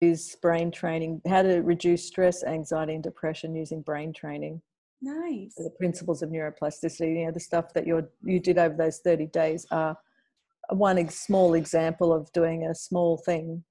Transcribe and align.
use 0.00 0.34
brain 0.36 0.70
training, 0.70 1.20
how 1.28 1.42
to 1.42 1.60
reduce 1.60 2.06
stress, 2.06 2.42
anxiety, 2.44 2.94
and 2.94 3.02
depression 3.02 3.54
using 3.54 3.82
brain 3.82 4.12
training. 4.12 4.60
Nice. 5.02 5.54
The 5.56 5.70
principles 5.78 6.22
of 6.22 6.30
neuroplasticity, 6.30 7.20
you 7.20 7.26
know, 7.26 7.32
the 7.32 7.40
stuff 7.40 7.72
that 7.74 7.86
you 7.86 8.06
you 8.22 8.40
did 8.40 8.58
over 8.58 8.74
those 8.74 8.98
30 8.98 9.26
days 9.26 9.66
are 9.70 9.96
one 10.70 11.08
small 11.08 11.54
example 11.54 12.12
of 12.12 12.32
doing 12.32 12.66
a 12.66 12.74
small 12.74 13.16
thing 13.16 13.64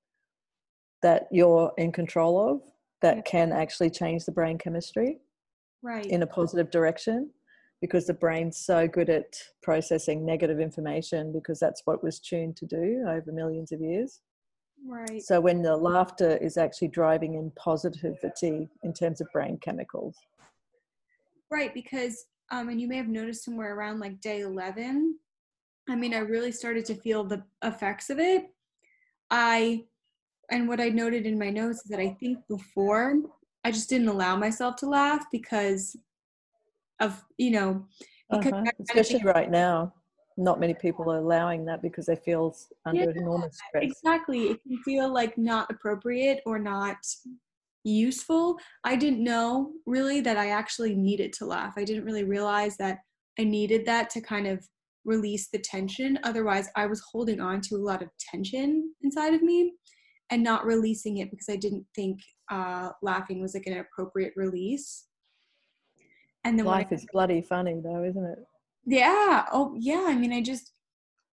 that 1.02 1.28
you're 1.32 1.72
in 1.78 1.92
control 1.92 2.52
of 2.52 2.62
that 3.02 3.18
yeah. 3.18 3.22
can 3.24 3.52
actually 3.52 3.90
change 3.90 4.26
the 4.26 4.32
brain 4.32 4.58
chemistry 4.58 5.20
right 5.82 6.08
in 6.08 6.24
a 6.24 6.28
positive 6.28 6.70
direction 6.72 7.30
because 7.80 8.06
the 8.06 8.14
brain's 8.14 8.58
so 8.58 8.86
good 8.86 9.10
at 9.10 9.38
processing 9.64 10.26
negative 10.26 10.60
information 10.60 11.32
because 11.32 11.58
that's 11.58 11.84
what 11.86 11.94
it 11.94 12.04
was 12.04 12.20
tuned 12.20 12.58
to 12.58 12.66
do 12.66 13.06
over 13.08 13.32
millions 13.32 13.72
of 13.72 13.80
years 13.80 14.20
Right. 14.86 15.22
So 15.22 15.40
when 15.40 15.62
the 15.62 15.76
laughter 15.76 16.38
is 16.38 16.58
actually 16.58 16.88
driving 16.90 17.36
in 17.36 17.52
positivity 17.52 18.70
in 18.84 18.94
terms 18.94 19.22
of 19.22 19.28
brain 19.34 19.58
chemicals. 19.62 20.16
Right, 21.52 21.74
because 21.74 22.26
um, 22.52 22.70
and 22.70 22.80
you 22.80 22.88
may 22.88 22.98
have 22.98 23.08
noticed 23.08 23.44
somewhere 23.44 23.76
around 23.76 24.00
like 24.00 24.22
day 24.22 24.42
eleven. 24.42 25.18
I 25.88 25.96
mean, 25.96 26.14
I 26.14 26.20
really 26.20 26.52
started 26.52 26.86
to 26.86 26.96
feel 26.96 27.24
the 27.24 27.44
effects 27.64 28.10
of 28.10 28.20
it. 28.20 28.54
I 29.32 29.86
and 30.52 30.68
what 30.68 30.80
I 30.80 30.90
noted 30.90 31.26
in 31.26 31.38
my 31.38 31.50
notes 31.50 31.84
is 31.84 31.90
that 31.90 32.00
I 32.00 32.10
think 32.20 32.40
before 32.48 33.16
I 33.64 33.72
just 33.72 33.90
didn't 33.90 34.08
allow 34.08 34.36
myself 34.36 34.76
to 34.78 34.90
laugh 34.90 35.26
because 35.32 35.96
of 37.00 37.24
you 37.38 37.52
know 37.52 37.86
because 38.32 38.54
uh-huh. 38.54 38.72
especially 38.82 39.24
right 39.24 39.50
now 39.50 39.94
not 40.40 40.60
many 40.60 40.74
people 40.74 41.12
are 41.12 41.18
allowing 41.18 41.66
that 41.66 41.82
because 41.82 42.06
they 42.06 42.16
feel 42.16 42.56
under 42.86 43.04
yeah, 43.04 43.12
enormous 43.16 43.60
stress. 43.68 43.84
Exactly. 43.84 44.48
It 44.48 44.64
can 44.64 44.78
feel 44.84 45.14
like 45.14 45.38
not 45.38 45.70
appropriate 45.70 46.42
or 46.46 46.58
not 46.58 46.98
useful. 47.84 48.58
I 48.84 48.96
didn't 48.96 49.24
know 49.24 49.72
really 49.86 50.22
that 50.22 50.38
I 50.38 50.50
actually 50.50 50.96
needed 50.96 51.34
to 51.34 51.46
laugh. 51.46 51.74
I 51.78 51.84
didn't 51.84 52.06
really 52.06 52.24
realize 52.24 52.78
that 52.78 53.00
I 53.38 53.44
needed 53.44 53.86
that 53.86 54.10
to 54.12 54.22
kind 54.22 54.48
of 54.48 54.66
release 55.06 55.50
the 55.52 55.60
tension. 55.60 56.18
Otherwise, 56.24 56.70
I 56.76 56.86
was 56.86 57.02
holding 57.12 57.42
on 57.42 57.62
to 57.62 57.76
a 57.76 57.78
lot 57.78 58.02
of 58.02 58.10
tension 58.20 58.94
inside 59.02 59.34
of 59.34 59.42
me 59.42 59.74
and 60.32 60.44
not 60.44 60.66
releasing 60.66 61.18
it 61.18 61.32
because 61.32 61.50
I 61.50 61.56
didn't 61.58 61.86
think 61.96 62.20
uh, 62.50 62.92
laughing 63.02 63.42
was 63.42 63.56
like 63.56 63.68
an 63.68 63.78
appropriate 63.78 64.34
release. 64.36 65.06
And 66.46 66.58
then 66.58 66.66
life 66.66 66.88
I, 66.92 66.96
is 66.96 67.06
bloody 67.12 67.42
funny, 67.42 67.82
though, 67.84 68.04
isn't 68.04 68.24
it? 68.24 68.40
Yeah. 68.90 69.46
Oh, 69.54 69.76
yeah. 69.80 70.06
I 70.08 70.16
mean, 70.16 70.34
I 70.34 70.42
just, 70.42 70.74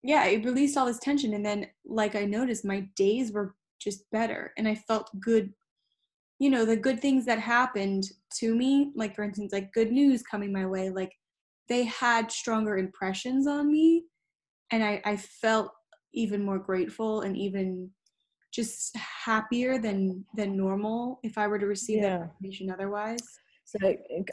yeah, 0.03 0.25
it 0.25 0.45
released 0.45 0.77
all 0.77 0.85
this 0.85 0.99
tension. 0.99 1.33
And 1.33 1.45
then, 1.45 1.67
like, 1.85 2.15
I 2.15 2.25
noticed 2.25 2.65
my 2.65 2.81
days 2.95 3.31
were 3.31 3.55
just 3.79 4.09
better 4.11 4.51
and 4.57 4.67
I 4.67 4.75
felt 4.75 5.09
good. 5.19 5.53
You 6.37 6.49
know, 6.49 6.65
the 6.65 6.75
good 6.75 6.99
things 6.99 7.25
that 7.25 7.39
happened 7.39 8.03
to 8.39 8.53
me, 8.53 8.91
like, 8.95 9.15
for 9.15 9.23
instance, 9.23 9.53
like 9.53 9.71
good 9.71 9.91
news 9.91 10.21
coming 10.21 10.51
my 10.51 10.65
way, 10.65 10.89
like, 10.89 11.13
they 11.69 11.85
had 11.85 12.31
stronger 12.31 12.77
impressions 12.77 13.47
on 13.47 13.71
me. 13.71 14.03
And 14.71 14.83
I, 14.83 15.01
I 15.05 15.15
felt 15.15 15.71
even 16.13 16.43
more 16.43 16.59
grateful 16.59 17.21
and 17.21 17.37
even 17.37 17.89
just 18.51 18.95
happier 18.95 19.77
than 19.77 20.23
than 20.35 20.55
normal 20.55 21.19
if 21.23 21.37
I 21.37 21.47
were 21.47 21.59
to 21.59 21.67
receive 21.67 22.01
yeah. 22.01 22.17
that 22.17 22.23
information 22.23 22.71
otherwise. 22.71 23.21
So 23.66 23.80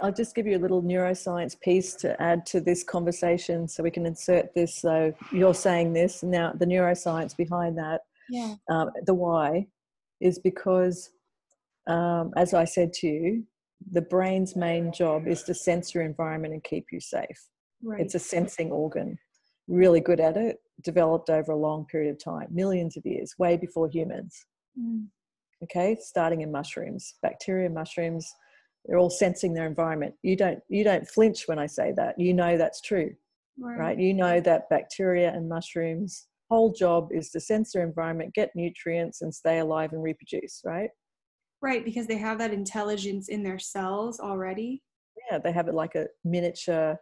I'll 0.03 0.13
just 0.13 0.35
give 0.35 0.47
you 0.47 0.59
a 0.59 0.61
little 0.61 0.83
neuroscience 0.83 1.59
piece 1.59 1.95
to 1.97 2.21
add 2.23 2.45
to 2.47 2.61
this 2.61 2.85
conversation 2.85 3.67
so 3.67 3.83
we 3.83 3.91
can 3.91 4.05
insert 4.05 4.55
this. 4.55 4.77
So 4.77 5.15
you're 5.33 5.55
saying 5.55 5.95
this 5.95 6.23
now, 6.23 6.53
the 6.53 6.67
neuroscience 6.67 7.35
behind 7.35 7.79
that, 7.79 8.03
yeah. 8.29 8.55
Um, 8.71 8.91
the 9.05 9.15
why 9.15 9.67
is 10.21 10.39
because, 10.39 11.11
um, 11.87 12.33
as 12.37 12.55
I 12.55 12.65
said 12.65 12.93
to 12.95 13.07
you, 13.07 13.45
the 13.91 14.03
brain's 14.03 14.55
main 14.55 14.93
job 14.93 15.27
is 15.27 15.43
to 15.45 15.55
sense 15.55 15.95
your 15.95 16.05
environment 16.05 16.55
and 16.55 16.63
keep 16.63 16.87
you 16.93 17.01
safe. 17.01 17.49
Right. 17.83 18.01
It's 18.01 18.15
a 18.15 18.19
sensing 18.19 18.71
organ, 18.71 19.19
really 19.67 20.01
good 20.01 20.21
at 20.21 20.37
it, 20.37 20.59
developed 20.83 21.31
over 21.31 21.53
a 21.53 21.57
long 21.57 21.85
period 21.87 22.11
of 22.13 22.23
time, 22.23 22.47
millions 22.51 22.97
of 22.97 23.05
years, 23.05 23.35
way 23.39 23.57
before 23.57 23.89
humans. 23.89 24.47
Mm. 24.79 25.07
Okay, 25.65 25.97
starting 26.01 26.41
in 26.43 26.51
mushrooms, 26.51 27.15
bacteria, 27.23 27.69
mushrooms 27.71 28.33
they're 28.87 28.99
all 28.99 29.11
sensing 29.11 29.55
their 29.55 29.67
environment. 29.67 30.15
You 30.23 30.37
don't 30.37 30.61
you 30.69 30.85
don't 30.85 31.07
flinch 31.09 31.45
when 31.47 31.59
i 31.59 31.67
say 31.67 31.93
that. 31.97 32.19
You 32.19 32.35
know 32.35 32.57
that's 32.57 32.81
true 32.81 33.15
right, 33.59 33.79
right? 33.79 33.99
you 33.99 34.15
know 34.15 34.41
that 34.41 34.69
bacteria 34.71 35.33
and 35.33 35.49
mushrooms 35.49 36.27
whole 36.51 36.73
job 36.73 37.09
is 37.11 37.31
to 37.31 37.41
sense 37.41 37.73
their 37.73 37.83
environment 37.83 38.35
get 38.35 38.51
nutrients 38.55 39.23
and 39.23 39.35
stay 39.35 39.59
alive 39.59 39.93
and 39.93 40.03
reproduce 40.03 40.61
right? 40.65 40.91
Right 41.63 41.85
because 41.85 42.07
they 42.07 42.19
have 42.19 42.39
that 42.39 42.53
intelligence 42.53 43.29
in 43.29 43.43
their 43.43 43.59
cells 43.59 44.21
already. 44.21 44.83
Yeah 45.31 45.39
they 45.39 45.53
have 45.53 45.69
it 45.69 45.75
like 45.75 45.95
a 45.95 46.07
miniature 46.25 46.99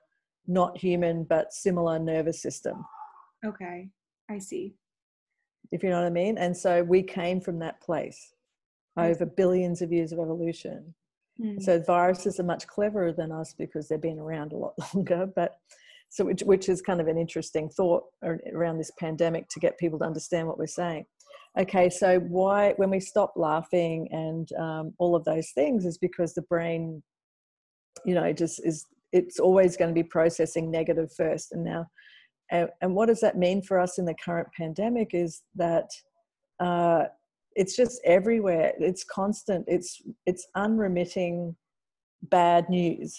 not 0.46 0.76
human 0.76 1.24
but 1.24 1.52
similar 1.52 1.98
nervous 1.98 2.42
system. 2.42 2.84
Okay 3.44 3.88
i 4.30 4.38
see. 4.38 4.74
If 5.72 5.82
you 5.82 5.90
know 5.90 6.00
what 6.00 6.06
i 6.06 6.10
mean? 6.10 6.36
And 6.38 6.56
so 6.56 6.82
we 6.82 7.02
came 7.02 7.40
from 7.40 7.58
that 7.60 7.80
place 7.80 8.34
over 8.96 9.24
billions 9.24 9.80
of 9.80 9.92
years 9.92 10.12
of 10.12 10.18
evolution 10.18 10.94
Mm. 11.40 11.62
So 11.62 11.80
viruses 11.80 12.38
are 12.38 12.44
much 12.44 12.66
cleverer 12.66 13.12
than 13.12 13.32
us 13.32 13.54
because 13.56 13.88
they've 13.88 14.00
been 14.00 14.18
around 14.18 14.52
a 14.52 14.56
lot 14.56 14.74
longer. 14.94 15.26
But 15.34 15.56
so 16.08 16.24
which, 16.24 16.42
which 16.42 16.68
is 16.68 16.82
kind 16.82 17.00
of 17.00 17.06
an 17.06 17.16
interesting 17.16 17.68
thought 17.68 18.04
around 18.52 18.78
this 18.78 18.90
pandemic 18.98 19.48
to 19.50 19.60
get 19.60 19.78
people 19.78 19.98
to 20.00 20.04
understand 20.04 20.48
what 20.48 20.58
we're 20.58 20.66
saying. 20.66 21.06
Okay, 21.58 21.88
so 21.88 22.20
why 22.20 22.74
when 22.76 22.90
we 22.90 23.00
stop 23.00 23.32
laughing 23.36 24.08
and 24.12 24.52
um, 24.52 24.94
all 24.98 25.16
of 25.16 25.24
those 25.24 25.50
things 25.50 25.84
is 25.84 25.98
because 25.98 26.34
the 26.34 26.42
brain, 26.42 27.02
you 28.04 28.14
know, 28.14 28.32
just 28.32 28.64
is 28.64 28.86
it's 29.12 29.40
always 29.40 29.76
going 29.76 29.88
to 29.88 29.94
be 29.94 30.04
processing 30.04 30.70
negative 30.70 31.12
first. 31.16 31.52
And 31.52 31.64
now, 31.64 31.86
and, 32.50 32.68
and 32.80 32.94
what 32.94 33.06
does 33.06 33.20
that 33.20 33.36
mean 33.36 33.62
for 33.62 33.80
us 33.80 33.98
in 33.98 34.04
the 34.04 34.14
current 34.14 34.48
pandemic 34.56 35.10
is 35.12 35.42
that 35.56 35.90
uh, 36.60 37.04
it's 37.60 37.76
just 37.76 38.00
everywhere. 38.06 38.72
It's 38.78 39.04
constant. 39.04 39.66
It's 39.68 40.00
it's 40.24 40.46
unremitting 40.56 41.54
bad 42.22 42.68
news. 42.70 43.12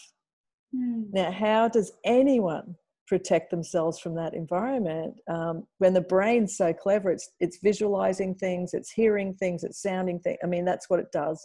Mm. 0.74 1.08
now 1.12 1.30
how 1.30 1.68
does 1.68 1.92
anyone 2.06 2.76
protect 3.06 3.52
themselves 3.52 4.00
from 4.00 4.16
that 4.16 4.34
environment 4.34 5.14
um, 5.30 5.68
when 5.80 5.94
the 5.94 6.08
brain's 6.14 6.58
so 6.58 6.74
clever? 6.74 7.12
It's 7.12 7.30
it's 7.40 7.60
visualizing 7.62 8.34
things 8.36 8.74
it's 8.74 8.90
hearing 8.90 9.36
things 9.36 9.64
it's 9.64 9.82
sounding 9.82 10.20
things 10.20 10.38
i 10.44 10.48
mean 10.48 10.66
that's 10.66 10.90
what 10.90 11.00
it 11.00 11.12
does. 11.12 11.40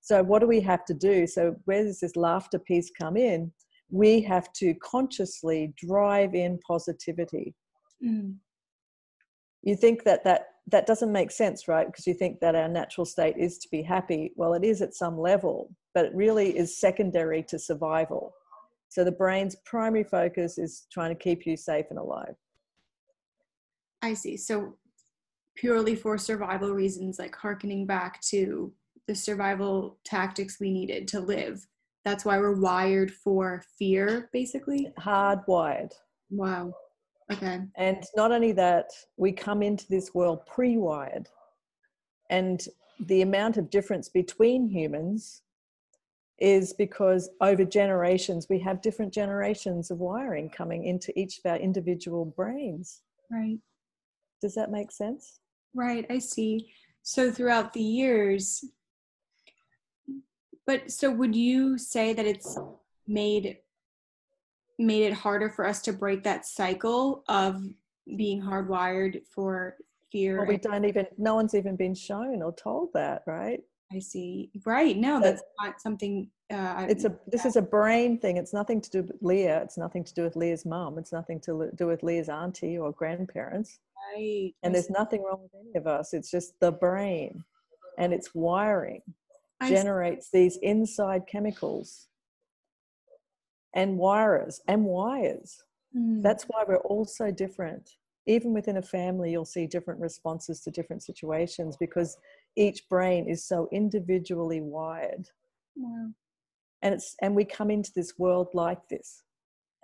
So 0.00 0.22
what 0.22 0.40
do 0.40 0.46
we 0.46 0.60
have 0.62 0.84
to 0.86 0.94
do? 0.94 1.26
So 1.26 1.54
where 1.66 1.84
does 1.84 2.00
this 2.00 2.16
laughter 2.16 2.58
piece 2.58 2.90
come 2.90 3.16
in? 3.16 3.52
We 3.90 4.20
have 4.22 4.52
to 4.54 4.74
consciously 4.82 5.74
drive 5.76 6.34
in 6.34 6.58
positivity. 6.66 7.54
Mm. 8.04 8.34
you 9.62 9.76
think 9.76 10.04
that 10.04 10.24
that 10.24 10.42
that 10.68 10.86
doesn't 10.86 11.12
make 11.12 11.30
sense, 11.30 11.68
right? 11.68 11.86
Because 11.86 12.06
you 12.06 12.14
think 12.14 12.40
that 12.40 12.54
our 12.54 12.68
natural 12.68 13.04
state 13.04 13.36
is 13.38 13.58
to 13.58 13.68
be 13.70 13.82
happy. 13.82 14.32
Well, 14.36 14.54
it 14.54 14.64
is 14.64 14.82
at 14.82 14.94
some 14.94 15.18
level, 15.18 15.70
but 15.94 16.06
it 16.06 16.14
really 16.14 16.56
is 16.56 16.78
secondary 16.78 17.42
to 17.44 17.58
survival. 17.58 18.34
So 18.88 19.04
the 19.04 19.12
brain's 19.12 19.56
primary 19.64 20.04
focus 20.04 20.58
is 20.58 20.86
trying 20.92 21.10
to 21.10 21.22
keep 21.22 21.46
you 21.46 21.56
safe 21.56 21.86
and 21.90 21.98
alive. 21.98 22.34
I 24.02 24.14
see. 24.14 24.36
So 24.36 24.76
purely 25.56 25.94
for 25.94 26.18
survival 26.18 26.72
reasons, 26.72 27.18
like 27.18 27.34
harkening 27.34 27.86
back 27.86 28.20
to 28.22 28.72
the 29.06 29.14
survival 29.14 29.98
tactics 30.04 30.58
we 30.60 30.70
needed 30.70 31.08
to 31.08 31.20
live. 31.20 31.66
That's 32.04 32.24
why 32.24 32.38
we're 32.38 32.60
wired 32.60 33.10
for 33.10 33.62
fear, 33.78 34.30
basically. 34.32 34.92
Hardwired. 34.98 35.92
Wow. 36.30 36.72
Okay. 37.32 37.60
And 37.76 38.04
not 38.14 38.32
only 38.32 38.52
that, 38.52 38.90
we 39.16 39.32
come 39.32 39.62
into 39.62 39.86
this 39.88 40.14
world 40.14 40.46
pre 40.46 40.76
wired. 40.76 41.28
And 42.30 42.64
the 43.00 43.22
amount 43.22 43.56
of 43.56 43.70
difference 43.70 44.08
between 44.08 44.68
humans 44.68 45.42
is 46.38 46.72
because 46.72 47.30
over 47.40 47.64
generations, 47.64 48.46
we 48.48 48.58
have 48.60 48.82
different 48.82 49.12
generations 49.12 49.90
of 49.90 49.98
wiring 49.98 50.50
coming 50.50 50.84
into 50.84 51.18
each 51.18 51.38
of 51.38 51.46
our 51.46 51.56
individual 51.56 52.24
brains. 52.24 53.02
Right. 53.30 53.58
Does 54.40 54.54
that 54.54 54.70
make 54.70 54.92
sense? 54.92 55.40
Right, 55.74 56.06
I 56.10 56.18
see. 56.18 56.68
So 57.02 57.30
throughout 57.30 57.72
the 57.72 57.82
years, 57.82 58.64
but 60.66 60.90
so 60.90 61.10
would 61.10 61.34
you 61.34 61.78
say 61.78 62.12
that 62.12 62.26
it's 62.26 62.58
made 63.06 63.58
made 64.78 65.04
it 65.04 65.12
harder 65.12 65.48
for 65.50 65.66
us 65.66 65.80
to 65.82 65.92
break 65.92 66.22
that 66.24 66.46
cycle 66.46 67.24
of 67.28 67.62
being 68.16 68.40
hardwired 68.42 69.22
for 69.34 69.76
fear. 70.12 70.38
Well, 70.38 70.46
we 70.46 70.56
don't 70.58 70.84
even, 70.84 71.06
no 71.18 71.34
one's 71.34 71.54
even 71.54 71.76
been 71.76 71.94
shown 71.94 72.42
or 72.42 72.52
told 72.54 72.90
that, 72.94 73.22
right? 73.26 73.60
I 73.92 74.00
see. 74.00 74.50
Right. 74.64 74.96
No, 74.96 75.20
that's 75.20 75.42
not 75.62 75.80
something. 75.80 76.28
Uh, 76.52 76.86
it's 76.88 77.04
a. 77.04 77.16
This 77.28 77.44
is 77.44 77.54
a 77.54 77.62
brain 77.62 78.18
thing. 78.18 78.36
It's 78.36 78.52
nothing 78.52 78.80
to 78.80 78.90
do 78.90 79.02
with 79.02 79.12
Leah. 79.20 79.62
It's 79.62 79.78
nothing 79.78 80.02
to 80.02 80.12
do 80.12 80.24
with 80.24 80.34
Leah's 80.34 80.66
mom. 80.66 80.98
It's 80.98 81.12
nothing 81.12 81.38
to 81.42 81.70
do 81.76 81.86
with 81.86 82.02
Leah's 82.02 82.28
auntie 82.28 82.78
or 82.78 82.90
grandparents. 82.90 83.78
Right. 84.12 84.52
And 84.64 84.74
there's 84.74 84.90
nothing 84.90 85.22
wrong 85.22 85.40
with 85.42 85.52
any 85.60 85.74
of 85.76 85.86
us. 85.86 86.14
It's 86.14 86.30
just 86.32 86.58
the 86.58 86.72
brain. 86.72 87.44
and 87.98 88.12
its 88.12 88.34
wiring 88.34 89.02
I 89.60 89.70
generates 89.70 90.30
see. 90.30 90.38
these 90.38 90.58
inside 90.62 91.22
chemicals 91.26 92.08
and 93.76 93.98
wires 93.98 94.60
and 94.66 94.84
wires. 94.84 95.62
Mm. 95.96 96.22
That's 96.22 96.44
why 96.44 96.64
we're 96.66 96.78
all 96.78 97.04
so 97.04 97.30
different. 97.30 97.90
Even 98.26 98.52
within 98.52 98.78
a 98.78 98.82
family, 98.82 99.30
you'll 99.30 99.44
see 99.44 99.68
different 99.68 100.00
responses 100.00 100.60
to 100.62 100.70
different 100.72 101.04
situations 101.04 101.76
because 101.78 102.16
each 102.56 102.88
brain 102.88 103.28
is 103.28 103.44
so 103.46 103.68
individually 103.70 104.60
wired. 104.60 105.28
Wow. 105.76 106.08
And 106.82 106.94
it's 106.94 107.14
and 107.22 107.36
we 107.36 107.44
come 107.44 107.70
into 107.70 107.92
this 107.94 108.18
world 108.18 108.48
like 108.54 108.88
this. 108.88 109.22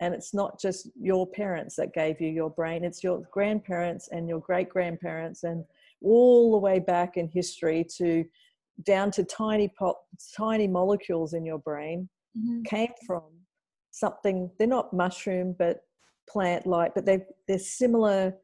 And 0.00 0.15
it's 0.15 0.35
not 0.35 0.59
just 0.59 0.89
your 0.99 1.27
parents 1.27 1.77
that 1.77 1.94
gave 1.94 2.21
you 2.21 2.29
your 2.29 2.50
brain, 2.50 2.83
it's 2.83 3.05
your 3.05 3.23
grandparents 3.31 4.09
and 4.11 4.29
your 4.29 4.41
great 4.41 4.69
grandparents 4.69 5.44
and 5.44 5.65
all 6.03 6.50
the 6.50 6.59
way 6.59 6.81
back 6.81 7.17
in 7.17 7.29
history 7.29 7.87
to 7.99 8.25
down 8.85 9.11
to 9.12 9.23
tiny 9.23 9.69
pop, 9.69 10.03
tiny 10.37 10.67
molecules 10.67 11.35
in 11.35 11.44
your 11.44 11.59
brain 11.59 12.09
mm-hmm. 12.37 12.62
came 12.62 12.91
from 13.06 13.23
something 13.93 14.50
they're 14.59 14.67
not 14.67 14.93
mushroom 14.93 15.55
but 15.59 15.83
plant 16.29 16.67
like 16.67 16.94
but 16.94 17.05
they 17.06 17.21
they're 17.47 17.59
similar 17.59 18.35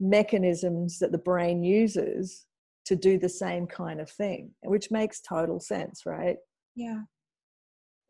mechanisms 0.00 0.98
that 0.98 1.12
the 1.12 1.18
brain 1.18 1.62
uses 1.62 2.46
to 2.84 2.96
do 2.96 3.18
the 3.18 3.28
same 3.28 3.66
kind 3.66 4.00
of 4.00 4.10
thing 4.10 4.50
which 4.62 4.90
makes 4.90 5.20
total 5.20 5.60
sense 5.60 6.04
right 6.06 6.36
yeah 6.74 7.02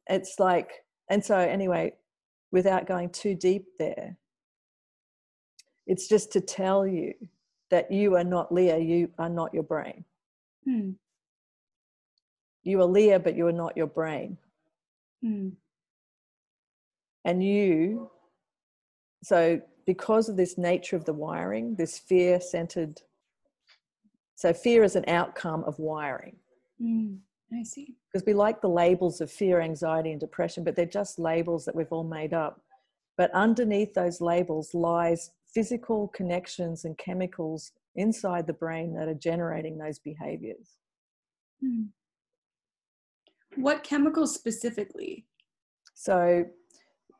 it's 0.08 0.36
like 0.38 0.70
and 1.10 1.22
so 1.22 1.36
anyway 1.36 1.92
without 2.52 2.86
going 2.86 3.10
too 3.10 3.34
deep 3.34 3.66
there 3.78 4.16
it's 5.86 6.08
just 6.08 6.32
to 6.32 6.40
tell 6.40 6.86
you 6.86 7.12
that 7.70 7.90
you 7.90 8.16
are 8.16 8.24
not 8.24 8.52
leah 8.52 8.78
you 8.78 9.10
are 9.18 9.28
not 9.28 9.52
your 9.52 9.62
brain 9.64 10.04
hmm. 10.64 10.90
you 12.62 12.80
are 12.80 12.86
leah 12.86 13.18
but 13.18 13.36
you 13.36 13.46
are 13.46 13.52
not 13.52 13.76
your 13.76 13.88
brain 13.88 14.38
hmm. 15.22 15.48
And 17.24 17.42
you 17.42 18.10
so 19.22 19.60
because 19.86 20.28
of 20.28 20.36
this 20.36 20.56
nature 20.58 20.96
of 20.96 21.04
the 21.04 21.12
wiring 21.12 21.74
this 21.76 21.98
fear 21.98 22.40
centered 22.40 23.00
so 24.34 24.52
fear 24.52 24.82
is 24.82 24.96
an 24.96 25.04
outcome 25.08 25.64
of 25.64 25.78
wiring. 25.78 26.36
Mm, 26.82 27.18
i 27.52 27.62
see. 27.62 27.94
Because 28.12 28.26
we 28.26 28.34
like 28.34 28.60
the 28.60 28.68
labels 28.68 29.20
of 29.20 29.30
fear 29.30 29.60
anxiety 29.60 30.10
and 30.10 30.20
depression 30.20 30.64
but 30.64 30.76
they're 30.76 30.86
just 30.86 31.18
labels 31.18 31.64
that 31.64 31.74
we've 31.74 31.92
all 31.92 32.04
made 32.04 32.34
up. 32.34 32.60
But 33.16 33.30
underneath 33.30 33.94
those 33.94 34.20
labels 34.20 34.74
lies 34.74 35.30
physical 35.52 36.08
connections 36.08 36.84
and 36.84 36.98
chemicals 36.98 37.72
inside 37.94 38.46
the 38.46 38.52
brain 38.52 38.92
that 38.94 39.08
are 39.08 39.14
generating 39.14 39.78
those 39.78 39.98
behaviors. 39.98 40.76
Mm. 41.64 41.88
what 43.56 43.84
chemicals 43.84 44.34
specifically? 44.34 45.24
So 45.94 46.44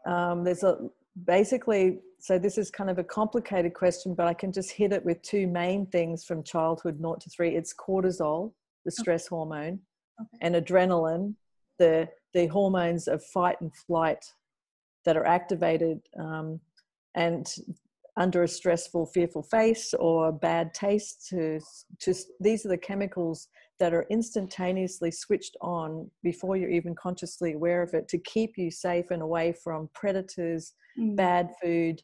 um, 0.06 0.45
there's 0.45 0.62
a 0.62 0.79
basically, 1.25 2.01
so 2.19 2.39
this 2.39 2.59
is 2.59 2.71
kind 2.71 2.91
of 2.91 2.99
a 2.99 3.05
complicated 3.05 3.75
question, 3.75 4.15
but 4.15 4.27
I 4.27 4.35
can 4.35 4.53
just 4.53 4.71
hit 4.73 4.93
it 4.93 5.05
with 5.05 5.23
two 5.23 5.47
main 5.47 5.87
things 5.87 6.25
from 6.25 6.43
childhood, 6.43 7.01
naught 7.01 7.21
to 7.23 7.31
three. 7.31 7.55
It's 7.55 7.75
cortisol, 7.75 8.53
the 8.85 8.91
stress 8.91 9.27
okay. 9.27 9.37
hormone, 9.37 9.81
okay. 10.21 10.39
and 10.41 10.55
adrenaline, 10.55 11.35
the 11.79 12.09
the 12.33 12.47
hormones 12.49 13.09
of 13.09 13.25
fight 13.25 13.61
and 13.61 13.75
flight 13.87 14.25
that 15.05 15.17
are 15.17 15.27
activated 15.27 16.01
um, 16.19 16.61
and 17.15 17.55
under 18.16 18.44
a 18.44 18.49
stressful, 18.49 19.06
fearful 19.06 19.43
face 19.43 19.93
or 19.99 20.32
bad 20.32 20.72
taste. 20.72 21.26
To 21.31 21.61
just 22.00 22.28
these 22.40 22.64
are 22.64 22.70
the 22.70 22.78
chemicals 22.78 23.49
that 23.81 23.93
are 23.93 24.06
instantaneously 24.11 25.11
switched 25.11 25.56
on 25.61 26.08
before 26.22 26.56
you're 26.56 26.70
even 26.70 26.94
consciously 26.94 27.55
aware 27.55 27.82
of 27.82 27.93
it 27.93 28.08
to 28.08 28.19
keep 28.19 28.56
you 28.56 28.70
safe 28.70 29.06
and 29.11 29.20
away 29.22 29.52
from 29.64 29.90
predators, 29.94 30.75
mm. 30.99 31.16
bad 31.16 31.50
food, 31.61 32.00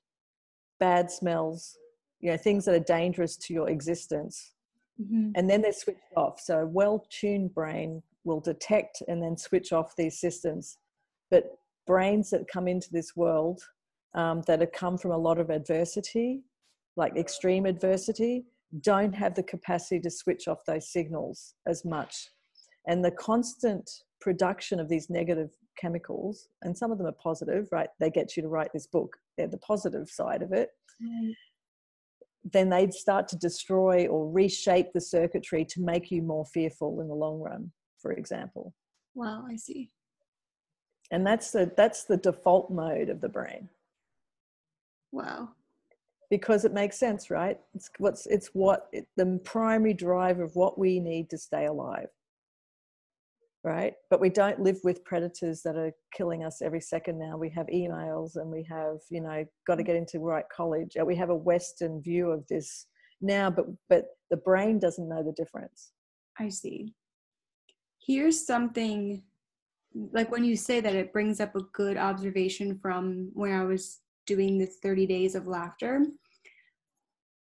bad 0.80 1.10
smells, 1.10 1.76
you 2.18 2.30
know, 2.30 2.36
things 2.36 2.64
that 2.64 2.74
are 2.74 2.80
dangerous 2.80 3.36
to 3.36 3.54
your 3.54 3.68
existence. 3.68 4.52
Mm-hmm. 5.00 5.30
And 5.36 5.48
then 5.48 5.62
they're 5.62 5.72
switched 5.72 6.00
off. 6.16 6.40
So 6.40 6.60
a 6.60 6.66
well 6.66 7.06
tuned 7.10 7.54
brain 7.54 8.02
will 8.24 8.40
detect 8.40 9.02
and 9.08 9.22
then 9.22 9.36
switch 9.36 9.72
off 9.72 9.94
these 9.96 10.20
systems. 10.20 10.76
But 11.30 11.44
brains 11.86 12.30
that 12.30 12.48
come 12.52 12.68
into 12.68 12.88
this 12.90 13.16
world 13.16 13.62
um, 14.14 14.42
that 14.46 14.60
have 14.60 14.72
come 14.72 14.98
from 14.98 15.12
a 15.12 15.18
lot 15.18 15.38
of 15.38 15.50
adversity, 15.50 16.42
like 16.96 17.16
extreme 17.16 17.66
adversity, 17.66 18.44
don't 18.80 19.14
have 19.14 19.34
the 19.34 19.42
capacity 19.42 20.00
to 20.00 20.10
switch 20.10 20.48
off 20.48 20.64
those 20.66 20.92
signals 20.92 21.54
as 21.66 21.84
much. 21.84 22.28
And 22.86 23.04
the 23.04 23.10
constant 23.10 23.90
production 24.20 24.80
of 24.80 24.88
these 24.88 25.10
negative 25.10 25.50
chemicals, 25.78 26.48
and 26.62 26.76
some 26.76 26.92
of 26.92 26.98
them 26.98 27.06
are 27.06 27.12
positive, 27.12 27.68
right? 27.72 27.88
They 27.98 28.10
get 28.10 28.36
you 28.36 28.42
to 28.42 28.48
write 28.48 28.72
this 28.72 28.86
book, 28.86 29.16
they're 29.36 29.48
the 29.48 29.58
positive 29.58 30.08
side 30.08 30.42
of 30.42 30.52
it. 30.52 30.70
Mm. 31.02 31.32
Then 32.44 32.70
they'd 32.70 32.94
start 32.94 33.28
to 33.28 33.36
destroy 33.36 34.06
or 34.06 34.30
reshape 34.30 34.92
the 34.92 35.00
circuitry 35.00 35.64
to 35.66 35.80
make 35.82 36.10
you 36.10 36.22
more 36.22 36.46
fearful 36.46 37.00
in 37.00 37.08
the 37.08 37.14
long 37.14 37.40
run, 37.40 37.70
for 38.00 38.12
example. 38.12 38.74
Wow, 39.14 39.44
I 39.48 39.56
see. 39.56 39.90
And 41.10 41.26
that's 41.26 41.50
the 41.50 41.70
that's 41.76 42.04
the 42.04 42.16
default 42.16 42.70
mode 42.70 43.08
of 43.08 43.20
the 43.20 43.28
brain. 43.28 43.68
Wow 45.12 45.50
because 46.30 46.64
it 46.64 46.72
makes 46.72 46.98
sense, 46.98 47.28
right? 47.28 47.58
It's 47.74 47.90
what's 47.98 48.26
it's 48.26 48.48
what 48.52 48.86
it, 48.92 49.06
the 49.16 49.40
primary 49.44 49.92
driver 49.92 50.44
of 50.44 50.54
what 50.54 50.78
we 50.78 51.00
need 51.00 51.28
to 51.30 51.38
stay 51.38 51.66
alive, 51.66 52.06
right? 53.64 53.94
But 54.08 54.20
we 54.20 54.30
don't 54.30 54.60
live 54.60 54.78
with 54.84 55.04
predators 55.04 55.62
that 55.62 55.76
are 55.76 55.92
killing 56.14 56.44
us 56.44 56.62
every 56.62 56.80
second 56.80 57.18
now. 57.18 57.36
We 57.36 57.50
have 57.50 57.66
emails 57.66 58.36
and 58.36 58.48
we 58.48 58.64
have 58.70 58.98
you 59.10 59.20
know 59.20 59.44
got 59.66 59.76
to 59.76 59.82
get 59.82 59.96
into 59.96 60.20
right 60.20 60.44
college. 60.54 60.96
We 61.04 61.16
have 61.16 61.30
a 61.30 61.34
Western 61.34 62.00
view 62.00 62.30
of 62.30 62.46
this 62.46 62.86
now, 63.20 63.50
but 63.50 63.66
but 63.88 64.04
the 64.30 64.36
brain 64.36 64.78
doesn't 64.78 65.08
know 65.08 65.24
the 65.24 65.32
difference. 65.32 65.90
I 66.38 66.48
see. 66.48 66.94
Here's 68.06 68.46
something 68.46 69.24
like 70.12 70.30
when 70.30 70.44
you 70.44 70.54
say 70.54 70.80
that 70.80 70.94
it 70.94 71.12
brings 71.12 71.40
up 71.40 71.56
a 71.56 71.64
good 71.74 71.96
observation 71.96 72.78
from 72.80 73.30
where 73.34 73.60
I 73.60 73.64
was 73.64 73.98
doing 74.34 74.58
this 74.58 74.78
30 74.82 75.06
days 75.06 75.34
of 75.34 75.46
laughter. 75.46 76.06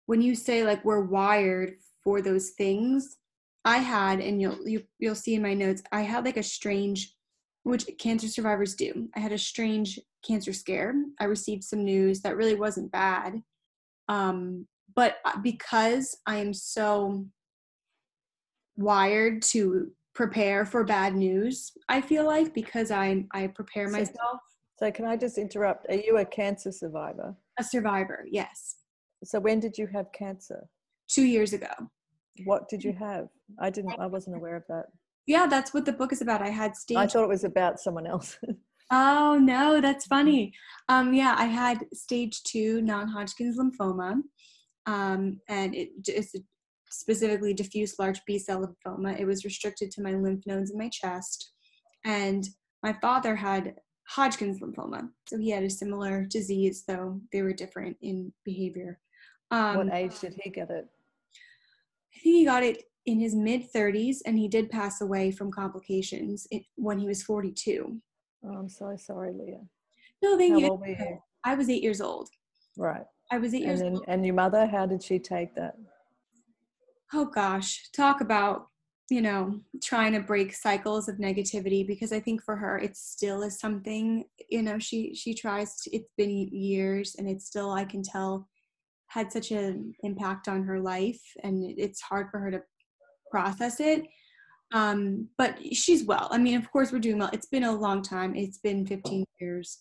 When 0.06 0.20
you 0.20 0.34
say 0.34 0.64
like 0.64 0.84
we're 0.84 1.00
wired 1.00 1.76
for 2.02 2.20
those 2.20 2.50
things 2.50 3.16
i 3.64 3.78
had 3.78 4.20
and 4.20 4.38
you'll 4.38 4.68
you, 4.68 4.82
you'll 4.98 5.14
see 5.14 5.34
in 5.34 5.40
my 5.40 5.54
notes 5.54 5.82
i 5.90 6.02
had 6.02 6.22
like 6.26 6.36
a 6.36 6.42
strange 6.42 7.14
which 7.62 7.86
cancer 7.98 8.28
survivors 8.28 8.74
do. 8.74 9.08
I 9.16 9.20
had 9.20 9.32
a 9.32 9.38
strange 9.38 9.98
cancer 10.22 10.52
scare. 10.52 10.94
I 11.18 11.24
received 11.24 11.64
some 11.64 11.82
news 11.82 12.20
that 12.20 12.36
really 12.36 12.56
wasn't 12.56 12.92
bad. 12.92 13.42
Um, 14.06 14.66
but 14.94 15.16
uh, 15.24 15.38
because 15.38 16.16
i 16.26 16.36
am 16.36 16.52
so 16.52 17.24
wired 18.76 19.42
to 19.42 19.90
prepare 20.14 20.64
for 20.64 20.84
bad 20.84 21.14
news 21.14 21.72
i 21.88 22.00
feel 22.00 22.26
like 22.26 22.54
because 22.54 22.90
i 22.90 23.24
i 23.32 23.46
prepare 23.46 23.88
myself 23.88 24.40
so 24.76 24.90
can 24.90 25.04
I 25.04 25.16
just 25.16 25.38
interrupt? 25.38 25.86
Are 25.88 25.94
you 25.94 26.18
a 26.18 26.24
cancer 26.24 26.72
survivor? 26.72 27.34
A 27.58 27.64
survivor, 27.64 28.24
yes. 28.30 28.76
So 29.22 29.40
when 29.40 29.60
did 29.60 29.78
you 29.78 29.86
have 29.92 30.06
cancer? 30.12 30.66
Two 31.08 31.24
years 31.24 31.52
ago. 31.52 31.70
What 32.44 32.68
did 32.68 32.82
you 32.82 32.92
have? 32.92 33.28
I 33.60 33.70
didn't. 33.70 33.94
I 34.00 34.06
wasn't 34.06 34.36
aware 34.36 34.56
of 34.56 34.64
that. 34.68 34.86
Yeah, 35.26 35.46
that's 35.46 35.72
what 35.72 35.84
the 35.84 35.92
book 35.92 36.12
is 36.12 36.20
about. 36.20 36.42
I 36.42 36.48
had 36.48 36.76
stage. 36.76 36.96
I 36.96 37.06
thought 37.06 37.24
it 37.24 37.28
was 37.28 37.44
about 37.44 37.78
someone 37.78 38.06
else. 38.06 38.36
oh 38.90 39.38
no, 39.40 39.80
that's 39.80 40.06
funny. 40.06 40.52
Um, 40.88 41.14
yeah, 41.14 41.34
I 41.38 41.46
had 41.46 41.84
stage 41.92 42.42
two 42.42 42.82
non-Hodgkin's 42.82 43.58
lymphoma, 43.58 44.22
um, 44.86 45.40
and 45.48 45.74
it 45.74 45.90
just 46.04 46.36
specifically 46.90 47.54
diffuse 47.54 47.98
large 47.98 48.20
B 48.26 48.38
cell 48.38 48.66
lymphoma. 48.66 49.18
It 49.18 49.26
was 49.26 49.44
restricted 49.44 49.90
to 49.92 50.02
my 50.02 50.12
lymph 50.12 50.44
nodes 50.46 50.72
in 50.72 50.78
my 50.78 50.88
chest, 50.88 51.52
and 52.04 52.44
my 52.82 52.94
father 53.00 53.36
had 53.36 53.74
Hodgkin's 54.08 54.60
lymphoma. 54.60 55.08
So 55.26 55.38
he 55.38 55.50
had 55.50 55.62
a 55.62 55.70
similar 55.70 56.24
disease, 56.24 56.84
though 56.86 57.20
they 57.32 57.42
were 57.42 57.52
different 57.52 57.96
in 58.02 58.32
behavior. 58.44 59.00
Um, 59.50 59.76
what 59.76 59.94
age 59.94 60.18
did 60.20 60.34
he 60.42 60.50
get 60.50 60.70
it? 60.70 60.86
I 62.14 62.18
think 62.20 62.36
he 62.36 62.44
got 62.44 62.62
it 62.62 62.84
in 63.06 63.20
his 63.20 63.34
mid 63.34 63.72
30s, 63.72 64.18
and 64.26 64.38
he 64.38 64.48
did 64.48 64.70
pass 64.70 65.00
away 65.00 65.30
from 65.30 65.50
complications 65.50 66.46
when 66.76 66.98
he 66.98 67.06
was 67.06 67.22
42. 67.22 68.00
Oh, 68.46 68.48
I'm 68.48 68.68
so 68.68 68.96
sorry, 68.96 69.32
Leah. 69.32 69.60
No, 70.22 70.38
thank 70.38 70.52
how 70.54 70.58
you. 70.58 70.68
Old 70.68 70.80
were 70.80 70.88
you. 70.88 71.18
I 71.44 71.54
was 71.54 71.68
eight 71.68 71.82
years 71.82 72.00
old. 72.00 72.28
Right. 72.76 73.04
I 73.30 73.38
was 73.38 73.54
eight 73.54 73.62
and 73.62 73.66
years 73.66 73.80
then, 73.80 73.94
old. 73.94 74.04
And 74.08 74.24
your 74.24 74.34
mother, 74.34 74.66
how 74.66 74.86
did 74.86 75.02
she 75.02 75.18
take 75.18 75.54
that? 75.54 75.76
Oh 77.12 77.26
gosh, 77.26 77.90
talk 77.94 78.20
about 78.20 78.68
you 79.10 79.20
know 79.20 79.60
trying 79.82 80.12
to 80.12 80.20
break 80.20 80.54
cycles 80.54 81.08
of 81.08 81.16
negativity 81.16 81.86
because 81.86 82.12
i 82.12 82.18
think 82.18 82.42
for 82.42 82.56
her 82.56 82.78
it 82.78 82.96
still 82.96 83.42
is 83.42 83.58
something 83.58 84.24
you 84.48 84.62
know 84.62 84.78
she 84.78 85.14
she 85.14 85.34
tries 85.34 85.76
to, 85.80 85.94
it's 85.94 86.10
been 86.16 86.48
years 86.50 87.14
and 87.18 87.28
it's 87.28 87.44
still 87.44 87.70
i 87.70 87.84
can 87.84 88.02
tell 88.02 88.48
had 89.08 89.30
such 89.30 89.50
an 89.50 89.94
impact 90.02 90.48
on 90.48 90.64
her 90.64 90.80
life 90.80 91.20
and 91.42 91.62
it's 91.78 92.00
hard 92.00 92.28
for 92.30 92.38
her 92.38 92.50
to 92.50 92.62
process 93.30 93.78
it 93.78 94.04
Um, 94.72 95.28
but 95.38 95.56
she's 95.72 96.04
well. 96.04 96.28
I 96.32 96.38
mean, 96.38 96.56
of 96.56 96.70
course, 96.70 96.90
we're 96.90 96.98
doing 96.98 97.18
well. 97.18 97.30
It's 97.32 97.46
been 97.46 97.64
a 97.64 97.72
long 97.72 98.02
time. 98.02 98.34
It's 98.34 98.58
been 98.58 98.84
15 98.86 99.24
years. 99.40 99.78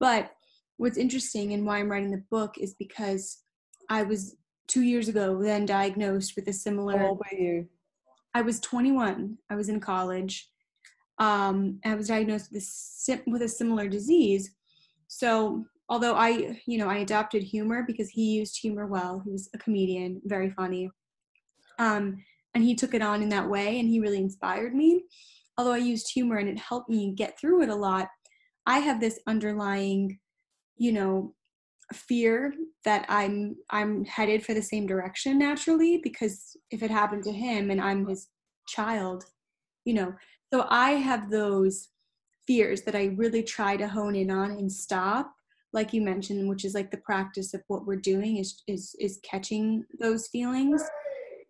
But 0.00 0.32
what's 0.76 0.98
interesting 0.98 1.54
and 1.54 1.64
why 1.64 1.78
I'm 1.78 1.90
writing 1.90 2.10
the 2.10 2.24
book 2.30 2.56
is 2.58 2.74
because 2.74 3.42
I 3.88 4.02
was 4.02 4.36
two 4.66 4.82
years 4.82 5.08
ago 5.08 5.40
then 5.40 5.64
diagnosed 5.66 6.34
with 6.36 6.48
a 6.48 6.52
similar. 6.52 6.98
How 6.98 7.06
old 7.06 7.18
were 7.20 7.38
you? 7.38 7.68
I 8.34 8.42
was 8.42 8.60
21. 8.60 9.38
I 9.48 9.54
was 9.54 9.68
in 9.68 9.80
college. 9.80 10.48
Um, 11.18 11.78
I 11.84 11.94
was 11.94 12.08
diagnosed 12.08 12.50
with 12.52 12.62
a, 12.62 13.30
with 13.30 13.42
a 13.42 13.48
similar 13.48 13.88
disease. 13.88 14.50
So 15.06 15.64
although 15.88 16.16
I, 16.16 16.60
you 16.66 16.78
know, 16.78 16.88
I 16.88 16.98
adopted 16.98 17.42
humor 17.42 17.84
because 17.86 18.10
he 18.10 18.34
used 18.34 18.58
humor 18.60 18.86
well. 18.86 19.22
He 19.24 19.30
was 19.30 19.48
a 19.54 19.58
comedian, 19.58 20.20
very 20.24 20.50
funny. 20.50 20.90
Um, 21.78 22.24
and 22.54 22.64
he 22.64 22.74
took 22.74 22.94
it 22.94 23.02
on 23.02 23.22
in 23.22 23.28
that 23.30 23.48
way 23.48 23.78
and 23.78 23.88
he 23.88 24.00
really 24.00 24.18
inspired 24.18 24.74
me. 24.74 25.04
Although 25.56 25.72
I 25.72 25.78
used 25.78 26.10
humor 26.12 26.36
and 26.38 26.48
it 26.48 26.58
helped 26.58 26.90
me 26.90 27.12
get 27.14 27.38
through 27.38 27.62
it 27.62 27.68
a 27.68 27.74
lot, 27.74 28.08
I 28.66 28.78
have 28.78 29.00
this 29.00 29.20
underlying, 29.26 30.18
you 30.76 30.92
know, 30.92 31.34
fear 31.92 32.54
that 32.84 33.04
I'm 33.08 33.56
I'm 33.70 34.04
headed 34.04 34.44
for 34.44 34.54
the 34.54 34.62
same 34.62 34.86
direction 34.86 35.38
naturally 35.38 36.00
because 36.02 36.56
if 36.70 36.82
it 36.82 36.90
happened 36.90 37.24
to 37.24 37.32
him 37.32 37.70
and 37.70 37.80
I'm 37.80 38.06
his 38.06 38.28
child, 38.66 39.24
you 39.84 39.94
know. 39.94 40.14
So 40.52 40.66
I 40.68 40.92
have 40.92 41.30
those 41.30 41.88
fears 42.46 42.82
that 42.82 42.94
I 42.94 43.14
really 43.16 43.42
try 43.42 43.76
to 43.76 43.88
hone 43.88 44.14
in 44.14 44.30
on 44.30 44.52
and 44.52 44.70
stop 44.70 45.34
like 45.74 45.92
you 45.92 46.00
mentioned 46.00 46.48
which 46.48 46.64
is 46.64 46.74
like 46.74 46.90
the 46.90 46.96
practice 46.98 47.52
of 47.52 47.62
what 47.68 47.86
we're 47.86 47.96
doing 47.96 48.38
is 48.38 48.62
is 48.66 48.94
is 49.00 49.18
catching 49.22 49.84
those 50.00 50.28
feelings 50.28 50.82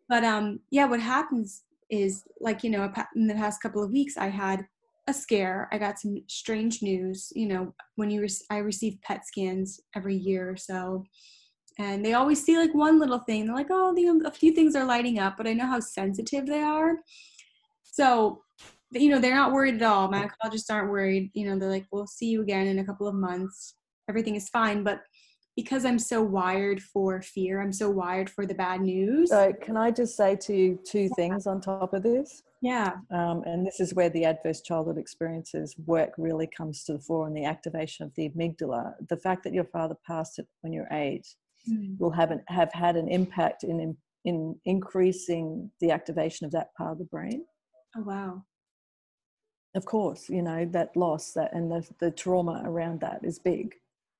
but 0.08 0.24
um 0.24 0.58
yeah 0.70 0.86
what 0.86 1.00
happens 1.00 1.62
is 1.90 2.24
like 2.40 2.64
you 2.64 2.70
know 2.70 2.90
in 3.14 3.26
the 3.26 3.34
past 3.34 3.62
couple 3.62 3.82
of 3.82 3.92
weeks 3.92 4.16
i 4.16 4.28
had 4.28 4.66
a 5.06 5.14
scare. 5.14 5.68
I 5.72 5.78
got 5.78 5.98
some 5.98 6.22
strange 6.28 6.82
news 6.82 7.32
you 7.34 7.46
know 7.46 7.74
when 7.96 8.10
you 8.10 8.20
re- 8.20 8.28
i 8.50 8.58
receive 8.58 9.00
pet 9.02 9.26
scans 9.26 9.80
every 9.94 10.16
year 10.16 10.50
or 10.50 10.56
so 10.56 11.04
and 11.78 12.04
they 12.04 12.14
always 12.14 12.42
see 12.42 12.56
like 12.56 12.72
one 12.72 13.00
little 13.00 13.18
thing. 13.18 13.46
They're 13.46 13.54
like 13.54 13.70
oh 13.70 13.94
the, 13.94 14.26
a 14.26 14.30
few 14.30 14.52
things 14.52 14.76
are 14.76 14.84
lighting 14.84 15.18
up 15.18 15.36
but 15.36 15.46
i 15.46 15.52
know 15.52 15.66
how 15.66 15.80
sensitive 15.80 16.46
they 16.46 16.60
are. 16.60 16.98
So 17.82 18.42
you 18.92 19.10
know 19.10 19.18
they're 19.18 19.34
not 19.34 19.52
worried 19.52 19.76
at 19.76 19.82
all. 19.82 20.08
My 20.08 20.26
oncologists 20.26 20.70
aren't 20.70 20.90
worried. 20.90 21.30
You 21.34 21.48
know 21.48 21.58
they're 21.58 21.70
like 21.70 21.86
we'll 21.90 22.06
see 22.06 22.26
you 22.26 22.42
again 22.42 22.66
in 22.66 22.78
a 22.78 22.84
couple 22.84 23.08
of 23.08 23.14
months. 23.14 23.74
Everything 24.08 24.36
is 24.36 24.48
fine. 24.48 24.84
But 24.84 25.00
because 25.56 25.84
i'm 25.84 25.98
so 25.98 26.22
wired 26.22 26.82
for 26.82 27.22
fear 27.22 27.62
i'm 27.62 27.72
so 27.72 27.88
wired 27.88 28.28
for 28.28 28.44
the 28.46 28.54
bad 28.54 28.80
news 28.80 29.30
so 29.30 29.52
can 29.62 29.76
i 29.76 29.90
just 29.90 30.16
say 30.16 30.34
to 30.34 30.54
you 30.54 30.78
two 30.84 31.08
things 31.16 31.46
on 31.46 31.60
top 31.60 31.94
of 31.94 32.02
this 32.02 32.42
yeah. 32.64 32.92
Um, 33.10 33.42
and 33.44 33.66
this 33.66 33.78
is 33.78 33.92
where 33.92 34.08
the 34.08 34.24
adverse 34.24 34.62
childhood 34.62 34.96
experiences 34.96 35.76
work 35.84 36.12
really 36.16 36.46
comes 36.46 36.82
to 36.84 36.94
the 36.94 36.98
fore 36.98 37.26
and 37.26 37.36
the 37.36 37.44
activation 37.44 38.06
of 38.06 38.12
the 38.16 38.30
amygdala. 38.30 38.94
The 39.10 39.18
fact 39.18 39.44
that 39.44 39.52
your 39.52 39.66
father 39.66 39.96
passed 40.06 40.38
it 40.38 40.46
when 40.62 40.72
you're 40.72 40.88
eight 40.90 41.26
mm. 41.70 41.98
will 41.98 42.10
have 42.12 42.30
an, 42.30 42.42
have 42.48 42.72
had 42.72 42.96
an 42.96 43.08
impact 43.08 43.64
in, 43.64 43.80
in 43.80 43.96
in 44.24 44.58
increasing 44.64 45.70
the 45.82 45.90
activation 45.90 46.46
of 46.46 46.52
that 46.52 46.68
part 46.78 46.92
of 46.92 46.98
the 46.98 47.04
brain. 47.04 47.44
Oh 47.98 48.02
wow. 48.02 48.42
Of 49.76 49.84
course 49.84 50.30
you 50.30 50.40
know 50.40 50.64
that 50.72 50.96
loss 50.96 51.32
that 51.32 51.52
and 51.52 51.70
the, 51.70 51.86
the 52.00 52.10
trauma 52.12 52.62
around 52.64 53.02
that 53.02 53.20
is 53.22 53.38
big. 53.38 53.74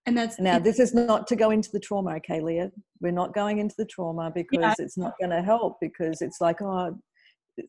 And 0.04 0.18
that's 0.18 0.38
now 0.38 0.58
this 0.58 0.78
is 0.78 0.92
not 0.92 1.26
to 1.28 1.36
go 1.36 1.50
into 1.50 1.70
the 1.72 1.80
trauma 1.80 2.16
okay 2.16 2.42
leah. 2.42 2.70
We're 3.00 3.10
not 3.10 3.32
going 3.32 3.56
into 3.56 3.76
the 3.78 3.86
trauma 3.86 4.30
because 4.34 4.58
yeah. 4.60 4.74
it's 4.84 4.98
not 4.98 5.14
going 5.18 5.30
to 5.30 5.40
help 5.40 5.78
because 5.80 6.20
it's 6.20 6.42
like 6.42 6.60
oh 6.60 6.94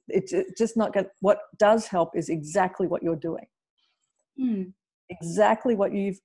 it's 0.08 0.34
just 0.58 0.78
not 0.78 0.94
going 0.94 1.06
what 1.22 1.40
does 1.58 1.88
help 1.88 2.16
is 2.16 2.30
exactly 2.30 2.88
what 2.88 3.04
you're 3.04 3.16
doing. 3.16 3.46
Mm. 4.40 4.74
exactly 5.10 5.76
what 5.76 5.94
you've 5.94 6.20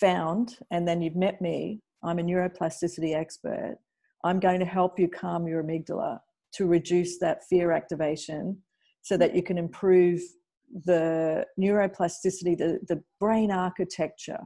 found 0.00 0.56
and 0.70 0.88
then 0.88 1.02
you've 1.02 1.16
met 1.16 1.42
me 1.42 1.82
i'm 2.02 2.18
a 2.18 2.22
neuroplasticity 2.22 3.14
expert 3.14 3.76
i'm 4.24 4.40
going 4.40 4.58
to 4.58 4.64
help 4.64 4.98
you 4.98 5.06
calm 5.06 5.46
your 5.46 5.62
amygdala 5.62 6.18
to 6.54 6.66
reduce 6.66 7.18
that 7.18 7.44
fear 7.50 7.72
activation 7.72 8.56
so 9.02 9.18
that 9.18 9.34
you 9.36 9.42
can 9.42 9.58
improve 9.58 10.20
the 10.86 11.44
neuroplasticity 11.60 12.56
the, 12.56 12.80
the 12.88 13.02
brain 13.20 13.50
architecture 13.50 14.40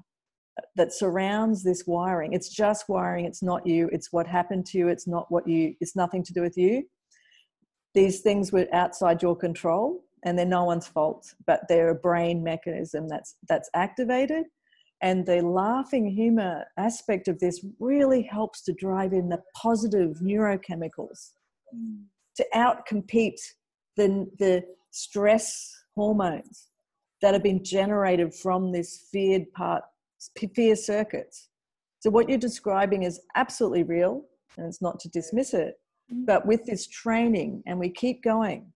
that 0.75 0.93
surrounds 0.93 1.63
this 1.63 1.85
wiring. 1.87 2.33
It's 2.33 2.49
just 2.49 2.89
wiring 2.89 3.27
it's 3.27 3.43
not 3.43 3.67
you 3.67 3.89
it's 3.93 4.13
what 4.13 4.27
happened 4.27 4.67
to 4.67 4.79
you 4.79 4.89
it's 4.89 5.07
not 5.07 5.31
what 5.31 5.47
you 5.47 5.75
it's 5.81 5.97
nothing 5.97 6.23
to 6.25 6.33
do 6.33 6.41
with 6.41 6.57
you 6.57 6.83
these 7.97 8.21
things 8.21 8.53
were 8.53 8.69
outside 8.73 9.21
your 9.21 9.35
control 9.35 10.05
and 10.25 10.39
they're 10.39 10.47
no 10.47 10.65
one's 10.65 10.87
fault 10.87 11.35
but 11.47 11.63
they're 11.69 11.91
a 11.91 11.95
brain 11.95 12.45
mechanism 12.45 13.09
that's 13.09 13.35
that's 13.49 13.69
activated 13.75 14.45
and 15.03 15.27
the 15.27 15.43
laughing 15.43 16.09
humor 16.09 16.65
aspect 16.79 17.27
of 17.27 17.39
this 17.41 17.65
really 17.81 18.23
helps 18.23 18.63
to 18.63 18.73
drive 18.75 19.13
in 19.13 19.29
the 19.29 19.43
positive 19.61 20.17
neurochemicals 20.23 21.33
to 22.37 22.47
outcompete 22.55 23.41
the 23.97 24.27
the 24.39 24.63
stress 24.93 25.75
hormones 25.97 26.69
that 27.23 27.35
have 27.35 27.43
been 27.43 27.65
generated 27.65 28.35
from 28.35 28.73
this 28.73 29.09
feared 29.11 29.51
part 29.53 29.83
fear 30.55 30.77
circuits. 30.77 31.49
So, 32.01 32.11
what 32.11 32.29
you're 32.29 32.39
describing 32.39 33.03
is 33.03 33.21
absolutely 33.35 33.83
real, 33.83 34.25
and 34.57 34.67
it's 34.67 34.83
not 34.83 35.01
to 35.01 35.09
dismiss 35.09 35.55
it. 35.55 35.75
But 36.11 36.47
with 36.47 36.65
this 36.65 36.87
training, 36.87 37.63
and 37.67 37.79
we 37.79 37.91
keep 37.91 38.23
going 38.23 38.73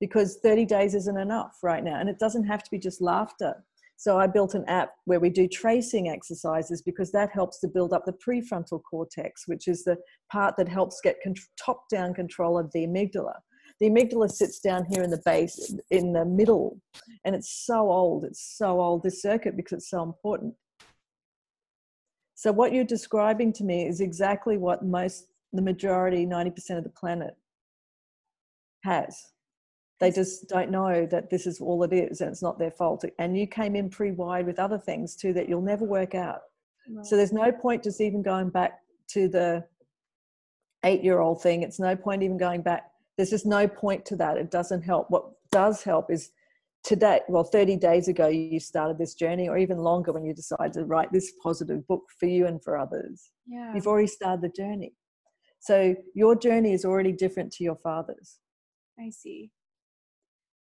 because 0.00 0.38
30 0.42 0.66
days 0.66 0.94
isn't 0.94 1.18
enough 1.18 1.58
right 1.62 1.84
now, 1.84 2.00
and 2.00 2.08
it 2.08 2.18
doesn't 2.18 2.44
have 2.44 2.62
to 2.62 2.70
be 2.70 2.78
just 2.78 3.00
laughter. 3.00 3.54
So, 3.96 4.18
I 4.18 4.26
built 4.26 4.54
an 4.54 4.64
app 4.66 4.92
where 5.04 5.20
we 5.20 5.28
do 5.28 5.46
tracing 5.46 6.08
exercises 6.08 6.80
because 6.80 7.12
that 7.12 7.30
helps 7.32 7.60
to 7.60 7.68
build 7.68 7.92
up 7.92 8.06
the 8.06 8.14
prefrontal 8.14 8.80
cortex, 8.88 9.46
which 9.46 9.68
is 9.68 9.84
the 9.84 9.98
part 10.32 10.56
that 10.56 10.68
helps 10.68 11.00
get 11.02 11.16
top 11.62 11.88
down 11.90 12.14
control 12.14 12.58
of 12.58 12.70
the 12.72 12.86
amygdala 12.86 13.34
the 13.80 13.88
amygdala 13.88 14.30
sits 14.30 14.60
down 14.60 14.84
here 14.90 15.02
in 15.02 15.10
the 15.10 15.22
base 15.24 15.74
in 15.90 16.12
the 16.12 16.24
middle 16.24 16.80
and 17.24 17.34
it's 17.34 17.64
so 17.64 17.90
old 17.90 18.24
it's 18.24 18.56
so 18.56 18.80
old 18.80 19.02
this 19.02 19.22
circuit 19.22 19.56
because 19.56 19.72
it's 19.72 19.90
so 19.90 20.02
important 20.02 20.54
so 22.34 22.52
what 22.52 22.72
you're 22.72 22.84
describing 22.84 23.52
to 23.52 23.64
me 23.64 23.86
is 23.86 24.00
exactly 24.00 24.56
what 24.56 24.84
most 24.84 25.26
the 25.52 25.62
majority 25.62 26.26
90% 26.26 26.78
of 26.78 26.84
the 26.84 26.90
planet 26.90 27.34
has 28.84 29.16
they 30.00 30.10
just 30.10 30.48
don't 30.48 30.70
know 30.70 31.06
that 31.10 31.28
this 31.28 31.46
is 31.46 31.60
all 31.60 31.82
it 31.82 31.92
is 31.92 32.22
and 32.22 32.30
it's 32.30 32.42
not 32.42 32.58
their 32.58 32.70
fault 32.70 33.04
and 33.18 33.36
you 33.36 33.46
came 33.46 33.76
in 33.76 33.90
pre-wired 33.90 34.46
with 34.46 34.58
other 34.58 34.78
things 34.78 35.14
too 35.14 35.32
that 35.34 35.48
you'll 35.48 35.60
never 35.60 35.84
work 35.84 36.14
out 36.14 36.40
right. 36.88 37.04
so 37.04 37.16
there's 37.16 37.32
no 37.32 37.52
point 37.52 37.82
just 37.84 38.00
even 38.00 38.22
going 38.22 38.48
back 38.48 38.78
to 39.08 39.28
the 39.28 39.62
eight 40.84 41.04
year 41.04 41.20
old 41.20 41.42
thing 41.42 41.62
it's 41.62 41.78
no 41.78 41.94
point 41.94 42.22
even 42.22 42.38
going 42.38 42.62
back 42.62 42.90
there's 43.20 43.28
just 43.28 43.44
no 43.44 43.68
point 43.68 44.06
to 44.06 44.16
that. 44.16 44.38
It 44.38 44.50
doesn't 44.50 44.80
help. 44.80 45.10
What 45.10 45.24
does 45.52 45.82
help 45.82 46.10
is 46.10 46.30
today, 46.84 47.20
well, 47.28 47.44
30 47.44 47.76
days 47.76 48.08
ago, 48.08 48.28
you 48.28 48.58
started 48.58 48.96
this 48.96 49.12
journey, 49.12 49.46
or 49.46 49.58
even 49.58 49.76
longer 49.76 50.10
when 50.10 50.24
you 50.24 50.32
decided 50.32 50.72
to 50.72 50.86
write 50.86 51.12
this 51.12 51.30
positive 51.42 51.86
book 51.86 52.04
for 52.18 52.24
you 52.24 52.46
and 52.46 52.64
for 52.64 52.78
others. 52.78 53.30
Yeah. 53.46 53.74
You've 53.74 53.86
already 53.86 54.06
started 54.06 54.40
the 54.40 54.48
journey. 54.48 54.94
So 55.60 55.94
your 56.14 56.34
journey 56.36 56.72
is 56.72 56.84
already 56.84 57.12
different 57.12 57.52
to 57.52 57.64
your 57.64 57.76
father's. 57.76 58.38
I 58.98 59.10
see. 59.10 59.50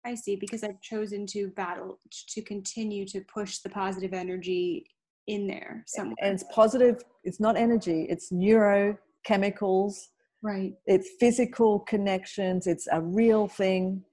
I 0.04 0.14
see, 0.14 0.36
because 0.36 0.62
I've 0.62 0.80
chosen 0.80 1.26
to 1.28 1.48
battle, 1.48 1.98
to 2.28 2.42
continue 2.42 3.04
to 3.06 3.20
push 3.22 3.58
the 3.58 3.68
positive 3.68 4.12
energy 4.12 4.86
in 5.26 5.46
there 5.46 5.84
somewhere. 5.86 6.14
And 6.20 6.34
it's 6.34 6.44
positive, 6.52 7.02
it's 7.24 7.40
not 7.40 7.56
energy, 7.56 8.06
it's 8.08 8.32
neurochemicals 8.32 9.94
Right. 10.42 10.74
It's 10.86 11.10
physical 11.18 11.80
connections. 11.80 12.66
It's 12.66 12.86
a 12.92 13.00
real 13.00 13.48
thing. 13.48 14.04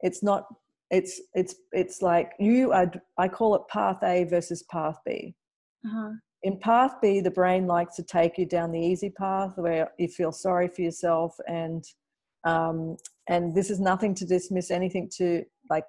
It's 0.00 0.22
not. 0.22 0.46
It's 0.90 1.20
it's 1.34 1.54
it's 1.72 2.02
like 2.02 2.32
you 2.38 2.72
are. 2.72 2.92
I 3.18 3.28
call 3.28 3.54
it 3.54 3.62
path 3.68 4.02
A 4.02 4.24
versus 4.24 4.62
path 4.70 4.98
B. 5.06 5.34
Uh-huh. 5.86 6.10
In 6.42 6.58
path 6.58 6.94
B, 7.00 7.20
the 7.20 7.30
brain 7.30 7.66
likes 7.66 7.96
to 7.96 8.02
take 8.02 8.36
you 8.36 8.46
down 8.46 8.72
the 8.72 8.80
easy 8.80 9.10
path 9.10 9.52
where 9.56 9.92
you 9.98 10.08
feel 10.08 10.32
sorry 10.32 10.68
for 10.68 10.82
yourself, 10.82 11.36
and 11.46 11.84
um, 12.44 12.96
and 13.28 13.54
this 13.54 13.70
is 13.70 13.78
nothing 13.78 14.14
to 14.16 14.26
dismiss 14.26 14.70
anything 14.70 15.08
to 15.18 15.44
like. 15.70 15.84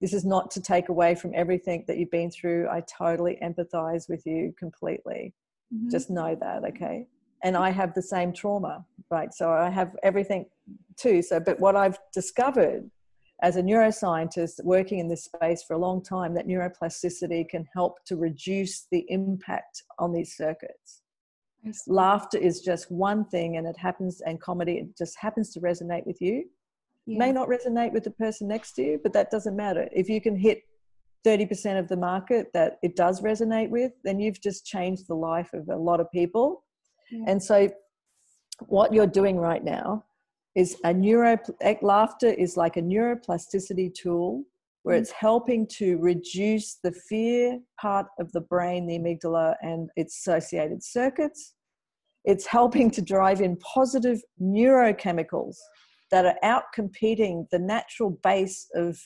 This 0.00 0.12
is 0.14 0.24
not 0.24 0.50
to 0.52 0.60
take 0.60 0.90
away 0.90 1.16
from 1.16 1.32
everything 1.34 1.84
that 1.88 1.98
you've 1.98 2.10
been 2.10 2.30
through. 2.30 2.68
I 2.68 2.82
totally 2.82 3.36
empathize 3.42 4.08
with 4.08 4.24
you 4.24 4.54
completely. 4.56 5.34
Mm-hmm. 5.74 5.90
Just 5.90 6.08
know 6.08 6.36
that, 6.40 6.64
okay? 6.64 7.08
and 7.42 7.56
I 7.56 7.70
have 7.70 7.94
the 7.94 8.02
same 8.02 8.32
trauma, 8.32 8.84
right? 9.10 9.32
So 9.32 9.50
I 9.50 9.70
have 9.70 9.94
everything 10.02 10.46
too. 10.96 11.22
So, 11.22 11.40
but 11.40 11.60
what 11.60 11.76
I've 11.76 11.98
discovered 12.12 12.90
as 13.42 13.56
a 13.56 13.62
neuroscientist 13.62 14.62
working 14.64 14.98
in 14.98 15.08
this 15.08 15.24
space 15.24 15.62
for 15.62 15.74
a 15.74 15.78
long 15.78 16.02
time, 16.02 16.34
that 16.34 16.48
neuroplasticity 16.48 17.48
can 17.48 17.66
help 17.74 18.04
to 18.06 18.16
reduce 18.16 18.86
the 18.90 19.04
impact 19.08 19.84
on 19.98 20.12
these 20.12 20.36
circuits. 20.36 21.02
Laughter 21.86 22.38
is 22.38 22.60
just 22.60 22.90
one 22.90 23.24
thing, 23.26 23.56
and 23.56 23.66
it 23.66 23.76
happens, 23.76 24.20
and 24.22 24.40
comedy 24.40 24.78
it 24.78 24.96
just 24.96 25.16
happens 25.18 25.52
to 25.52 25.60
resonate 25.60 26.06
with 26.06 26.20
you. 26.20 26.44
yeah. 27.06 27.18
may 27.18 27.32
not 27.32 27.48
resonate 27.48 27.92
with 27.92 28.04
the 28.04 28.10
person 28.10 28.46
next 28.48 28.72
to 28.72 28.82
you 28.82 29.00
but 29.02 29.12
that 29.12 29.30
doesn't 29.30 29.56
matter 29.56 29.88
if 29.92 30.08
you 30.08 30.20
can 30.20 30.36
hit 30.36 30.62
30% 31.26 31.78
of 31.78 31.88
the 31.88 31.96
market 31.96 32.46
that 32.52 32.78
it 32.82 32.96
does 32.96 33.20
resonate 33.22 33.70
with 33.70 33.92
then 34.04 34.20
you've 34.20 34.40
just 34.40 34.66
changed 34.66 35.08
the 35.08 35.14
life 35.14 35.52
of 35.52 35.68
a 35.68 35.76
lot 35.76 36.00
of 36.00 36.10
people 36.12 36.64
yeah. 37.10 37.24
and 37.26 37.42
so 37.42 37.68
what 38.66 38.92
you're 38.92 39.06
doing 39.06 39.36
right 39.36 39.64
now 39.64 40.04
is 40.58 40.76
a 40.84 40.92
neuro 40.92 41.38
laughter 41.82 42.32
is 42.44 42.56
like 42.56 42.76
a 42.76 42.82
neuroplasticity 42.82 43.92
tool 43.94 44.42
where 44.82 44.96
mm. 44.96 45.00
it's 45.00 45.12
helping 45.12 45.66
to 45.66 45.98
reduce 45.98 46.78
the 46.82 46.92
fear 47.08 47.58
part 47.80 48.06
of 48.18 48.30
the 48.32 48.40
brain 48.52 48.86
the 48.86 48.98
amygdala 48.98 49.54
and 49.62 49.88
its 49.96 50.18
associated 50.18 50.82
circuits 50.82 51.54
it's 52.24 52.46
helping 52.46 52.90
to 52.90 53.00
drive 53.00 53.40
in 53.40 53.56
positive 53.56 54.20
neurochemicals 54.40 55.56
that 56.10 56.24
are 56.24 56.36
out 56.42 56.64
competing 56.74 57.46
the 57.50 57.58
natural 57.58 58.18
base 58.22 58.66
of 58.74 58.98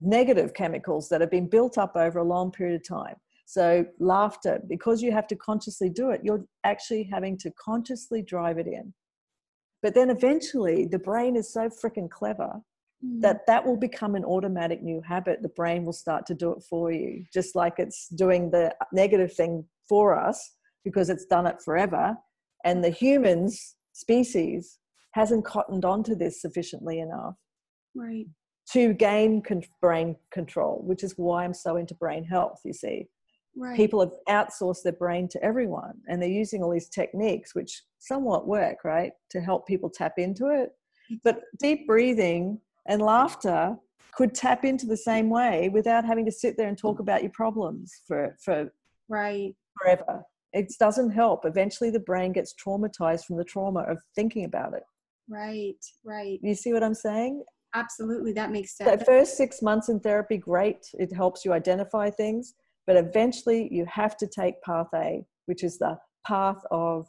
negative 0.00 0.54
chemicals 0.54 1.08
that 1.08 1.20
have 1.20 1.30
been 1.30 1.48
built 1.48 1.78
up 1.78 1.96
over 1.96 2.18
a 2.18 2.24
long 2.24 2.50
period 2.50 2.76
of 2.76 2.86
time. 2.86 3.16
So, 3.46 3.86
laughter, 4.00 4.60
because 4.68 5.02
you 5.02 5.12
have 5.12 5.26
to 5.28 5.36
consciously 5.36 5.88
do 5.88 6.10
it, 6.10 6.20
you're 6.24 6.44
actually 6.64 7.04
having 7.04 7.38
to 7.38 7.50
consciously 7.62 8.22
drive 8.22 8.58
it 8.58 8.66
in. 8.66 8.92
But 9.86 9.94
then 9.94 10.10
eventually, 10.10 10.84
the 10.84 10.98
brain 10.98 11.36
is 11.36 11.48
so 11.48 11.68
freaking 11.68 12.10
clever 12.10 12.60
mm. 13.04 13.20
that 13.20 13.46
that 13.46 13.64
will 13.64 13.76
become 13.76 14.16
an 14.16 14.24
automatic 14.24 14.82
new 14.82 15.00
habit. 15.00 15.42
The 15.42 15.48
brain 15.50 15.84
will 15.84 15.92
start 15.92 16.26
to 16.26 16.34
do 16.34 16.50
it 16.50 16.64
for 16.68 16.90
you, 16.90 17.24
just 17.32 17.54
like 17.54 17.74
it's 17.78 18.08
doing 18.08 18.50
the 18.50 18.74
negative 18.92 19.32
thing 19.32 19.64
for 19.88 20.18
us 20.18 20.56
because 20.84 21.08
it's 21.08 21.24
done 21.26 21.46
it 21.46 21.62
forever. 21.64 22.16
And 22.64 22.82
the 22.82 22.90
humans 22.90 23.76
species 23.92 24.80
hasn't 25.12 25.44
cottoned 25.44 25.84
onto 25.84 26.16
this 26.16 26.40
sufficiently 26.40 26.98
enough. 26.98 27.36
Right 27.94 28.26
to 28.72 28.92
gain 28.92 29.40
con- 29.40 29.62
brain 29.80 30.16
control, 30.32 30.82
which 30.84 31.04
is 31.04 31.14
why 31.16 31.44
I'm 31.44 31.54
so 31.54 31.76
into 31.76 31.94
brain 31.94 32.24
health. 32.24 32.58
You 32.64 32.72
see, 32.72 33.06
right. 33.56 33.76
people 33.76 34.00
have 34.00 34.12
outsourced 34.28 34.82
their 34.82 34.92
brain 34.92 35.28
to 35.28 35.42
everyone, 35.42 35.94
and 36.08 36.20
they're 36.20 36.28
using 36.28 36.62
all 36.62 36.70
these 36.70 36.88
techniques, 36.88 37.54
which 37.54 37.82
somewhat 37.98 38.46
work, 38.46 38.84
right, 38.84 39.12
to 39.30 39.40
help 39.40 39.66
people 39.66 39.90
tap 39.90 40.14
into 40.18 40.48
it. 40.48 40.70
But 41.24 41.42
deep 41.58 41.86
breathing 41.86 42.60
and 42.86 43.00
laughter 43.00 43.76
could 44.12 44.34
tap 44.34 44.64
into 44.64 44.86
the 44.86 44.96
same 44.96 45.28
way 45.28 45.68
without 45.68 46.04
having 46.04 46.24
to 46.24 46.32
sit 46.32 46.56
there 46.56 46.68
and 46.68 46.78
talk 46.78 47.00
about 47.00 47.22
your 47.22 47.32
problems 47.32 47.92
for 48.06 48.36
for 48.42 48.72
right 49.08 49.54
forever. 49.80 50.22
It 50.52 50.72
doesn't 50.80 51.10
help. 51.10 51.44
Eventually, 51.44 51.90
the 51.90 52.00
brain 52.00 52.32
gets 52.32 52.54
traumatized 52.54 53.24
from 53.26 53.36
the 53.36 53.44
trauma 53.44 53.80
of 53.80 53.98
thinking 54.14 54.44
about 54.44 54.72
it. 54.72 54.84
Right, 55.28 55.76
right. 56.04 56.38
You 56.42 56.54
see 56.54 56.72
what 56.72 56.82
I'm 56.82 56.94
saying? 56.94 57.44
Absolutely, 57.74 58.32
that 58.32 58.50
makes 58.50 58.76
sense. 58.76 58.98
The 58.98 59.04
first 59.04 59.36
six 59.36 59.60
months 59.60 59.90
in 59.90 60.00
therapy, 60.00 60.38
great. 60.38 60.86
It 60.94 61.12
helps 61.14 61.44
you 61.44 61.52
identify 61.52 62.08
things, 62.08 62.54
but 62.86 62.96
eventually 62.96 63.68
you 63.70 63.84
have 63.86 64.16
to 64.18 64.26
take 64.26 64.60
path 64.62 64.88
A, 64.94 65.24
which 65.46 65.64
is 65.64 65.78
the 65.78 65.98
path 66.26 66.60
of 66.70 67.06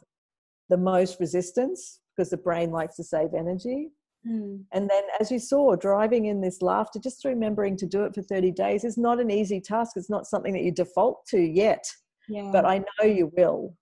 the 0.68 0.76
most 0.76 1.18
resistance 1.20 2.00
because 2.16 2.30
the 2.30 2.36
brain 2.36 2.70
likes 2.70 2.96
to 2.96 3.04
save 3.04 3.34
energy. 3.34 3.88
Mm. 4.26 4.64
And 4.72 4.90
then, 4.90 5.02
as 5.20 5.30
you 5.30 5.38
saw, 5.38 5.76
driving 5.76 6.26
in 6.26 6.40
this 6.40 6.60
laughter, 6.60 6.98
just 6.98 7.24
remembering 7.24 7.76
to 7.76 7.86
do 7.86 8.04
it 8.04 8.14
for 8.14 8.22
30 8.22 8.50
days 8.50 8.84
is 8.84 8.98
not 8.98 9.20
an 9.20 9.30
easy 9.30 9.60
task. 9.60 9.92
It's 9.96 10.10
not 10.10 10.26
something 10.26 10.52
that 10.52 10.62
you 10.62 10.72
default 10.72 11.24
to 11.28 11.40
yet, 11.40 11.84
yeah. 12.28 12.50
but 12.52 12.64
I 12.64 12.78
know 12.78 13.06
you 13.06 13.32
will. 13.36 13.74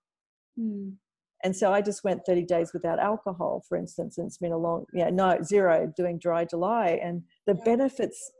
Mm. 0.59 0.93
And 1.43 1.55
so 1.55 1.71
I 1.71 1.81
just 1.81 2.03
went 2.03 2.25
30 2.25 2.43
days 2.43 2.71
without 2.73 2.99
alcohol, 2.99 3.63
for 3.67 3.77
instance, 3.77 4.17
and 4.17 4.27
it's 4.27 4.37
been 4.37 4.51
a 4.51 4.57
long, 4.57 4.85
yeah, 4.93 5.09
no, 5.09 5.39
zero 5.43 5.91
doing 5.95 6.17
dry 6.17 6.45
July. 6.45 6.99
And 7.03 7.21
the 7.45 7.55
yeah. 7.55 7.63
benefits, 7.63 8.31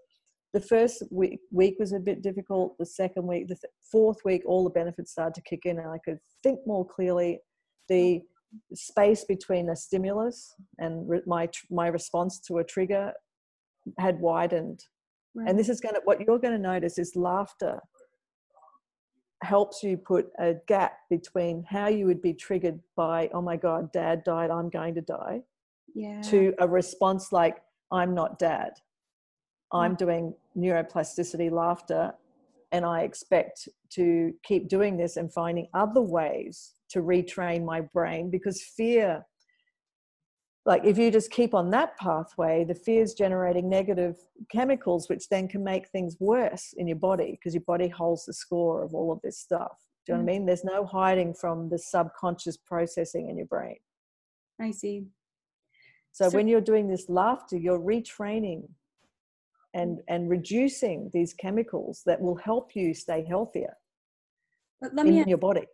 the 0.54 0.62
first 0.62 1.04
week, 1.12 1.40
week 1.52 1.76
was 1.80 1.94
a 1.94 2.00
bit 2.00 2.22
difficult. 2.22 2.78
The 2.78 2.86
second 2.86 3.28
week, 3.28 3.48
the 3.48 3.56
th- 3.56 3.72
fourth 3.92 4.18
week, 4.24 4.44
all 4.46 4.64
the 4.64 4.70
benefits 4.70 5.12
started 5.12 5.36
to 5.36 5.42
kick 5.42 5.66
in 5.66 5.80
and 5.80 5.90
I 5.90 5.98
could 6.04 6.20
think 6.44 6.60
more 6.66 6.86
clearly. 6.86 7.40
The 7.90 8.22
space 8.74 9.26
between 9.26 9.70
a 9.70 9.76
stimulus 9.76 10.56
and 10.80 11.08
re- 11.08 11.22
my, 11.26 11.50
my 11.70 11.88
response 11.88 12.40
to 12.48 12.58
a 12.58 12.64
trigger 12.64 13.14
had 14.00 14.20
widened. 14.20 14.84
Right. 15.36 15.50
And 15.50 15.60
this 15.60 15.70
is 15.70 15.80
going 15.80 15.96
to, 15.96 16.02
what 16.06 16.22
you're 16.22 16.40
going 16.40 16.56
to 16.56 16.60
notice 16.60 16.98
is 16.98 17.16
laughter 17.16 17.80
helps 19.44 19.84
you 19.84 19.98
put 19.98 20.28
a 20.40 20.56
gap 20.68 20.98
between 21.10 21.64
how 21.70 21.88
you 21.88 22.06
would 22.06 22.22
be 22.22 22.34
triggered 22.34 22.80
by 22.96 23.30
oh 23.34 23.42
my 23.42 23.56
god 23.56 23.92
dad 23.92 24.24
died 24.24 24.50
i'm 24.50 24.68
going 24.68 24.96
to 24.96 25.02
die 25.02 25.40
yeah. 25.94 26.20
to 26.22 26.54
a 26.60 26.68
response 26.68 27.32
like 27.32 27.58
i'm 27.92 28.16
not 28.16 28.40
dad 28.40 28.72
i'm 29.74 29.96
mm. 29.96 29.98
doing 29.98 30.34
neuroplasticity 30.58 31.52
laughter 31.52 32.12
and 32.72 32.86
i 32.86 33.02
expect 33.02 33.68
to 33.90 34.34
keep 34.44 34.68
doing 34.68 34.98
this 34.98 35.18
and 35.18 35.32
finding 35.34 35.68
other 35.74 36.02
ways 36.02 36.74
to 36.90 37.02
retrain 37.02 37.64
my 37.66 37.82
brain 37.82 38.30
because 38.30 38.62
fear 38.62 39.24
like 40.68 40.84
if 40.84 40.98
you 40.98 41.10
just 41.10 41.32
keep 41.32 41.54
on 41.54 41.72
that 41.72 41.98
pathway 41.98 42.64
the 42.64 42.76
fear 42.76 43.02
is 43.02 43.14
generating 43.14 43.70
negative 43.70 44.18
chemicals 44.52 45.10
which 45.10 45.28
then 45.30 45.48
can 45.48 45.64
make 45.64 45.88
things 45.90 46.18
worse 46.20 46.74
in 46.78 46.88
your 46.88 46.98
body 46.98 47.32
because 47.32 47.54
your 47.54 47.64
body 47.66 47.88
holds 47.88 48.26
the 48.26 48.34
score 48.34 48.84
of 48.84 48.94
all 48.94 49.12
of 49.12 49.20
this 49.24 49.40
stuff 49.40 49.78
do 50.06 50.12
you 50.12 50.18
know 50.18 50.24
what 50.24 50.30
i 50.30 50.34
mm. 50.34 50.38
mean 50.40 50.46
there's 50.46 50.64
no 50.64 50.86
hiding 50.86 51.34
from 51.34 51.70
the 51.70 51.80
subconscious 51.80 52.58
processing 52.58 53.30
in 53.30 53.38
your 53.38 53.48
brain 53.48 53.78
i 54.62 54.70
see 54.70 55.06
so, 56.12 56.30
so 56.30 56.36
when 56.36 56.48
you're 56.48 56.62
doing 56.62 56.88
this 56.88 57.10
laughter 57.10 57.58
you're 57.58 57.80
retraining 57.80 58.64
and 59.78 60.00
and 60.08 60.30
reducing 60.30 61.10
these 61.14 61.34
chemicals 61.34 62.02
that 62.06 62.20
will 62.20 62.36
help 62.36 62.76
you 62.76 62.94
stay 62.94 63.26
healthier 63.34 63.74
but 64.82 64.94
let 64.94 65.06
me 65.06 65.20
in 65.20 65.30
your 65.30 65.38
body. 65.38 65.66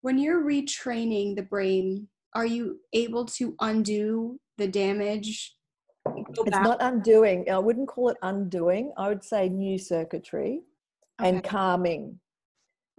when 0.00 0.18
you're 0.18 0.42
retraining 0.42 1.36
the 1.36 1.42
brain 1.54 2.08
are 2.34 2.46
you 2.46 2.78
able 2.92 3.24
to 3.24 3.54
undo 3.60 4.38
the 4.58 4.68
damage? 4.68 5.56
It's 6.06 6.56
not 6.58 6.78
undoing. 6.80 7.50
I 7.50 7.58
wouldn't 7.58 7.88
call 7.88 8.10
it 8.10 8.16
undoing. 8.22 8.92
I 8.96 9.08
would 9.08 9.24
say 9.24 9.48
new 9.48 9.78
circuitry 9.78 10.62
okay. 11.20 11.28
and 11.28 11.44
calming. 11.44 12.18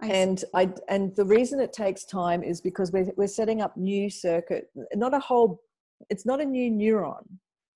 I 0.02 0.06
and 0.06 0.44
i 0.54 0.72
and 0.88 1.14
the 1.14 1.26
reason 1.26 1.60
it 1.60 1.74
takes 1.74 2.04
time 2.06 2.42
is 2.42 2.62
because 2.62 2.90
we're, 2.90 3.10
we're 3.18 3.26
setting 3.26 3.60
up 3.60 3.76
new 3.76 4.08
circuit 4.08 4.70
not 4.94 5.12
a 5.12 5.18
whole 5.18 5.60
it's 6.08 6.24
not 6.24 6.40
a 6.40 6.44
new 6.44 6.70
neuron 6.70 7.26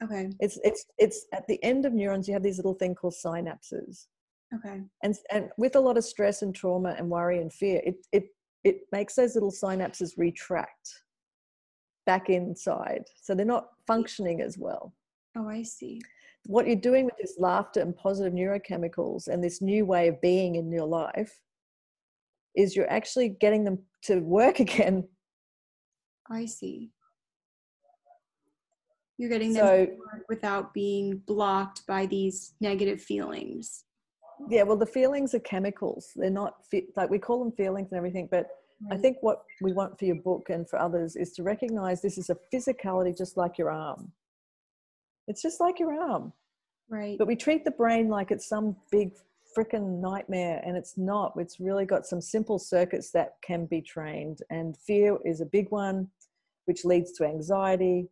okay 0.05 0.31
it's 0.41 0.59
it's 0.63 0.85
it's 0.99 1.27
at 1.33 1.47
the 1.49 1.63
end 1.65 1.87
of 1.87 1.93
neurons 1.93 2.29
you 2.29 2.35
have 2.35 2.43
these 2.43 2.59
little 2.59 2.75
thing 2.75 2.95
called 2.95 3.15
synapses 3.15 4.07
okay 4.55 4.83
and 5.03 5.15
and 5.31 5.49
with 5.57 5.75
a 5.77 5.81
lot 5.81 5.97
of 5.97 6.05
stress 6.05 6.43
and 6.43 6.55
trauma 6.55 6.95
and 6.99 7.09
worry 7.09 7.41
and 7.41 7.53
fear 7.53 7.81
it 7.85 7.97
it 8.13 8.25
it 8.65 8.81
makes 8.93 9.15
those 9.15 9.35
little 9.35 9.53
synapses 9.53 10.13
retract 10.17 11.05
back 12.07 12.29
inside. 12.29 13.05
So 13.21 13.35
they're 13.35 13.47
not 13.47 13.69
functioning 13.87 14.41
as 14.41 14.59
well. 14.59 14.95
Oh, 15.37 15.49
I 15.49 15.63
see. 15.63 16.01
What 16.47 16.67
you're 16.67 16.77
doing 16.77 17.05
with 17.07 17.17
this 17.21 17.37
laughter 17.39 17.81
and 17.81 17.97
positive 17.97 18.33
neurochemicals 18.33 19.29
and 19.29 19.43
this 19.43 19.63
new 19.63 19.85
way 19.85 20.09
of 20.09 20.21
being 20.21 20.57
in 20.57 20.71
your 20.71 20.87
life 20.87 21.33
is 22.55 22.77
you're 22.77 22.91
actually 22.91 23.31
getting 23.31 23.65
them 23.65 23.79
to 24.03 24.21
work 24.21 24.61
again. 24.61 25.09
I 26.31 26.47
see. 26.47 26.91
You're 29.19 29.31
getting 29.31 29.53
them 29.53 29.65
so, 29.65 29.87
without 30.29 30.75
being 30.75 31.19
blocked 31.27 31.87
by 31.87 32.07
these 32.07 32.55
negative 32.61 33.01
feelings. 33.01 33.85
Yeah, 34.51 34.65
well, 34.65 34.77
the 34.77 34.87
feelings 34.87 35.35
are 35.35 35.41
chemicals. 35.41 36.11
They're 36.17 36.31
not 36.31 36.57
like 36.97 37.11
we 37.11 37.19
call 37.19 37.39
them 37.39 37.53
feelings 37.53 37.93
and 37.93 37.99
everything, 37.99 38.29
but 38.31 38.49
I 38.91 38.97
think 38.97 39.19
what 39.21 39.45
we 39.63 39.73
want 39.73 39.99
for 39.99 40.05
your 40.05 40.17
book 40.17 40.51
and 40.51 40.69
for 40.69 40.79
others 40.79 41.17
is 41.17 41.33
to 41.35 41.43
recognize 41.43 42.03
this 42.03 42.19
is 42.19 42.31
a 42.31 42.37
physicality 42.53 43.17
just 43.17 43.37
like 43.37 43.57
your 43.57 43.71
arm. 43.71 44.11
It's 45.29 45.41
just 45.41 45.61
like 45.61 45.79
your 45.79 45.95
arm. 45.95 46.33
Right. 46.89 47.17
But 47.17 47.29
we 47.29 47.37
treat 47.37 47.65
the 47.65 47.71
brain 47.71 48.09
like 48.09 48.31
it's 48.31 48.49
some 48.49 48.77
big 48.91 49.13
freaking 49.57 50.01
nightmare 50.01 50.61
and 50.67 50.77
it's 50.77 50.99
not. 50.99 51.33
It's 51.37 51.61
really 51.61 51.87
got 51.87 52.07
some 52.07 52.21
simple 52.21 52.59
circuits 52.59 53.11
that 53.13 53.37
can 53.43 53.67
be 53.67 53.81
trained 53.81 54.41
and 54.51 54.77
fear 54.77 55.17
is 55.25 55.41
a 55.41 55.47
big 55.47 55.71
one 55.71 56.09
which 56.67 56.85
leads 56.85 57.13
to 57.13 57.25
anxiety 57.25 58.09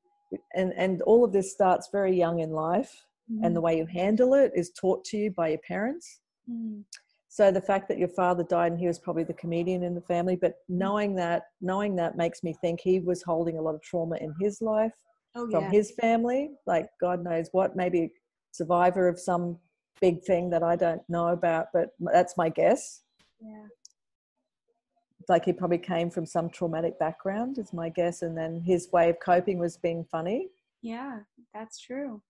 and 0.55 0.73
and 0.77 1.03
all 1.03 1.25
of 1.25 1.33
this 1.33 1.53
starts 1.53 1.89
very 1.93 2.17
young 2.17 2.41
in 2.41 2.51
life 2.51 3.05
mm. 3.31 3.45
and 3.45 3.55
the 3.55 3.61
way 3.61 3.77
you 3.77 3.87
handle 3.87 4.35
it 4.35 4.53
is 4.55 4.71
taught 4.71 5.05
to 5.07 5.17
you 5.17 5.31
by 5.31 5.49
your 5.49 5.59
parents. 5.59 6.21
Mm. 6.51 6.85
So 7.29 7.51
the 7.51 7.63
fact 7.63 7.89
that 7.89 7.99
your 7.99 8.09
father 8.09 8.45
died 8.45 8.73
and 8.73 8.81
he 8.81 8.87
was 8.87 8.99
probably 8.99 9.25
the 9.25 9.33
comedian 9.33 9.83
in 9.83 9.95
the 9.95 10.03
family, 10.03 10.37
but 10.37 10.53
mm. 10.53 10.77
knowing 10.77 11.15
that, 11.17 11.45
knowing 11.61 11.97
that 11.97 12.17
makes 12.17 12.43
me 12.43 12.55
think 12.61 12.81
he 12.81 13.01
was 13.01 13.23
holding 13.23 13.59
a 13.59 13.63
lot 13.63 13.75
of 13.75 13.83
trauma 13.83 14.17
in 14.17 14.35
his 14.41 14.61
life 14.61 14.93
oh, 15.35 15.51
from 15.51 15.65
yeah. 15.65 15.71
his 15.71 15.93
family, 15.93 16.51
like 16.67 16.89
God 17.01 17.25
knows 17.25 17.49
what, 17.53 17.75
maybe 17.77 18.13
survivor 18.53 19.09
of 19.09 19.19
some 19.19 19.59
big 20.01 20.23
thing 20.25 20.51
that 20.51 20.63
I 20.63 20.77
don't 20.77 21.03
know 21.09 21.29
about, 21.29 21.69
but 21.73 21.91
that's 22.13 22.37
my 22.37 22.49
guess. 22.49 23.03
Yeah. 23.41 23.67
Like 25.29 25.45
he 25.45 25.53
probably 25.53 25.79
came 25.79 26.11
from 26.11 26.27
some 26.27 26.51
traumatic 26.51 26.99
background, 26.99 27.59
is 27.59 27.73
my 27.73 27.89
guess, 27.89 28.23
and 28.23 28.37
then 28.37 28.61
his 28.61 28.91
way 28.93 29.11
of 29.11 29.17
coping 29.25 29.59
was 29.59 29.77
being 29.77 30.05
funny. 30.05 30.49
Yeah, 30.83 31.21
that's 31.55 31.81
true. 31.81 32.23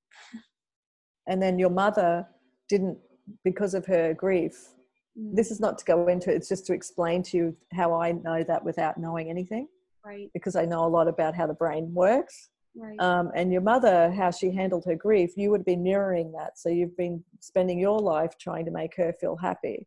and 1.26 1.42
then 1.42 1.58
your 1.58 1.70
mother 1.70 2.26
didn't 2.68 2.98
because 3.44 3.74
of 3.74 3.86
her 3.86 4.12
grief 4.12 4.70
mm. 5.18 5.34
this 5.34 5.50
is 5.50 5.60
not 5.60 5.78
to 5.78 5.84
go 5.84 6.08
into 6.08 6.30
it's 6.30 6.48
just 6.48 6.66
to 6.66 6.74
explain 6.74 7.22
to 7.22 7.36
you 7.36 7.56
how 7.72 7.94
i 7.94 8.12
know 8.12 8.42
that 8.42 8.62
without 8.64 8.98
knowing 8.98 9.30
anything 9.30 9.68
right 10.04 10.28
because 10.34 10.56
i 10.56 10.64
know 10.64 10.84
a 10.84 10.88
lot 10.88 11.06
about 11.06 11.34
how 11.34 11.46
the 11.46 11.54
brain 11.54 11.94
works 11.94 12.50
right. 12.76 12.98
um, 12.98 13.30
and 13.34 13.52
your 13.52 13.60
mother 13.60 14.10
how 14.10 14.30
she 14.30 14.50
handled 14.50 14.84
her 14.84 14.96
grief 14.96 15.30
you 15.36 15.50
would 15.50 15.60
have 15.60 15.66
been 15.66 15.82
mirroring 15.82 16.32
that 16.32 16.58
so 16.58 16.68
you've 16.68 16.96
been 16.96 17.22
spending 17.42 17.78
your 17.78 17.98
life 17.98 18.38
trying 18.38 18.64
to 18.64 18.70
make 18.70 18.96
her 18.96 19.12
feel 19.12 19.36
happy. 19.36 19.86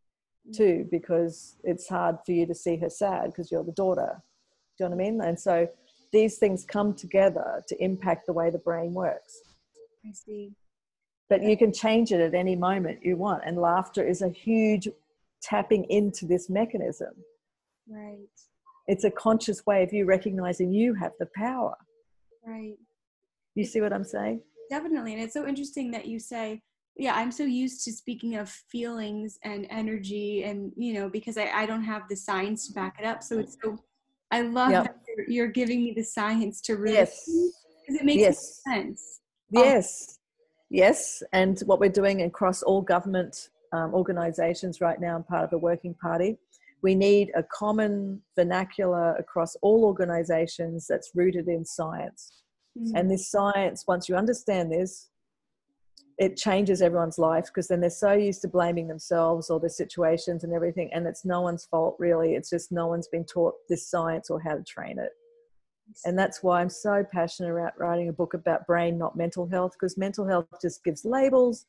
Too 0.54 0.88
because 0.92 1.56
it's 1.64 1.88
hard 1.88 2.18
for 2.26 2.32
you 2.32 2.46
to 2.46 2.56
see 2.56 2.78
her 2.78 2.90
sad 2.90 3.28
because 3.28 3.52
you're 3.52 3.64
the 3.64 3.72
daughter. 3.72 4.22
Do 4.78 4.84
you 4.84 4.90
know 4.90 4.96
what 4.96 5.06
i 5.06 5.10
mean? 5.10 5.22
And 5.22 5.40
so 5.40 5.68
these 6.12 6.38
things 6.38 6.66
come 6.66 6.94
together 6.94 7.64
to 7.68 7.84
impact 7.84 8.26
the 8.28 8.34
way 8.34 8.50
the 8.50 8.60
brain 8.60 8.94
works. 8.94 9.40
I 10.06 10.12
see. 10.12 10.52
But 11.30 11.44
you 11.44 11.58
can 11.58 11.74
change 11.74 12.12
it 12.12 12.22
at 12.22 12.36
any 12.36 12.56
moment 12.56 13.00
you 13.04 13.18
want 13.18 13.44
and 13.46 13.58
laughter 13.58 14.06
is 14.06 14.22
a 14.22 14.30
huge 14.30 14.88
tapping 15.42 15.86
into 15.86 16.26
this 16.26 16.50
mechanism. 16.50 17.14
Right. 17.90 18.30
It's 18.88 19.04
a 19.04 19.12
conscious 19.12 19.66
way 19.66 19.82
of 19.84 19.92
you 19.92 20.06
recognizing 20.06 20.72
you 20.72 20.94
have 20.94 21.14
the 21.20 21.28
power. 21.36 21.76
Right. 22.46 22.76
You 23.56 23.66
see 23.66 23.82
what 23.82 23.94
i'm 23.94 24.04
saying? 24.04 24.42
Definitely 24.70 25.14
and 25.14 25.22
it's 25.22 25.34
so 25.34 25.48
interesting 25.48 25.92
that 25.92 26.06
you 26.06 26.20
say 26.20 26.62
yeah 26.98 27.14
i'm 27.16 27.32
so 27.32 27.44
used 27.44 27.84
to 27.84 27.92
speaking 27.92 28.36
of 28.36 28.50
feelings 28.50 29.38
and 29.44 29.68
energy 29.70 30.44
and 30.44 30.72
you 30.76 30.94
know 30.94 31.10
because 31.10 31.38
i, 31.38 31.50
I 31.54 31.66
don't 31.66 31.84
have 31.84 32.04
the 32.10 32.16
science 32.16 32.68
to 32.68 32.74
back 32.74 32.98
it 33.00 33.06
up 33.06 33.22
so 33.24 33.40
it's 33.40 33.58
so 33.64 33.78
i 34.32 34.42
love 34.42 34.72
yep. 34.72 34.84
that 34.86 34.96
you're, 35.08 35.30
you're, 35.30 35.48
giving 35.48 35.84
me 35.84 35.94
the 35.94 36.04
science 36.04 36.62
to 36.62 36.78
really 36.78 36.96
yes 36.96 37.24
because 37.26 38.02
it 38.02 38.06
makes 38.06 38.22
yes. 38.22 38.62
sense 38.64 39.20
yes 39.52 40.20
Yes, 40.70 41.22
and 41.32 41.60
what 41.62 41.80
we're 41.80 41.90
doing 41.90 42.24
across 42.24 42.64
all 42.64 42.82
government 42.82 43.50
um, 43.72 43.94
organisations 43.94 44.82
right 44.82 45.00
now, 45.00 45.16
I'm 45.16 45.24
part 45.24 45.44
of 45.44 45.54
a 45.54 45.58
working 45.58 45.94
party. 45.94 46.38
We 46.82 46.96
need 46.96 47.32
a 47.36 47.44
common 47.44 48.22
vernacular 48.36 49.16
across 49.16 49.56
all 49.62 49.86
organisations 49.86 50.88
that's 50.88 51.12
rooted 51.14 51.48
in 51.48 51.66
science. 51.66 52.44
Mm. 52.78 52.92
And 52.96 53.12
this 53.12 53.30
science, 53.30 53.86
once 53.88 54.10
you 54.10 54.16
understand 54.16 54.72
this, 54.72 55.10
it 56.18 56.38
changes 56.38 56.82
everyone's 56.82 57.18
life 57.18 57.46
because 57.46 57.68
then 57.68 57.82
they're 57.82 57.90
so 57.90 58.14
used 58.14 58.42
to 58.42 58.48
blaming 58.48 58.88
themselves 58.88 59.50
or 59.50 59.60
their 59.60 59.70
situations 59.70 60.44
and 60.44 60.54
everything, 60.54 60.90
and 60.94 61.06
it's 61.08 61.26
no 61.26 61.42
one's 61.42 61.66
fault 61.66 61.96
really. 62.00 62.36
It's 62.36 62.50
just 62.50 62.72
no 62.72 62.88
one's 62.88 63.08
been 63.08 63.26
taught 63.26 63.56
this 63.70 63.90
science 63.90 64.30
or 64.30 64.42
how 64.42 64.56
to 64.56 64.64
train 64.64 64.98
it. 65.00 65.12
And 66.06 66.18
that's 66.18 66.42
why 66.42 66.62
I'm 66.62 66.70
so 66.70 67.04
passionate 67.12 67.52
about 67.52 67.78
writing 67.78 68.10
a 68.10 68.14
book 68.14 68.34
about 68.34 68.66
brain, 68.66 68.98
not 68.98 69.16
mental 69.16 69.48
health, 69.48 69.74
because 69.80 69.98
mental 69.98 70.28
health 70.28 70.48
just 70.62 70.84
gives 70.84 71.06
labels. 71.06 71.66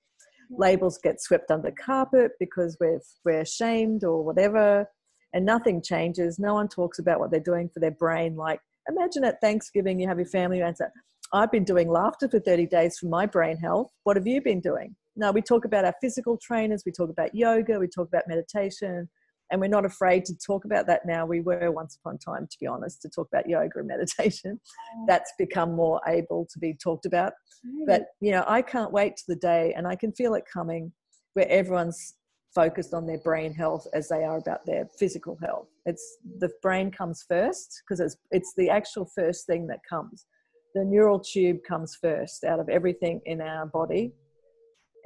Labels 0.50 0.98
get 0.98 1.20
swept 1.20 1.50
under 1.50 1.72
carpet 1.72 2.32
because 2.38 2.76
we're, 2.80 3.00
we're 3.24 3.40
ashamed 3.40 4.04
or 4.04 4.24
whatever, 4.24 4.88
and 5.35 5.44
nothing 5.44 5.82
changes. 5.82 6.38
No 6.38 6.54
one 6.54 6.68
talks 6.68 6.98
about 6.98 7.20
what 7.20 7.30
they're 7.30 7.40
doing 7.40 7.68
for 7.68 7.80
their 7.80 7.90
brain. 7.90 8.37
Like, 8.37 8.61
imagine 8.88 9.24
at 9.24 9.40
Thanksgiving, 9.40 10.00
you 10.00 10.09
have 10.09 10.18
your 10.18 10.28
family 10.28 10.61
around 10.61 10.68
and 10.68 10.76
say, 10.78 10.85
I've 11.32 11.50
been 11.50 11.64
doing 11.64 11.88
laughter 11.88 12.28
for 12.28 12.40
30 12.40 12.66
days 12.66 12.98
for 12.98 13.06
my 13.06 13.26
brain 13.26 13.56
health. 13.56 13.90
What 14.04 14.16
have 14.16 14.26
you 14.26 14.40
been 14.40 14.60
doing? 14.60 14.94
Now, 15.16 15.32
we 15.32 15.42
talk 15.42 15.64
about 15.64 15.84
our 15.84 15.94
physical 16.00 16.38
trainers, 16.40 16.82
we 16.84 16.92
talk 16.92 17.10
about 17.10 17.34
yoga, 17.34 17.78
we 17.78 17.88
talk 17.88 18.08
about 18.08 18.24
meditation, 18.28 19.08
and 19.50 19.60
we're 19.60 19.68
not 19.68 19.84
afraid 19.84 20.24
to 20.26 20.34
talk 20.36 20.64
about 20.64 20.86
that 20.88 21.06
now. 21.06 21.24
We 21.24 21.40
were 21.40 21.70
once 21.72 21.96
upon 21.96 22.16
a 22.16 22.18
time, 22.18 22.46
to 22.50 22.58
be 22.60 22.66
honest, 22.66 23.00
to 23.02 23.08
talk 23.08 23.28
about 23.32 23.48
yoga 23.48 23.78
and 23.78 23.88
meditation. 23.88 24.60
Oh. 24.96 25.04
That's 25.08 25.32
become 25.38 25.72
more 25.72 26.00
able 26.06 26.46
to 26.52 26.58
be 26.58 26.74
talked 26.74 27.06
about. 27.06 27.32
But 27.86 28.06
you 28.20 28.30
know, 28.30 28.44
I 28.46 28.62
can't 28.62 28.92
wait 28.92 29.16
to 29.16 29.24
the 29.28 29.36
day, 29.36 29.72
and 29.76 29.86
I 29.86 29.96
can 29.96 30.12
feel 30.12 30.34
it 30.34 30.44
coming, 30.52 30.92
where 31.34 31.48
everyone's 31.48 32.14
focused 32.54 32.94
on 32.94 33.06
their 33.06 33.18
brain 33.18 33.52
health 33.52 33.86
as 33.92 34.08
they 34.08 34.24
are 34.24 34.38
about 34.38 34.64
their 34.66 34.86
physical 34.98 35.36
health. 35.42 35.68
It's 35.84 36.18
the 36.38 36.50
brain 36.62 36.90
comes 36.90 37.24
first 37.28 37.82
because 37.82 38.00
it's 38.00 38.16
it's 38.30 38.52
the 38.56 38.70
actual 38.70 39.10
first 39.14 39.46
thing 39.46 39.66
that 39.68 39.80
comes. 39.88 40.26
The 40.76 40.84
neural 40.84 41.18
tube 41.18 41.60
comes 41.66 41.96
first 41.96 42.44
out 42.44 42.60
of 42.60 42.68
everything 42.68 43.22
in 43.24 43.40
our 43.40 43.66
body 43.66 44.12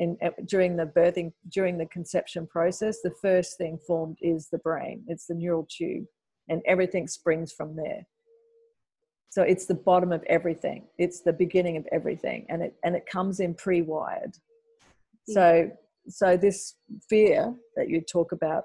And 0.01 0.17
during 0.47 0.77
the 0.77 0.87
birthing, 0.87 1.33
during 1.51 1.77
the 1.77 1.85
conception 1.87 2.47
process, 2.47 3.03
the 3.03 3.13
first 3.21 3.59
thing 3.59 3.79
formed 3.87 4.17
is 4.23 4.49
the 4.49 4.59
brain. 4.59 5.05
It's 5.07 5.27
the 5.27 5.35
neural 5.35 5.69
tube, 5.71 6.07
and 6.49 6.63
everything 6.67 7.07
springs 7.07 7.53
from 7.53 7.77
there. 7.77 8.07
So 9.29 9.43
it's 9.43 9.67
the 9.67 9.75
bottom 9.75 10.11
of 10.11 10.25
everything. 10.25 10.87
It's 10.97 11.21
the 11.21 11.35
beginning 11.35 11.77
of 11.77 11.87
everything, 11.93 12.47
and 12.49 12.63
it 12.63 12.75
and 12.83 12.97
it 12.97 13.05
comes 13.07 13.41
in 13.41 13.53
pre-wired. 13.55 14.33
So 15.29 15.71
so 16.09 16.39
this 16.39 16.77
fear 17.11 17.55
that 17.77 17.91
you 17.91 18.01
talk 18.01 18.33
about 18.33 18.65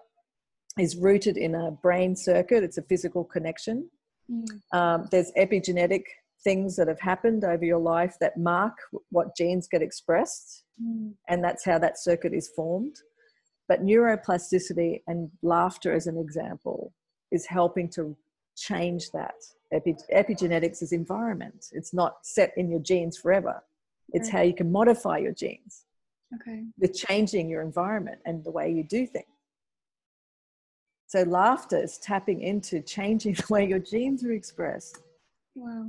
is 0.79 0.95
rooted 0.95 1.35
in 1.35 1.53
a 1.53 1.71
brain 1.71 2.15
circuit. 2.15 2.63
It's 2.63 2.77
a 2.77 2.81
physical 2.83 3.25
connection. 3.25 3.89
Mm. 4.31 4.47
Um, 4.73 5.07
there's 5.11 5.33
epigenetic 5.37 6.03
things 6.45 6.75
that 6.75 6.87
have 6.87 6.99
happened 7.01 7.43
over 7.43 7.65
your 7.65 7.79
life 7.79 8.15
that 8.21 8.37
mark 8.37 8.77
what 9.09 9.35
genes 9.35 9.67
get 9.67 9.81
expressed 9.81 10.63
mm. 10.81 11.11
and 11.27 11.43
that's 11.43 11.65
how 11.65 11.77
that 11.77 11.99
circuit 11.99 12.33
is 12.33 12.47
formed. 12.47 12.95
But 13.67 13.83
neuroplasticity 13.83 15.01
and 15.07 15.31
laughter 15.41 15.91
as 15.91 16.05
an 16.05 16.17
example 16.17 16.93
is 17.31 17.47
helping 17.47 17.89
to 17.89 18.15
change 18.55 19.09
that. 19.11 19.33
Epi- 19.73 19.97
epigenetics 20.13 20.83
is 20.83 20.91
environment. 20.91 21.65
It's 21.71 21.93
not 21.93 22.17
set 22.21 22.53
in 22.55 22.69
your 22.69 22.79
genes 22.79 23.17
forever. 23.17 23.63
It's 24.13 24.29
how 24.29 24.41
you 24.41 24.53
can 24.53 24.71
modify 24.71 25.17
your 25.17 25.33
genes. 25.33 25.85
Okay. 26.35 26.63
With 26.77 26.93
changing 26.93 27.49
your 27.49 27.63
environment 27.63 28.19
and 28.25 28.43
the 28.43 28.51
way 28.51 28.71
you 28.71 28.83
do 28.83 29.07
things. 29.07 29.25
So 31.07 31.23
laughter 31.23 31.81
is 31.81 31.97
tapping 31.97 32.41
into 32.41 32.81
changing 32.81 33.33
the 33.47 33.47
way 33.49 33.67
your 33.67 33.79
genes 33.79 34.23
are 34.23 34.31
expressed. 34.31 34.99
Wow 35.55 35.87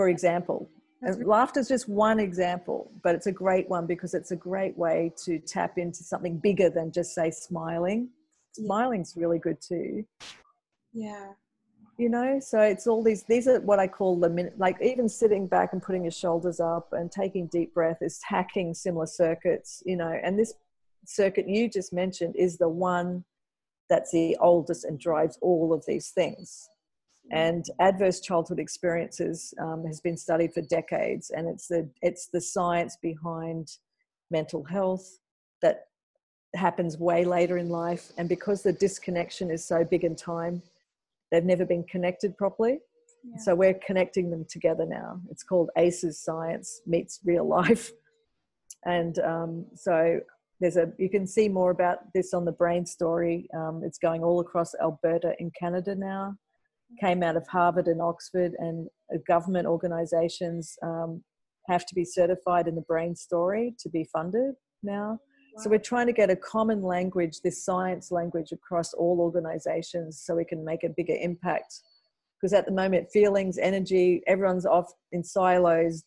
for 0.00 0.08
example 0.08 0.58
laughter 1.02 1.60
is 1.60 1.68
just 1.68 1.88
one 1.88 2.20
example, 2.20 2.90
but 3.02 3.14
it's 3.14 3.26
a 3.26 3.32
great 3.32 3.68
one 3.68 3.86
because 3.86 4.14
it's 4.14 4.32
a 4.32 4.36
great 4.36 4.76
way 4.76 5.12
to 5.24 5.38
tap 5.38 5.78
into 5.78 6.02
something 6.04 6.38
bigger 6.38 6.68
than 6.68 6.92
just 6.92 7.14
say 7.14 7.30
smiling. 7.30 8.08
Yeah. 8.56 8.66
Smiling's 8.66 9.14
really 9.16 9.38
good 9.38 9.60
too. 9.60 10.04
Yeah. 10.92 11.28
You 11.96 12.08
know, 12.08 12.40
so 12.40 12.60
it's 12.60 12.86
all 12.86 13.02
these, 13.02 13.24
these 13.24 13.46
are 13.46 13.60
what 13.60 13.78
I 13.78 13.86
call 13.86 14.18
the 14.18 14.30
minute, 14.30 14.58
like 14.58 14.76
even 14.80 15.08
sitting 15.08 15.46
back 15.46 15.72
and 15.72 15.82
putting 15.82 16.04
your 16.04 16.10
shoulders 16.10 16.58
up 16.58 16.88
and 16.92 17.10
taking 17.10 17.46
deep 17.46 17.74
breath 17.74 17.98
is 18.00 18.20
hacking 18.22 18.72
similar 18.74 19.06
circuits, 19.06 19.82
you 19.84 19.96
know, 19.96 20.18
and 20.22 20.38
this 20.38 20.54
circuit 21.06 21.48
you 21.48 21.68
just 21.68 21.92
mentioned 21.92 22.36
is 22.36 22.56
the 22.56 22.68
one 22.68 23.24
that's 23.90 24.12
the 24.12 24.36
oldest 24.40 24.84
and 24.84 24.98
drives 24.98 25.38
all 25.42 25.72
of 25.74 25.84
these 25.86 26.10
things 26.10 26.68
and 27.30 27.66
adverse 27.78 28.20
childhood 28.20 28.58
experiences 28.58 29.54
um, 29.60 29.84
has 29.86 30.00
been 30.00 30.16
studied 30.16 30.52
for 30.52 30.62
decades 30.62 31.30
and 31.30 31.48
it's 31.48 31.68
the 31.68 31.88
it's 32.02 32.26
the 32.26 32.40
science 32.40 32.96
behind 33.00 33.76
mental 34.30 34.64
health 34.64 35.18
that 35.62 35.86
happens 36.54 36.98
way 36.98 37.24
later 37.24 37.58
in 37.58 37.68
life. 37.68 38.10
And 38.18 38.28
because 38.28 38.62
the 38.62 38.72
disconnection 38.72 39.50
is 39.50 39.64
so 39.64 39.84
big 39.84 40.04
in 40.04 40.16
time 40.16 40.62
they've 41.30 41.44
never 41.44 41.64
been 41.64 41.84
connected 41.84 42.36
properly. 42.36 42.80
Yeah. 43.22 43.36
so 43.38 43.54
we're 43.54 43.74
connecting 43.74 44.30
them 44.30 44.46
together 44.48 44.86
now. 44.86 45.20
It's 45.30 45.42
called 45.42 45.70
ACEs 45.76 46.18
science 46.18 46.80
meets 46.86 47.20
real 47.24 47.46
life. 47.46 47.92
And 48.86 49.18
um, 49.18 49.66
so 49.74 50.20
there's 50.58 50.78
a 50.78 50.90
you 50.96 51.10
can 51.10 51.26
see 51.26 51.50
more 51.50 51.70
about 51.70 51.98
this 52.14 52.32
on 52.32 52.46
the 52.46 52.52
brain 52.52 52.86
story. 52.86 53.46
Um, 53.54 53.82
it's 53.84 53.98
going 53.98 54.24
all 54.24 54.40
across 54.40 54.74
alberta 54.80 55.34
in 55.38 55.50
canada 55.50 55.94
now 55.94 56.38
came 56.98 57.22
out 57.22 57.36
of 57.36 57.46
Harvard 57.46 57.86
and 57.86 58.00
Oxford, 58.00 58.52
and 58.58 58.88
uh, 59.12 59.18
government 59.26 59.66
organizations 59.66 60.76
um, 60.82 61.22
have 61.68 61.86
to 61.86 61.94
be 61.94 62.04
certified 62.04 62.66
in 62.66 62.74
the 62.74 62.82
brain 62.82 63.14
story 63.14 63.74
to 63.78 63.88
be 63.88 64.04
funded 64.04 64.54
now. 64.82 65.18
Wow. 65.56 65.62
So 65.62 65.70
we're 65.70 65.78
trying 65.78 66.06
to 66.06 66.12
get 66.12 66.30
a 66.30 66.36
common 66.36 66.82
language, 66.82 67.40
this 67.42 67.64
science 67.64 68.10
language, 68.10 68.52
across 68.52 68.94
all 68.94 69.20
organizations 69.20 70.22
so 70.24 70.34
we 70.34 70.44
can 70.44 70.64
make 70.64 70.84
a 70.84 70.88
bigger 70.88 71.16
impact. 71.20 71.74
Because 72.40 72.52
at 72.52 72.66
the 72.66 72.72
moment, 72.72 73.10
feelings, 73.12 73.58
energy, 73.58 74.22
everyone's 74.26 74.66
off 74.66 74.90
in 75.12 75.22
silos, 75.22 76.04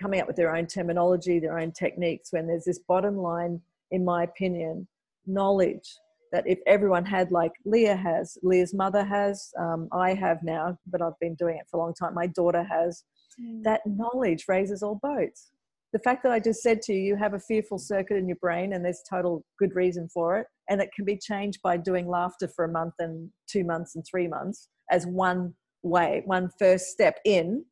coming 0.00 0.20
up 0.20 0.26
with 0.26 0.36
their 0.36 0.54
own 0.54 0.66
terminology, 0.66 1.38
their 1.38 1.58
own 1.58 1.72
techniques, 1.72 2.32
when 2.32 2.46
there's 2.46 2.64
this 2.64 2.80
bottom 2.86 3.16
line, 3.16 3.60
in 3.90 4.04
my 4.04 4.24
opinion, 4.24 4.86
knowledge 5.26 5.88
that 6.34 6.44
if 6.48 6.58
everyone 6.66 7.04
had 7.04 7.30
like 7.30 7.52
Leah 7.64 7.94
has, 7.94 8.36
Leah's 8.42 8.74
mother 8.74 9.04
has, 9.04 9.52
um, 9.56 9.88
I 9.92 10.14
have 10.14 10.42
now, 10.42 10.76
but 10.88 11.00
I've 11.00 11.18
been 11.20 11.36
doing 11.36 11.56
it 11.56 11.66
for 11.70 11.76
a 11.76 11.80
long 11.80 11.94
time, 11.94 12.12
my 12.12 12.26
daughter 12.26 12.64
has, 12.64 13.04
mm. 13.40 13.62
that 13.62 13.82
knowledge 13.86 14.46
raises 14.48 14.82
all 14.82 14.98
boats. 15.00 15.52
The 15.92 16.00
fact 16.00 16.24
that 16.24 16.32
I 16.32 16.40
just 16.40 16.60
said 16.60 16.82
to 16.82 16.92
you, 16.92 16.98
you 16.98 17.16
have 17.16 17.34
a 17.34 17.38
fearful 17.38 17.78
circuit 17.78 18.16
in 18.16 18.26
your 18.26 18.38
brain 18.38 18.72
and 18.72 18.84
there's 18.84 19.02
total 19.08 19.44
good 19.60 19.76
reason 19.76 20.08
for 20.12 20.36
it, 20.38 20.48
and 20.68 20.80
it 20.80 20.90
can 20.96 21.04
be 21.04 21.16
changed 21.16 21.60
by 21.62 21.76
doing 21.76 22.08
laughter 22.08 22.48
for 22.48 22.64
a 22.64 22.72
month 22.72 22.94
and 22.98 23.30
two 23.46 23.62
months 23.62 23.94
and 23.94 24.04
three 24.04 24.26
months 24.26 24.68
as 24.90 25.06
one 25.06 25.54
way, 25.84 26.22
one 26.26 26.50
first 26.58 26.86
step 26.88 27.20
in 27.24 27.64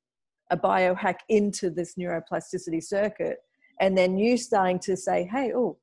a 0.52 0.56
biohack 0.56 1.16
into 1.28 1.68
this 1.68 1.96
neuroplasticity 1.96 2.80
circuit 2.80 3.38
and 3.80 3.98
then 3.98 4.16
you 4.16 4.36
starting 4.36 4.78
to 4.78 4.96
say 4.96 5.26
hey 5.32 5.50
oh 5.54 5.76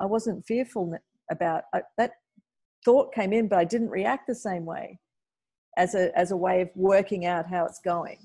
i 0.00 0.06
wasn't 0.06 0.44
fearful 0.46 0.86
about 1.30 1.64
uh, 1.72 1.80
that 1.98 2.12
thought 2.84 3.12
came 3.14 3.32
in 3.32 3.48
but 3.48 3.58
i 3.58 3.64
didn't 3.64 3.90
react 3.90 4.26
the 4.26 4.34
same 4.34 4.64
way 4.64 4.98
as 5.76 5.94
a 5.94 6.16
as 6.18 6.30
a 6.30 6.36
way 6.36 6.62
of 6.62 6.70
working 6.74 7.26
out 7.26 7.46
how 7.48 7.64
it's 7.64 7.80
going. 7.80 8.18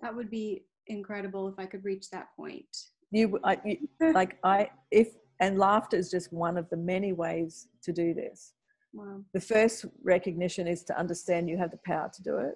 That 0.00 0.14
would 0.14 0.30
be 0.30 0.64
incredible 0.88 1.48
if 1.48 1.54
i 1.58 1.64
could 1.64 1.84
reach 1.84 2.10
that 2.10 2.28
point. 2.36 2.66
You, 3.10 3.38
I, 3.42 3.58
you 3.64 3.88
like 4.12 4.36
i 4.44 4.68
if 4.90 5.08
and 5.40 5.58
laughter 5.58 5.96
is 5.96 6.10
just 6.10 6.32
one 6.32 6.56
of 6.56 6.68
the 6.70 6.76
many 6.76 7.12
ways 7.12 7.68
to 7.82 7.92
do 7.92 8.14
this. 8.14 8.52
Wow. 8.92 9.22
the 9.32 9.40
first 9.40 9.86
recognition 10.04 10.68
is 10.68 10.84
to 10.84 10.96
understand 10.96 11.48
you 11.48 11.58
have 11.58 11.72
the 11.72 11.80
power 11.84 12.08
to 12.14 12.22
do 12.22 12.36
it. 12.38 12.54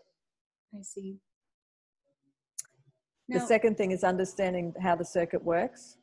I 0.73 0.83
see. 0.83 1.17
The 3.29 3.41
second 3.41 3.77
thing 3.77 3.91
is 3.91 4.05
understanding 4.05 4.73
how 4.81 4.95
the 4.95 5.05
circuit 5.05 5.45
works. 5.45 5.98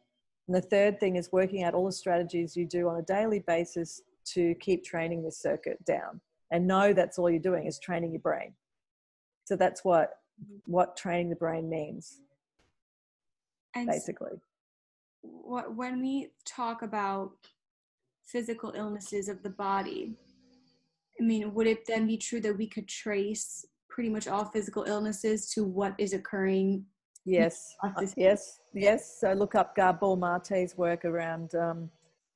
And 0.48 0.56
the 0.56 0.62
third 0.62 1.00
thing 1.00 1.16
is 1.16 1.32
working 1.32 1.64
out 1.64 1.74
all 1.74 1.86
the 1.86 1.92
strategies 1.92 2.56
you 2.56 2.66
do 2.66 2.88
on 2.88 2.98
a 2.98 3.02
daily 3.02 3.40
basis 3.40 4.02
to 4.34 4.54
keep 4.56 4.84
training 4.84 5.24
this 5.24 5.38
circuit 5.38 5.84
down. 5.86 6.22
And 6.52 6.68
know 6.68 6.94
that's 6.94 7.18
all 7.18 7.30
you're 7.30 7.40
doing 7.40 7.66
is 7.66 7.80
training 7.80 8.12
your 8.12 8.22
brain. 8.22 8.54
So 9.46 9.56
that's 9.56 9.84
what 9.84 10.20
what 10.66 10.98
training 10.98 11.30
the 11.30 11.36
brain 11.36 11.70
means. 11.70 12.20
And 13.76 13.88
basically. 13.88 14.40
What 15.22 15.76
when 15.76 16.00
we 16.02 16.30
talk 16.46 16.82
about 16.82 17.32
physical 18.24 18.74
illnesses 18.76 19.30
of 19.30 19.42
the 19.42 19.50
body, 19.50 20.14
I 21.20 21.24
mean, 21.24 21.54
would 21.54 21.68
it 21.68 21.86
then 21.88 22.06
be 22.06 22.18
true 22.18 22.42
that 22.42 22.58
we 22.58 22.68
could 22.68 22.88
trace 22.88 23.66
pretty 23.90 24.10
much 24.10 24.28
all 24.28 24.46
physical 24.46 24.84
illnesses 24.84 25.50
to 25.52 25.64
what 25.64 25.96
is 25.98 26.14
occurring 26.14 26.86
Yes, 27.26 27.76
yes, 28.18 28.60
yes. 28.74 29.20
So 29.20 29.34
look 29.34 29.56
up 29.56 29.76
Gabor 29.76 30.16
Mate's 30.16 30.78
work 30.78 31.06
around 31.06 31.56
um, 31.56 31.90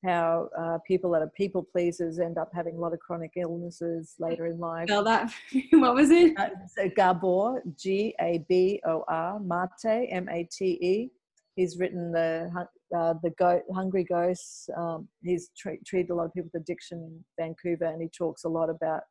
how 0.04 0.48
uh, 0.58 0.78
people 0.86 1.10
that 1.12 1.22
are 1.22 1.30
people 1.36 1.62
pleasers 1.62 2.18
end 2.18 2.38
up 2.38 2.50
having 2.54 2.76
a 2.76 2.80
lot 2.80 2.92
of 2.92 2.98
chronic 2.98 3.32
illnesses 3.36 4.14
later 4.18 4.46
in 4.46 4.58
life. 4.58 4.88
Spell 4.88 5.04
that. 5.04 5.32
what 5.72 5.94
was 5.94 6.10
it? 6.10 6.38
Uh, 6.38 6.48
so 6.74 6.88
Gabor, 6.88 7.62
G 7.78 8.14
A 8.20 8.44
B 8.48 8.80
O 8.86 9.04
R, 9.08 9.38
Mate, 9.38 10.08
M 10.10 10.28
A 10.28 10.48
T 10.50 10.78
E. 10.80 11.10
He's 11.56 11.78
written 11.78 12.10
the 12.10 12.50
uh, 12.96 13.14
the 13.22 13.30
Go- 13.38 13.62
Hungry 13.72 14.04
Ghosts. 14.04 14.68
Um, 14.76 15.08
he's 15.22 15.50
tra- 15.56 15.82
treated 15.86 16.10
a 16.10 16.14
lot 16.14 16.24
of 16.24 16.34
people 16.34 16.50
with 16.52 16.62
addiction 16.62 16.98
in 16.98 17.24
Vancouver, 17.38 17.84
and 17.84 18.02
he 18.02 18.08
talks 18.08 18.44
a 18.44 18.48
lot 18.48 18.70
about 18.70 19.02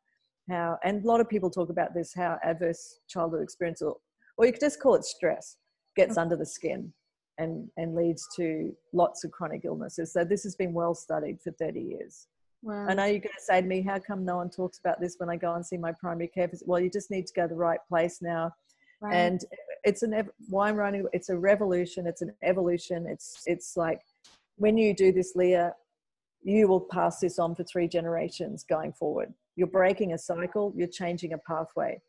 how, 0.50 0.78
and 0.84 1.04
a 1.04 1.08
lot 1.08 1.22
of 1.22 1.30
people 1.30 1.50
talk 1.50 1.70
about 1.70 1.94
this, 1.94 2.14
how 2.16 2.38
adverse 2.44 3.00
childhood 3.08 3.44
experience, 3.44 3.82
or, 3.82 3.98
or 4.38 4.46
you 4.46 4.52
could 4.52 4.62
just 4.62 4.82
call 4.82 4.96
it 4.96 5.06
stress, 5.06 5.58
gets 6.00 6.18
under 6.18 6.36
the 6.36 6.46
skin 6.46 6.94
and, 7.38 7.68
and 7.78 7.96
leads 7.96 8.28
to 8.36 8.76
lots 8.94 9.24
of 9.24 9.32
chronic 9.32 9.62
illnesses. 9.66 10.14
So 10.14 10.24
this 10.24 10.44
has 10.44 10.56
been 10.56 10.74
well 10.74 10.94
studied 10.94 11.40
for 11.42 11.52
30 11.52 11.80
years. 11.80 12.28
Wow. 12.62 12.88
I 12.90 12.94
know 12.94 13.06
you're 13.06 13.20
going 13.20 13.36
to 13.38 13.44
say 13.44 13.62
to 13.62 13.68
me, 13.68 13.82
how 13.82 14.00
come 14.00 14.26
no 14.26 14.38
one 14.38 14.50
talks 14.50 14.80
about 14.80 15.00
this 15.00 15.16
when 15.18 15.30
I 15.30 15.38
go 15.38 15.54
and 15.54 15.66
see 15.66 15.78
my 15.78 15.94
primary 15.94 16.28
care 16.28 16.48
physician? 16.48 16.68
Well, 16.70 16.82
you 16.82 16.90
just 16.90 17.10
need 17.10 17.28
to 17.28 17.34
go 17.34 17.44
to 17.44 17.48
the 17.50 17.56
right 17.56 17.80
place 17.88 18.20
now. 18.22 18.52
Right. 19.02 19.16
And 19.16 19.42
it's 19.86 20.04
an, 20.04 20.30
why 20.50 20.70
I'm 20.70 20.76
running, 20.76 21.06
it's 21.14 21.30
a 21.30 21.38
revolution. 21.38 22.06
It's 22.06 22.22
an 22.22 22.34
evolution. 22.44 23.08
It's, 23.08 23.44
it's 23.46 23.78
like 23.78 24.02
when 24.58 24.78
you 24.78 24.94
do 24.94 25.14
this, 25.14 25.34
Leah, 25.36 25.74
you 26.44 26.68
will 26.68 26.82
pass 26.82 27.20
this 27.20 27.40
on 27.40 27.56
for 27.56 27.64
three 27.64 27.88
generations 27.88 28.66
going 28.70 28.92
forward. 28.92 29.34
You're 29.56 29.68
breaking 29.68 30.14
a 30.14 30.18
cycle. 30.18 30.74
You're 30.76 30.88
changing 30.88 31.32
a 31.34 31.38
pathway. 31.38 32.02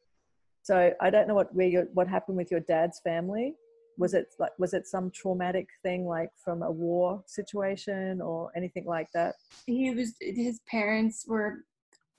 So 0.62 0.92
I 1.00 1.10
don't 1.10 1.28
know 1.28 1.34
what, 1.34 1.54
where 1.54 1.68
your, 1.68 1.84
what 1.94 2.08
happened 2.08 2.36
with 2.36 2.50
your 2.50 2.60
dad's 2.60 3.00
family 3.00 3.54
was 4.00 4.14
it 4.14 4.34
like 4.38 4.50
was 4.58 4.72
it 4.72 4.86
some 4.86 5.10
traumatic 5.10 5.68
thing 5.82 6.06
like 6.06 6.30
from 6.42 6.62
a 6.62 6.70
war 6.70 7.22
situation 7.26 8.20
or 8.22 8.50
anything 8.56 8.86
like 8.86 9.08
that 9.12 9.34
he 9.66 9.94
was 9.94 10.14
his 10.20 10.60
parents 10.66 11.24
were 11.28 11.58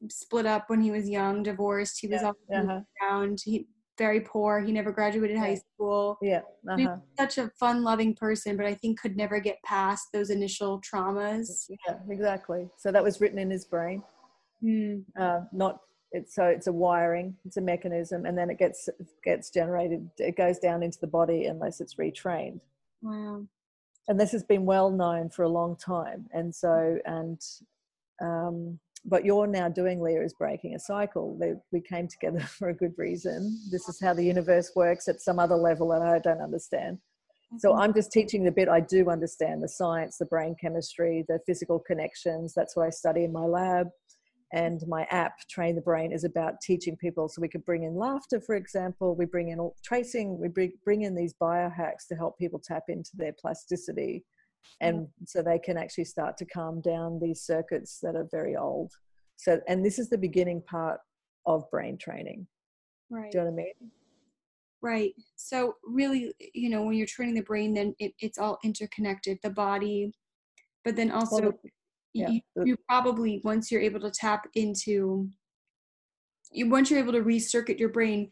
split 0.10 0.46
up 0.46 0.70
when 0.70 0.80
he 0.80 0.92
was 0.92 1.10
young 1.10 1.42
divorced 1.42 2.00
he 2.00 2.08
was 2.08 2.22
yeah, 2.22 2.62
uh-huh. 2.62 2.80
around 3.02 3.40
he 3.44 3.68
very 3.98 4.22
poor 4.22 4.62
he 4.62 4.72
never 4.72 4.92
graduated 4.92 5.38
yeah. 5.38 5.44
high 5.44 5.56
school 5.74 6.18
yeah 6.22 6.42
uh-huh. 6.70 6.98
such 7.20 7.40
a 7.40 7.50
fun 7.60 7.84
loving 7.84 8.16
person 8.16 8.56
but 8.56 8.66
i 8.66 8.74
think 8.76 9.00
could 9.00 9.18
never 9.18 9.40
get 9.40 9.58
past 9.66 10.08
those 10.14 10.30
initial 10.30 10.80
traumas 10.82 11.66
yeah 11.70 11.98
exactly 12.10 12.70
so 12.78 12.92
that 12.92 13.04
was 13.04 13.20
written 13.20 13.40
in 13.40 13.50
his 13.50 13.66
brain 13.66 14.04
mm. 14.64 15.04
uh, 15.20 15.42
not 15.52 15.80
it's 16.12 16.36
so 16.36 16.46
it's 16.46 16.68
a 16.68 16.72
wiring 16.72 17.36
it's 17.46 17.58
a 17.58 17.62
mechanism 17.62 18.26
and 18.26 18.38
then 18.38 18.50
it 18.50 18.60
gets 18.60 18.90
gets 19.24 19.50
generated 19.50 20.10
it 20.18 20.36
goes 20.36 20.60
down 20.60 20.84
into 20.84 21.00
the 21.00 21.08
body 21.08 21.46
unless 21.46 21.82
it's 21.82 21.96
retrained. 21.96 22.60
Wow. 23.02 23.46
And 24.08 24.20
this 24.20 24.32
has 24.32 24.44
been 24.44 24.66
well 24.66 24.90
known 24.90 25.30
for 25.30 25.44
a 25.44 25.50
long 25.50 25.76
time 25.76 26.28
and 26.34 26.54
so 26.54 26.98
and 27.06 27.40
um, 28.22 28.80
what 29.04 29.26
you're 29.26 29.48
now 29.48 29.68
doing 29.68 30.00
leah 30.00 30.22
is 30.22 30.34
breaking 30.34 30.76
a 30.76 30.80
cycle. 30.80 31.40
We 31.72 31.82
came 31.82 32.08
together 32.08 32.40
for 32.58 32.70
a 32.70 32.74
good 32.74 32.94
reason. 32.98 33.58
This 33.72 33.88
is 33.88 34.00
how 34.00 34.14
the 34.14 34.26
universe 34.26 34.72
works 34.76 35.08
at 35.08 35.22
some 35.22 35.40
other 35.40 35.56
level 35.56 35.90
that 35.90 36.02
i 36.02 36.20
don't 36.20 36.42
understand. 36.42 37.00
So 37.60 37.76
i'm 37.76 37.94
just 37.94 38.12
teaching 38.12 38.44
the 38.44 38.52
bit 38.52 38.68
i 38.68 38.82
do 38.82 39.10
understand 39.10 39.64
the 39.64 39.70
science 39.70 40.18
the 40.18 40.26
brain 40.26 40.56
chemistry 40.60 41.24
the 41.30 41.40
physical 41.46 41.80
connections. 41.80 42.54
That's 42.54 42.76
what 42.76 42.86
i 42.86 42.90
study 42.90 43.24
in 43.24 43.32
my 43.32 43.46
lab 43.46 43.88
and 44.54 44.82
my 44.88 45.04
app 45.12 45.40
train 45.50 45.76
the 45.76 45.82
brain 45.82 46.12
is 46.12 46.24
about 46.24 46.62
teaching 46.62 46.98
people. 46.98 47.30
So 47.30 47.42
we 47.42 47.48
could 47.48 47.66
bring 47.66 47.84
in 47.84 47.96
laughter 47.96 48.42
for 48.42 48.56
example. 48.56 49.16
We 49.16 49.26
bring 49.26 49.50
in 49.50 49.60
all, 49.60 49.76
tracing 49.84 50.40
we 50.40 50.50
bring, 50.50 50.74
bring 50.84 51.04
in 51.04 51.16
these 51.16 51.34
biohacks 51.42 52.08
to 52.10 52.16
help 52.16 52.38
people 52.38 52.62
tap 52.64 52.84
into 52.90 53.12
their 53.14 53.34
plasticity. 53.40 54.26
And 54.80 55.08
so 55.26 55.42
they 55.42 55.58
can 55.58 55.78
actually 55.78 56.06
start 56.06 56.38
to 56.38 56.46
calm 56.46 56.82
down 56.82 57.20
these 57.20 57.42
circuits 57.42 58.00
that 58.04 58.16
are 58.16 58.28
very 58.30 58.56
old. 58.56 58.92
So 59.38 59.60
and 59.68 59.86
this 59.86 59.98
is 59.98 60.10
the 60.10 60.18
beginning 60.18 60.62
part 60.70 61.00
of 61.46 61.70
brain 61.72 61.98
training. 61.98 62.46
Right. 63.10 63.32
Do 63.32 63.40
you 63.40 63.44
know 63.44 63.52
what 63.52 63.62
i 63.62 63.64
mean? 63.64 63.92
Right. 64.82 65.14
So 65.36 65.76
really 65.84 66.34
you 66.54 66.70
know 66.70 66.84
when 66.84 66.96
you're 66.96 67.08
training 67.08 67.36
the 67.36 67.42
brain 67.42 67.74
then 67.74 67.96
it, 68.00 68.14
it's 68.20 68.38
all 68.38 68.60
interconnected 68.64 69.40
the 69.44 69.50
body 69.50 70.12
but 70.84 70.96
then 70.96 71.12
also 71.12 71.42
well, 71.42 71.60
yeah. 72.14 72.30
you, 72.30 72.42
you 72.66 72.78
probably 72.88 73.42
once 73.44 73.72
you're 73.72 73.82
able 73.82 74.00
to 74.00 74.12
tap 74.12 74.48
into 74.56 75.30
you 76.52 76.70
once 76.70 76.90
you're 76.90 77.00
able 77.00 77.14
to 77.14 77.22
recircuit 77.22 77.80
your 77.80 77.90
brain 77.90 78.30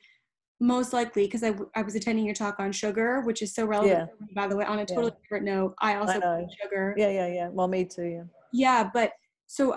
most 0.59 0.91
likely 0.91 1.25
because 1.25 1.43
I, 1.43 1.53
I 1.75 1.81
was 1.83 1.95
attending 1.95 2.25
your 2.25 2.35
talk 2.35 2.59
on 2.59 2.71
sugar 2.71 3.21
which 3.21 3.41
is 3.41 3.53
so 3.53 3.65
relevant 3.65 4.09
yeah. 4.19 4.27
by 4.35 4.47
the 4.47 4.55
way 4.55 4.65
on 4.65 4.79
a 4.79 4.85
totally 4.85 5.07
yeah. 5.07 5.21
different 5.23 5.45
note 5.45 5.73
i 5.79 5.95
also 5.95 6.19
I 6.19 6.45
sugar 6.61 6.93
yeah 6.97 7.09
yeah 7.09 7.27
yeah 7.27 7.49
well 7.49 7.67
me 7.67 7.85
too 7.85 8.05
yeah 8.05 8.23
yeah 8.51 8.89
but 8.93 9.13
so 9.47 9.75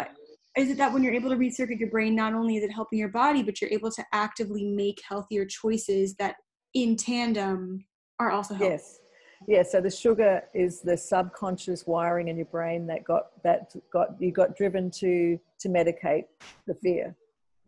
is 0.57 0.71
it 0.71 0.77
that 0.79 0.93
when 0.93 1.03
you're 1.03 1.15
able 1.15 1.31
to 1.31 1.37
recircuit 1.37 1.79
your 1.79 1.91
brain 1.91 2.15
not 2.17 2.35
only 2.35 2.57
is 2.57 2.65
it 2.65 2.73
helping 2.73 2.99
your 2.99 3.09
body 3.09 3.43
but 3.43 3.61
you're 3.61 3.71
able 3.71 3.91
to 3.93 4.05
actively 4.13 4.65
make 4.65 5.01
healthier 5.09 5.45
choices 5.45 6.15
that 6.17 6.37
in 6.75 6.97
tandem 6.97 7.85
are 8.19 8.31
also 8.31 8.55
helpful 8.55 8.71
yes 8.73 8.99
yeah 9.47 9.63
so 9.63 9.81
the 9.81 9.91
sugar 9.91 10.43
is 10.55 10.81
the 10.81 10.97
subconscious 10.97 11.87
wiring 11.87 12.29
in 12.29 12.37
your 12.37 12.47
brain 12.47 12.87
that 12.87 13.05
got 13.05 13.43
that 13.43 13.75
got 13.93 14.21
you 14.21 14.31
got 14.31 14.57
driven 14.57 14.91
to 14.91 15.39
to 15.61 15.69
medicate 15.69 16.25
the 16.67 16.75
fear. 16.75 17.17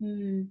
Mm. 0.01 0.49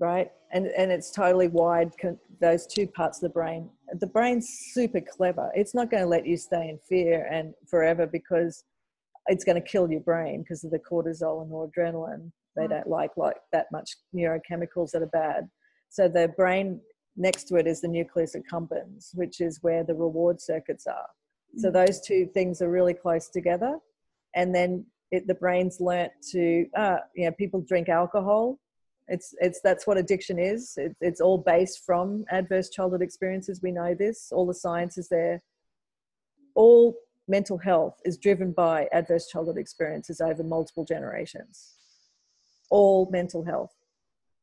right? 0.00 0.30
And 0.52 0.66
and 0.66 0.90
it's 0.90 1.10
totally 1.10 1.48
wired 1.48 1.92
those 2.40 2.66
two 2.66 2.86
parts 2.86 3.18
of 3.18 3.22
the 3.22 3.28
brain. 3.28 3.70
The 4.00 4.06
brain's 4.06 4.48
super 4.72 5.00
clever. 5.00 5.50
It's 5.54 5.74
not 5.74 5.90
going 5.90 6.02
to 6.02 6.08
let 6.08 6.26
you 6.26 6.36
stay 6.36 6.68
in 6.68 6.78
fear 6.88 7.26
and 7.30 7.54
forever 7.68 8.06
because 8.06 8.64
it's 9.26 9.44
going 9.44 9.60
to 9.60 9.68
kill 9.68 9.90
your 9.90 10.00
brain 10.00 10.42
because 10.42 10.64
of 10.64 10.70
the 10.70 10.78
cortisol 10.78 11.42
and 11.42 11.52
noradrenaline 11.52 12.32
they 12.58 12.64
mm. 12.64 12.70
don't 12.70 12.88
like 12.88 13.12
like 13.16 13.36
that 13.52 13.66
much 13.72 13.92
neurochemicals 14.14 14.90
that 14.90 15.02
are 15.02 15.06
bad. 15.06 15.48
So 15.90 16.08
the 16.08 16.28
brain 16.36 16.80
next 17.18 17.44
to 17.44 17.56
it 17.56 17.66
is 17.66 17.80
the 17.80 17.88
nucleus 17.88 18.34
accumbens, 18.34 19.14
which 19.14 19.40
is 19.40 19.58
where 19.62 19.84
the 19.84 19.94
reward 19.94 20.40
circuits 20.40 20.86
are. 20.86 21.08
So 21.56 21.70
mm. 21.70 21.72
those 21.72 22.00
two 22.00 22.26
things 22.32 22.62
are 22.62 22.70
really 22.70 22.94
close 22.94 23.28
together. 23.28 23.78
And 24.34 24.54
then 24.54 24.86
it, 25.10 25.26
the 25.26 25.34
brain's 25.34 25.80
learnt 25.80 26.12
to, 26.32 26.66
uh, 26.76 26.98
you 27.14 27.24
know, 27.26 27.32
people 27.32 27.60
drink 27.60 27.88
alcohol. 27.88 28.58
It's, 29.08 29.34
it's, 29.40 29.60
that's 29.62 29.86
what 29.86 29.96
addiction 29.96 30.38
is. 30.38 30.74
It, 30.76 30.94
it's 31.00 31.20
all 31.20 31.38
based 31.38 31.84
from 31.84 32.24
adverse 32.30 32.68
childhood 32.70 33.02
experiences. 33.02 33.60
We 33.62 33.72
know 33.72 33.94
this. 33.94 34.30
All 34.32 34.46
the 34.46 34.54
science 34.54 34.98
is 34.98 35.08
there. 35.08 35.42
All 36.54 36.94
mental 37.26 37.58
health 37.58 38.00
is 38.04 38.18
driven 38.18 38.52
by 38.52 38.88
adverse 38.92 39.28
childhood 39.28 39.58
experiences 39.58 40.20
over 40.20 40.42
multiple 40.42 40.84
generations. 40.84 41.74
All 42.70 43.08
mental 43.10 43.44
health. 43.44 43.74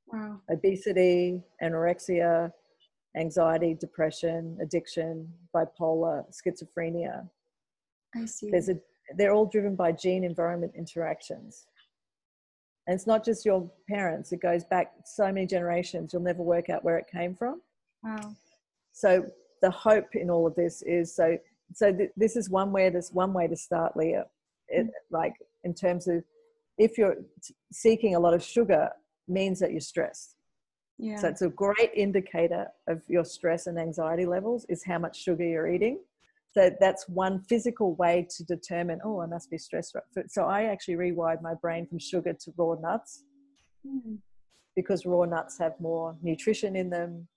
Wow. 0.08 0.42
Obesity, 0.50 1.44
anorexia, 1.62 2.52
anxiety, 3.18 3.74
depression, 3.74 4.58
addiction, 4.62 5.32
bipolar, 5.56 6.26
schizophrenia. 6.32 7.28
I 8.16 8.26
see. 8.26 8.50
There's 8.52 8.70
a, 8.70 8.78
they're 9.18 9.34
all 9.34 9.46
driven 9.46 9.76
by 9.76 9.92
gene 9.92 10.24
environment 10.24 10.74
interactions. 10.76 11.68
And 12.88 12.96
it's 12.96 13.08
not 13.08 13.26
just 13.26 13.46
your 13.46 13.70
parents, 13.90 14.32
it 14.32 14.42
goes 14.42 14.64
back 14.64 14.94
so 15.06 15.26
many 15.26 15.48
generations, 15.48 16.14
you'll 16.14 16.22
never 16.22 16.44
work 16.44 16.70
out 16.70 16.84
where 16.84 16.98
it 16.98 17.06
came 17.12 17.36
from. 17.36 17.62
Wow. 18.04 18.36
So 18.92 19.26
the 19.62 19.72
hope 19.72 20.16
in 20.16 20.30
all 20.30 20.46
of 20.46 20.56
this 20.56 20.84
is 20.84 21.16
so 21.16 21.38
so 21.74 21.92
th- 21.92 22.12
this 22.16 22.36
is 22.36 22.50
one 22.50 22.72
way 22.72 22.90
this 22.90 23.12
one 23.12 23.34
way 23.34 23.48
to 23.48 23.56
start 23.56 23.98
leah 23.98 24.26
it, 24.68 24.84
mm-hmm. 24.84 24.90
like 25.10 25.34
in 25.64 25.74
terms 25.74 26.08
of 26.08 26.24
if 26.78 26.98
you're 26.98 27.16
seeking 27.72 28.16
a 28.16 28.20
lot 28.20 28.34
of 28.34 28.44
sugar 28.44 28.90
means 29.28 29.60
that 29.60 29.72
you're 29.72 29.80
stressed 29.80 30.36
yeah. 30.98 31.18
so 31.18 31.28
it's 31.28 31.42
a 31.42 31.50
great 31.50 31.92
indicator 31.96 32.68
of 32.88 33.02
your 33.08 33.26
stress 33.26 33.68
and 33.68 33.78
anxiety 33.78 34.26
levels 34.26 34.66
is 34.70 34.84
how 34.84 34.98
much 34.98 35.22
sugar 35.22 35.44
you're 35.44 35.68
eating 35.68 36.00
so 36.54 36.72
that's 36.80 37.08
one 37.10 37.40
physical 37.42 37.96
way 37.96 38.28
to 38.30 38.44
determine 38.44 39.00
oh 39.04 39.22
i 39.22 39.26
must 39.26 39.50
be 39.50 39.58
stressed 39.58 39.96
so 40.28 40.44
i 40.44 40.64
actually 40.64 40.96
rewired 40.96 41.42
my 41.42 41.54
brain 41.54 41.86
from 41.86 42.00
sugar 42.00 42.34
to 42.34 42.52
raw 42.58 42.76
nuts 42.76 43.24
mm. 43.86 44.18
because 44.76 45.06
raw 45.06 45.26
nuts 45.26 45.58
have 45.60 45.74
more 45.80 46.16
nutrition 46.22 46.76
in 46.76 46.90
them 46.90 47.28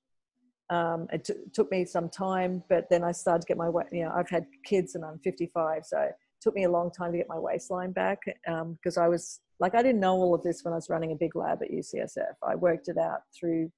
um, 0.70 1.08
it 1.12 1.24
t- 1.24 1.34
took 1.52 1.70
me 1.70 1.84
some 1.84 2.08
time, 2.08 2.62
but 2.68 2.90
then 2.90 3.02
I 3.02 3.12
started 3.12 3.42
to 3.42 3.46
get 3.46 3.56
my 3.56 3.68
weight. 3.68 3.86
You 3.90 4.04
know, 4.04 4.12
I've 4.14 4.28
had 4.28 4.46
kids 4.64 4.94
and 4.94 5.04
I'm 5.04 5.18
55, 5.20 5.86
so 5.86 6.10
took 6.40 6.54
me 6.54 6.64
a 6.64 6.70
long 6.70 6.90
time 6.90 7.12
to 7.12 7.18
get 7.18 7.28
my 7.28 7.38
waistline 7.38 7.92
back 7.92 8.20
because 8.44 8.96
um, 8.96 9.02
I 9.02 9.08
was 9.08 9.40
like 9.60 9.74
I 9.74 9.82
didn't 9.82 10.00
know 10.00 10.14
all 10.14 10.34
of 10.34 10.42
this 10.42 10.64
when 10.64 10.72
I 10.72 10.76
was 10.76 10.88
running 10.88 11.12
a 11.12 11.16
big 11.16 11.34
lab 11.36 11.62
at 11.62 11.70
UCSF. 11.70 12.34
I 12.46 12.54
worked 12.54 12.88
it 12.88 12.98
out 12.98 13.20
through 13.38 13.70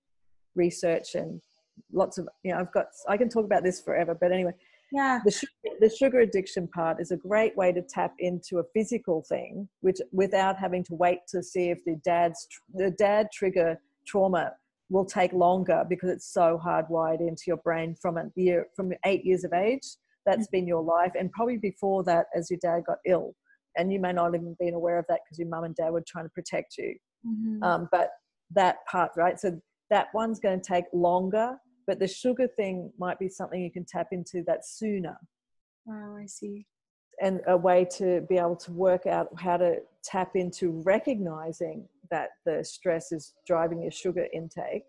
research 0.54 1.14
and 1.14 1.40
lots 1.92 2.18
of 2.18 2.28
you 2.42 2.52
know 2.52 2.60
I've 2.60 2.72
got 2.72 2.86
I 3.08 3.16
can 3.16 3.28
talk 3.28 3.44
about 3.44 3.62
this 3.62 3.80
forever, 3.80 4.16
but 4.18 4.32
anyway. 4.32 4.52
Yeah. 4.92 5.20
The 5.24 5.30
sugar, 5.30 5.76
the 5.78 5.88
sugar 5.88 6.20
addiction 6.20 6.66
part 6.66 7.00
is 7.00 7.12
a 7.12 7.16
great 7.16 7.56
way 7.56 7.70
to 7.70 7.80
tap 7.80 8.12
into 8.18 8.58
a 8.58 8.64
physical 8.74 9.22
thing, 9.22 9.68
which 9.82 9.98
without 10.10 10.58
having 10.58 10.82
to 10.84 10.96
wait 10.96 11.20
to 11.28 11.44
see 11.44 11.70
if 11.70 11.84
the 11.84 11.94
dad's 12.04 12.48
the 12.74 12.90
dad 12.90 13.28
trigger 13.32 13.80
trauma 14.04 14.52
will 14.88 15.04
take 15.04 15.32
longer 15.32 15.84
because 15.88 16.10
it's 16.10 16.32
so 16.32 16.60
hardwired 16.62 17.20
into 17.20 17.44
your 17.46 17.58
brain 17.58 17.94
from 17.94 18.16
a 18.18 18.24
year 18.34 18.66
from 18.74 18.92
eight 19.06 19.24
years 19.24 19.44
of 19.44 19.52
age 19.52 19.86
that's 20.26 20.46
mm. 20.48 20.52
been 20.52 20.66
your 20.66 20.82
life 20.82 21.12
and 21.18 21.30
probably 21.32 21.56
before 21.56 22.04
that 22.04 22.26
as 22.34 22.50
your 22.50 22.58
dad 22.62 22.82
got 22.86 22.98
ill 23.06 23.34
and 23.76 23.92
you 23.92 24.00
may 24.00 24.12
not 24.12 24.34
even 24.34 24.56
been 24.58 24.74
aware 24.74 24.98
of 24.98 25.04
that 25.08 25.20
because 25.24 25.38
your 25.38 25.48
mum 25.48 25.64
and 25.64 25.74
dad 25.76 25.90
were 25.90 26.02
trying 26.06 26.24
to 26.24 26.30
protect 26.30 26.76
you. 26.78 26.94
Mm-hmm. 27.26 27.62
um, 27.62 27.88
but 27.92 28.12
that 28.52 28.76
part 28.90 29.10
right 29.14 29.38
so 29.38 29.60
that 29.90 30.06
one's 30.14 30.40
going 30.40 30.58
to 30.58 30.66
take 30.66 30.86
longer 30.94 31.54
but 31.86 31.98
the 31.98 32.08
sugar 32.08 32.48
thing 32.48 32.90
might 32.98 33.18
be 33.18 33.28
something 33.28 33.60
you 33.60 33.70
can 33.70 33.84
tap 33.84 34.08
into 34.12 34.42
that 34.46 34.64
sooner. 34.64 35.16
Wow 35.84 36.16
i 36.16 36.24
see. 36.26 36.66
And 37.20 37.40
a 37.46 37.56
way 37.56 37.86
to 37.96 38.22
be 38.28 38.38
able 38.38 38.56
to 38.56 38.72
work 38.72 39.06
out 39.06 39.28
how 39.38 39.58
to 39.58 39.80
tap 40.02 40.34
into 40.34 40.70
recognizing 40.84 41.86
that 42.10 42.30
the 42.46 42.64
stress 42.64 43.12
is 43.12 43.34
driving 43.46 43.82
your 43.82 43.90
sugar 43.90 44.26
intake. 44.32 44.84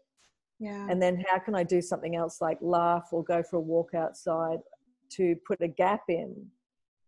Yeah. 0.59 0.87
And 0.89 1.01
then 1.01 1.23
how 1.27 1.39
can 1.39 1.55
i 1.55 1.63
do 1.63 1.81
something 1.81 2.15
else 2.15 2.39
like 2.39 2.59
laugh 2.61 3.09
or 3.11 3.23
go 3.23 3.43
for 3.43 3.57
a 3.57 3.61
walk 3.61 3.93
outside 3.93 4.59
to 5.15 5.35
put 5.47 5.61
a 5.61 5.67
gap 5.67 6.03
in 6.07 6.35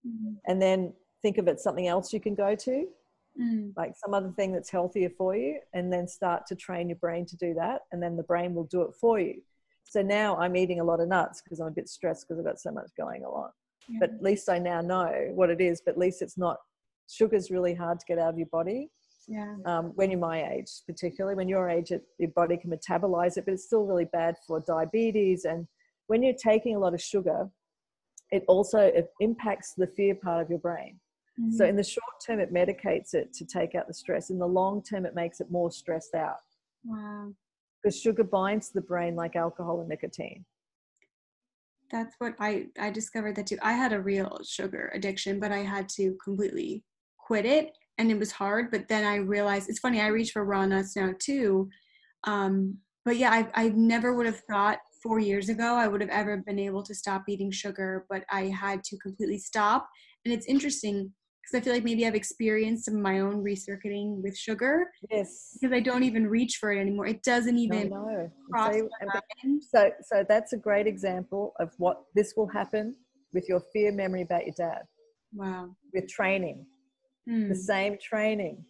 mm-hmm. 0.07 0.33
and 0.47 0.61
then 0.61 0.93
think 1.21 1.37
of 1.37 1.47
it 1.47 1.59
something 1.59 1.87
else 1.87 2.13
you 2.13 2.19
can 2.19 2.35
go 2.35 2.55
to 2.55 2.87
mm. 3.39 3.71
like 3.77 3.93
some 3.95 4.13
other 4.13 4.31
thing 4.35 4.51
that's 4.51 4.69
healthier 4.69 5.09
for 5.17 5.35
you 5.35 5.59
and 5.73 5.91
then 5.91 6.07
start 6.07 6.45
to 6.47 6.55
train 6.55 6.89
your 6.89 6.97
brain 6.97 7.25
to 7.25 7.37
do 7.37 7.53
that 7.53 7.81
and 7.91 8.01
then 8.01 8.17
the 8.17 8.23
brain 8.23 8.53
will 8.53 8.65
do 8.65 8.81
it 8.81 8.93
for 8.99 9.19
you 9.19 9.41
so 9.83 10.01
now 10.01 10.35
i'm 10.37 10.55
eating 10.55 10.79
a 10.79 10.83
lot 10.83 10.99
of 10.99 11.07
nuts 11.07 11.41
because 11.41 11.59
i'm 11.59 11.67
a 11.67 11.71
bit 11.71 11.89
stressed 11.89 12.27
because 12.27 12.39
i've 12.39 12.45
got 12.45 12.59
so 12.59 12.71
much 12.71 12.89
going 12.97 13.23
on 13.23 13.49
yeah. 13.87 13.97
but 13.99 14.09
at 14.11 14.21
least 14.21 14.49
i 14.49 14.59
now 14.59 14.81
know 14.81 15.29
what 15.33 15.49
it 15.49 15.61
is 15.61 15.81
but 15.85 15.91
at 15.91 15.97
least 15.97 16.21
it's 16.21 16.37
not 16.37 16.57
sugar's 17.09 17.49
really 17.49 17.73
hard 17.73 17.99
to 17.99 18.05
get 18.05 18.19
out 18.19 18.29
of 18.29 18.37
your 18.37 18.47
body 18.47 18.89
yeah. 19.27 19.55
Um, 19.65 19.91
when 19.95 20.11
you're 20.11 20.19
my 20.19 20.51
age, 20.51 20.69
particularly 20.85 21.35
when 21.35 21.47
your 21.47 21.69
age, 21.69 21.91
it, 21.91 22.03
your 22.17 22.31
body 22.31 22.57
can 22.57 22.71
metabolize 22.71 23.37
it, 23.37 23.45
but 23.45 23.53
it's 23.53 23.65
still 23.65 23.85
really 23.85 24.05
bad 24.05 24.35
for 24.45 24.59
diabetes. 24.59 25.45
And 25.45 25.67
when 26.07 26.23
you're 26.23 26.33
taking 26.33 26.75
a 26.75 26.79
lot 26.79 26.93
of 26.93 27.01
sugar, 27.01 27.49
it 28.33 28.43
also 28.47 28.79
it 28.79 29.09
impacts 29.19 29.73
the 29.77 29.87
fear 29.87 30.15
part 30.15 30.41
of 30.41 30.49
your 30.49 30.59
brain. 30.59 30.99
Mm-hmm. 31.39 31.55
So 31.55 31.65
in 31.65 31.75
the 31.75 31.83
short 31.83 32.15
term, 32.25 32.39
it 32.39 32.53
medicates 32.53 33.13
it 33.13 33.33
to 33.33 33.45
take 33.45 33.75
out 33.75 33.87
the 33.87 33.93
stress. 33.93 34.29
In 34.29 34.39
the 34.39 34.47
long 34.47 34.83
term, 34.83 35.05
it 35.05 35.15
makes 35.15 35.39
it 35.39 35.51
more 35.51 35.71
stressed 35.71 36.15
out. 36.15 36.37
Wow. 36.83 37.33
Because 37.81 37.99
sugar 37.99 38.23
binds 38.23 38.71
the 38.71 38.81
brain 38.81 39.15
like 39.15 39.35
alcohol 39.35 39.79
and 39.79 39.89
nicotine. 39.89 40.45
That's 41.91 42.15
what 42.17 42.33
I 42.39 42.67
I 42.79 42.89
discovered 42.89 43.35
that 43.35 43.47
too. 43.47 43.59
I 43.61 43.73
had 43.73 43.93
a 43.93 44.01
real 44.01 44.39
sugar 44.43 44.91
addiction, 44.95 45.39
but 45.39 45.51
I 45.51 45.59
had 45.59 45.87
to 45.89 46.15
completely 46.23 46.83
quit 47.17 47.45
it 47.45 47.71
and 47.97 48.11
it 48.11 48.19
was 48.19 48.31
hard 48.31 48.69
but 48.71 48.87
then 48.87 49.05
i 49.05 49.15
realized 49.15 49.69
it's 49.69 49.79
funny 49.79 50.01
i 50.01 50.07
reach 50.07 50.31
for 50.31 50.43
raw 50.43 50.65
nuts 50.65 50.95
now 50.95 51.13
too 51.19 51.69
um, 52.25 52.77
but 53.05 53.17
yeah 53.17 53.31
I, 53.31 53.65
I 53.65 53.69
never 53.69 54.13
would 54.13 54.25
have 54.25 54.41
thought 54.49 54.79
four 55.03 55.19
years 55.19 55.49
ago 55.49 55.75
i 55.75 55.87
would 55.87 56.01
have 56.01 56.09
ever 56.09 56.37
been 56.37 56.57
able 56.57 56.81
to 56.81 56.95
stop 56.95 57.23
eating 57.27 57.51
sugar 57.51 58.05
but 58.09 58.23
i 58.31 58.45
had 58.45 58.83
to 58.83 58.97
completely 58.97 59.37
stop 59.37 59.87
and 60.25 60.33
it's 60.33 60.45
interesting 60.45 61.11
because 61.41 61.59
i 61.59 61.63
feel 61.63 61.73
like 61.73 61.83
maybe 61.83 62.07
i've 62.07 62.15
experienced 62.15 62.85
some 62.85 62.95
of 62.95 63.01
my 63.01 63.19
own 63.19 63.43
recircuiting 63.43 64.21
with 64.23 64.37
sugar 64.37 64.87
yes 65.11 65.57
because 65.59 65.75
i 65.75 65.79
don't 65.79 66.03
even 66.03 66.25
reach 66.25 66.57
for 66.59 66.71
it 66.71 66.79
anymore 66.79 67.05
it 67.05 67.21
doesn't 67.23 67.57
even 67.57 67.89
no, 67.89 68.31
cross 68.49 68.73
so, 68.73 69.19
so 69.61 69.89
so 70.01 70.25
that's 70.27 70.53
a 70.53 70.57
great 70.57 70.87
example 70.87 71.53
of 71.59 71.71
what 71.77 72.03
this 72.15 72.33
will 72.37 72.47
happen 72.47 72.95
with 73.33 73.49
your 73.49 73.61
fear 73.73 73.91
memory 73.91 74.21
about 74.21 74.45
your 74.45 74.55
dad 74.57 74.83
wow 75.33 75.69
with 75.93 76.07
training 76.07 76.65
mm. 77.29 77.49
the 77.49 77.55
same 77.55 77.97
training. 77.97 78.63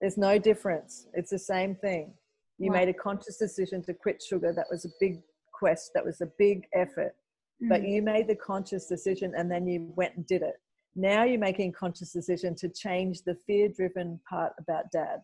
There's 0.00 0.18
no 0.18 0.38
difference. 0.38 1.06
It's 1.14 1.30
the 1.30 1.38
same 1.38 1.74
thing. 1.74 2.12
You 2.58 2.70
wow. 2.70 2.78
made 2.78 2.88
a 2.88 2.94
conscious 2.94 3.38
decision 3.38 3.82
to 3.84 3.94
quit 3.94 4.22
sugar. 4.22 4.52
That 4.54 4.66
was 4.70 4.84
a 4.84 4.88
big 5.00 5.20
quest. 5.56 5.92
That 5.94 6.04
was 6.04 6.20
a 6.20 6.28
big 6.38 6.66
effort. 6.74 7.14
Mm. 7.62 7.68
But 7.68 7.88
you 7.88 8.02
made 8.02 8.28
the 8.28 8.34
conscious 8.34 8.86
decision 8.86 9.32
and 9.36 9.50
then 9.50 9.66
you 9.66 9.92
went 9.96 10.16
and 10.16 10.26
did 10.26 10.42
it. 10.42 10.60
Now 10.94 11.24
you're 11.24 11.38
making 11.38 11.72
conscious 11.72 12.12
decision 12.12 12.54
to 12.56 12.68
change 12.68 13.22
the 13.22 13.36
fear 13.46 13.68
driven 13.68 14.20
part 14.28 14.52
about 14.58 14.90
dad. 14.90 15.20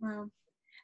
Wow. 0.00 0.30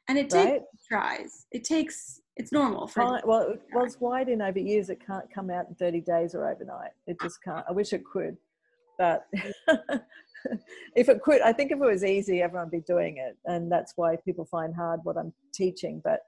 And 0.07 0.17
it 0.17 0.29
takes 0.29 0.45
right? 0.45 0.61
tries. 0.87 1.45
It 1.51 1.63
takes, 1.63 2.21
it's 2.35 2.51
normal. 2.51 2.87
For 2.87 3.03
well, 3.03 3.21
well, 3.25 3.53
well, 3.73 3.85
it's 3.85 3.99
wide 3.99 4.29
in 4.29 4.41
over 4.41 4.59
years. 4.59 4.89
It 4.89 5.05
can't 5.05 5.31
come 5.31 5.49
out 5.51 5.67
in 5.69 5.75
30 5.75 6.01
days 6.01 6.33
or 6.33 6.49
overnight. 6.49 6.91
It 7.05 7.17
just 7.21 7.43
can't. 7.43 7.65
I 7.67 7.71
wish 7.71 7.93
it 7.93 8.03
could. 8.05 8.37
But 8.97 9.27
if 10.95 11.09
it 11.09 11.21
could, 11.21 11.41
I 11.41 11.53
think 11.53 11.71
if 11.71 11.77
it 11.77 11.85
was 11.85 12.03
easy, 12.03 12.41
everyone 12.41 12.65
would 12.65 12.71
be 12.71 12.93
doing 12.93 13.17
it, 13.17 13.37
and 13.45 13.71
that's 13.71 13.93
why 13.95 14.17
people 14.17 14.45
find 14.45 14.75
hard 14.75 14.99
what 15.03 15.17
I'm 15.17 15.33
teaching. 15.53 16.01
But 16.03 16.21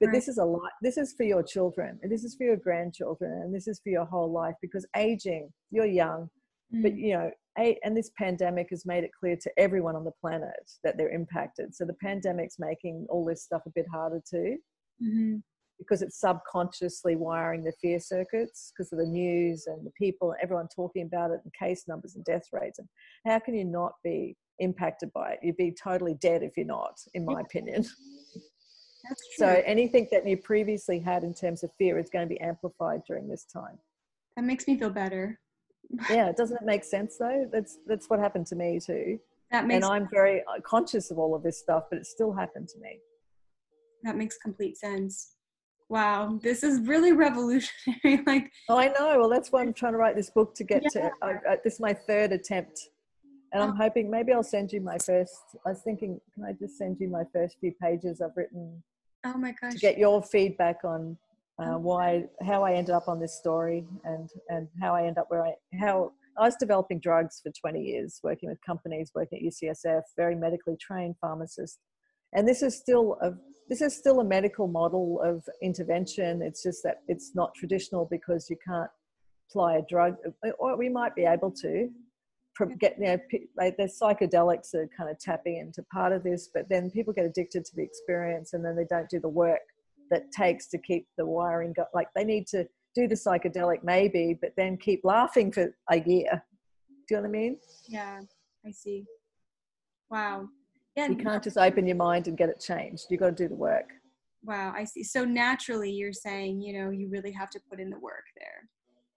but 0.00 0.06
right. 0.06 0.14
this 0.14 0.28
is 0.28 0.38
a 0.38 0.44
lot. 0.44 0.70
This 0.82 0.96
is 0.96 1.14
for 1.16 1.24
your 1.24 1.42
children, 1.42 1.98
and 2.02 2.12
this 2.12 2.24
is 2.24 2.34
for 2.36 2.44
your 2.44 2.56
grandchildren, 2.56 3.32
and 3.42 3.54
this 3.54 3.66
is 3.66 3.80
for 3.82 3.90
your 3.90 4.04
whole 4.04 4.30
life. 4.30 4.54
Because 4.60 4.86
aging, 4.96 5.50
you're 5.70 5.86
young, 5.86 6.28
mm. 6.74 6.82
but 6.82 6.96
you 6.96 7.14
know, 7.14 7.30
and 7.56 7.96
this 7.96 8.10
pandemic 8.18 8.68
has 8.70 8.84
made 8.84 9.04
it 9.04 9.10
clear 9.18 9.36
to 9.36 9.50
everyone 9.58 9.96
on 9.96 10.04
the 10.04 10.12
planet 10.20 10.50
that 10.84 10.96
they're 10.98 11.12
impacted. 11.12 11.74
So 11.74 11.84
the 11.84 11.94
pandemic's 11.94 12.56
making 12.58 13.06
all 13.08 13.24
this 13.24 13.42
stuff 13.42 13.62
a 13.66 13.70
bit 13.70 13.86
harder 13.92 14.20
too. 14.28 14.56
Mm-hmm 15.02 15.36
because 15.78 16.00
it's 16.00 16.20
subconsciously 16.20 17.16
wiring 17.16 17.62
the 17.62 17.72
fear 17.82 18.00
circuits 18.00 18.72
because 18.72 18.92
of 18.92 18.98
the 18.98 19.04
news 19.04 19.66
and 19.66 19.84
the 19.84 19.90
people 19.90 20.30
and 20.30 20.40
everyone 20.42 20.66
talking 20.74 21.02
about 21.02 21.30
it 21.30 21.40
and 21.44 21.52
case 21.52 21.84
numbers 21.86 22.16
and 22.16 22.24
death 22.24 22.44
rates 22.52 22.78
and 22.78 22.88
how 23.26 23.38
can 23.38 23.54
you 23.54 23.62
not 23.62 23.92
be 24.02 24.34
impacted 24.58 25.12
by 25.12 25.32
it 25.32 25.38
you'd 25.42 25.56
be 25.56 25.74
totally 25.82 26.14
dead 26.14 26.42
if 26.42 26.52
you're 26.56 26.66
not 26.66 26.98
in 27.12 27.24
my 27.24 27.40
opinion. 27.40 27.84
so 29.36 29.62
anything 29.64 30.08
that 30.12 30.26
you 30.26 30.36
previously 30.36 30.98
had 30.98 31.24
in 31.24 31.34
terms 31.34 31.62
of 31.62 31.70
fear 31.78 31.98
is 31.98 32.10
going 32.10 32.26
to 32.28 32.34
be 32.34 32.40
amplified 32.40 33.02
during 33.06 33.28
this 33.28 33.44
time. 33.44 33.78
That 34.36 34.44
makes 34.44 34.66
me 34.66 34.78
feel 34.78 34.90
better. 34.90 35.40
Yeah 36.10 36.32
doesn't 36.32 36.56
it 36.56 36.64
make 36.64 36.82
sense 36.82 37.16
though? 37.16 37.48
That's 37.52 37.78
that's 37.86 38.10
what 38.10 38.18
happened 38.18 38.46
to 38.48 38.56
me 38.56 38.80
too. 38.84 39.20
That 39.52 39.68
makes 39.68 39.76
and 39.76 39.84
i'm 39.84 40.08
very 40.10 40.40
uh, 40.40 40.60
conscious 40.64 41.12
of 41.12 41.18
all 41.18 41.32
of 41.32 41.44
this 41.44 41.60
stuff 41.60 41.84
but 41.88 42.00
it 42.00 42.06
still 42.06 42.32
happened 42.32 42.68
to 42.70 42.80
me. 42.80 42.98
That 44.02 44.16
makes 44.16 44.36
complete 44.36 44.76
sense. 44.76 45.34
Wow 45.88 46.40
this 46.42 46.64
is 46.64 46.80
really 46.88 47.12
revolutionary 47.12 48.20
like 48.26 48.50
oh 48.68 48.76
i 48.78 48.88
know. 48.88 49.16
Well 49.20 49.28
that's 49.28 49.52
why 49.52 49.62
i'm 49.62 49.72
trying 49.72 49.92
to 49.92 49.98
write 49.98 50.16
this 50.16 50.30
book 50.30 50.56
to 50.56 50.64
get 50.64 50.82
yeah. 50.82 51.02
to 51.02 51.10
I, 51.22 51.30
I, 51.50 51.56
this 51.62 51.74
is 51.74 51.80
my 51.80 51.94
third 51.94 52.32
attempt. 52.32 52.80
And 53.52 53.62
i'm 53.62 53.70
oh. 53.70 53.76
hoping 53.76 54.10
maybe 54.10 54.32
i'll 54.32 54.42
send 54.42 54.72
you 54.72 54.80
my 54.80 54.98
first 54.98 55.36
i 55.64 55.68
was 55.68 55.82
thinking 55.82 56.20
can 56.34 56.42
i 56.42 56.52
just 56.52 56.76
send 56.76 56.98
you 56.98 57.08
my 57.08 57.22
first 57.32 57.58
few 57.60 57.72
pages 57.80 58.20
i've 58.20 58.36
written 58.36 58.82
oh 59.34 59.38
my 59.38 59.54
gosh 59.60 59.72
to 59.72 59.78
get 59.78 59.98
your 59.98 60.22
feedback 60.22 60.78
on 60.84 61.16
uh, 61.58 61.74
oh. 61.74 61.78
why 61.78 62.24
how 62.42 62.62
i 62.62 62.72
ended 62.72 62.94
up 62.94 63.08
on 63.08 63.20
this 63.20 63.36
story 63.38 63.86
and 64.04 64.30
and 64.48 64.68
how 64.80 64.94
i 64.94 65.06
end 65.06 65.18
up 65.18 65.26
where 65.28 65.44
i 65.44 65.52
how 65.78 66.12
i 66.38 66.44
was 66.44 66.56
developing 66.56 66.98
drugs 67.00 67.40
for 67.42 67.50
20 67.58 67.80
years 67.80 68.20
working 68.22 68.48
with 68.48 68.58
companies 68.64 69.10
working 69.14 69.38
at 69.38 69.52
ucsf 69.52 70.02
very 70.16 70.34
medically 70.34 70.76
trained 70.80 71.14
pharmacist 71.20 71.78
and 72.32 72.46
this 72.46 72.62
is 72.62 72.76
still 72.76 73.18
a 73.22 73.32
this 73.68 73.82
is 73.82 73.96
still 73.96 74.20
a 74.20 74.24
medical 74.24 74.68
model 74.68 75.20
of 75.22 75.44
intervention. 75.62 76.42
It's 76.42 76.62
just 76.62 76.82
that 76.84 77.02
it's 77.08 77.34
not 77.34 77.54
traditional 77.54 78.06
because 78.10 78.48
you 78.48 78.56
can't 78.66 78.90
apply 79.50 79.76
a 79.76 79.82
drug, 79.88 80.16
or 80.58 80.76
we 80.76 80.88
might 80.88 81.14
be 81.14 81.24
able 81.24 81.50
to 81.62 81.88
get, 82.78 82.96
you 82.98 83.06
know, 83.06 83.18
like 83.56 83.76
there's 83.76 83.98
psychedelics 83.98 84.74
are 84.74 84.88
kind 84.96 85.10
of 85.10 85.18
tapping 85.18 85.58
into 85.58 85.82
part 85.84 86.12
of 86.12 86.22
this, 86.22 86.48
but 86.52 86.68
then 86.68 86.90
people 86.90 87.12
get 87.12 87.24
addicted 87.24 87.64
to 87.64 87.76
the 87.76 87.82
experience 87.82 88.52
and 88.52 88.64
then 88.64 88.76
they 88.76 88.86
don't 88.88 89.08
do 89.08 89.20
the 89.20 89.28
work 89.28 89.60
that 90.10 90.30
takes 90.32 90.66
to 90.68 90.78
keep 90.78 91.06
the 91.16 91.26
wiring 91.26 91.72
go 91.72 91.84
like 91.94 92.08
they 92.14 92.24
need 92.24 92.46
to 92.46 92.66
do 92.94 93.06
the 93.08 93.14
psychedelic 93.14 93.82
maybe 93.82 94.38
but 94.40 94.52
then 94.56 94.76
keep 94.76 95.00
laughing 95.04 95.52
for 95.52 95.74
a 95.90 96.00
year. 96.00 96.42
Do 97.08 97.14
you 97.14 97.16
know 97.16 97.22
what 97.22 97.28
i 97.28 97.30
mean? 97.30 97.58
Yeah 97.88 98.20
i 98.66 98.70
see. 98.70 99.04
Wow. 100.10 100.48
Yeah 100.96 101.08
you 101.08 101.16
can't 101.16 101.42
just 101.42 101.58
open 101.58 101.86
your 101.86 101.96
mind 101.96 102.28
and 102.28 102.38
get 102.38 102.48
it 102.48 102.60
changed. 102.60 103.06
You 103.10 103.18
got 103.18 103.36
to 103.36 103.44
do 103.44 103.48
the 103.48 103.54
work. 103.54 103.90
Wow 104.44 104.72
i 104.76 104.84
see. 104.84 105.02
So 105.02 105.24
naturally 105.24 105.90
you're 105.90 106.12
saying 106.12 106.60
you 106.60 106.78
know 106.78 106.90
you 106.90 107.08
really 107.08 107.32
have 107.32 107.50
to 107.50 107.60
put 107.70 107.80
in 107.80 107.90
the 107.90 107.98
work 107.98 108.24
there. 108.38 108.68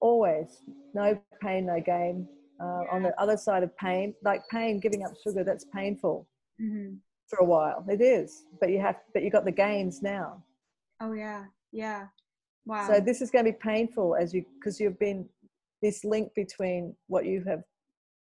Always. 0.01 0.61
No 0.93 1.19
pain 1.41 1.65
no 1.65 1.79
gain 1.79 2.27
uh, 2.61 2.83
on 2.91 3.03
the 3.03 3.13
other 3.21 3.37
side 3.37 3.63
of 3.63 3.75
pain 3.77 4.13
like 4.23 4.41
pain 4.49 4.79
giving 4.79 5.03
up 5.03 5.11
sugar 5.23 5.43
that's 5.43 5.65
painful 5.73 6.27
mm-hmm. 6.61 6.95
for 7.27 7.39
a 7.39 7.45
while 7.45 7.83
it 7.89 8.01
is 8.01 8.43
but 8.59 8.69
you 8.69 8.79
have 8.79 8.95
but 9.13 9.23
you 9.23 9.29
got 9.29 9.45
the 9.45 9.51
gains 9.51 10.01
now 10.01 10.43
oh 11.01 11.13
yeah 11.13 11.45
yeah 11.71 12.05
wow 12.65 12.87
so 12.87 12.99
this 12.99 13.21
is 13.21 13.31
going 13.31 13.45
to 13.45 13.51
be 13.51 13.57
painful 13.57 14.15
as 14.15 14.33
you 14.33 14.43
because 14.59 14.79
you've 14.79 14.99
been 14.99 15.27
this 15.81 16.03
link 16.03 16.33
between 16.35 16.95
what 17.07 17.25
you 17.25 17.43
have 17.47 17.63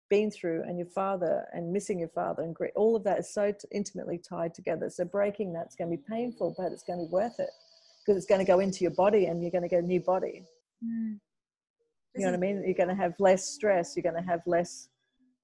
been 0.09 0.31
through 0.31 0.63
and 0.63 0.77
your 0.77 0.87
father 0.87 1.45
and 1.53 1.71
missing 1.71 1.99
your 1.99 2.09
father 2.09 2.43
and 2.43 2.55
grief, 2.55 2.71
all 2.75 2.95
of 2.95 3.03
that 3.03 3.19
is 3.19 3.33
so 3.33 3.51
t- 3.51 3.67
intimately 3.71 4.17
tied 4.17 4.53
together. 4.53 4.89
So 4.89 5.05
breaking 5.05 5.53
that's 5.53 5.75
going 5.75 5.89
to 5.89 5.97
be 5.97 6.03
painful, 6.09 6.55
but 6.57 6.71
it's 6.71 6.83
going 6.83 6.99
to 6.99 7.05
be 7.05 7.11
worth 7.11 7.39
it 7.39 7.49
because 8.01 8.17
it's 8.17 8.25
going 8.25 8.43
to 8.43 8.51
go 8.51 8.59
into 8.59 8.81
your 8.81 8.91
body 8.91 9.25
and 9.25 9.41
you're 9.41 9.51
going 9.51 9.63
to 9.63 9.69
get 9.69 9.83
a 9.83 9.87
new 9.87 9.99
body. 9.99 10.43
Mm. 10.83 11.19
You 12.19 12.25
know 12.25 12.31
what 12.31 12.37
I 12.37 12.41
mean? 12.53 12.63
You're 12.65 12.73
going 12.73 12.89
to 12.89 13.01
have 13.01 13.13
less 13.19 13.45
stress. 13.45 13.95
You're 13.95 14.03
going 14.03 14.21
to 14.21 14.29
have 14.29 14.41
less, 14.45 14.89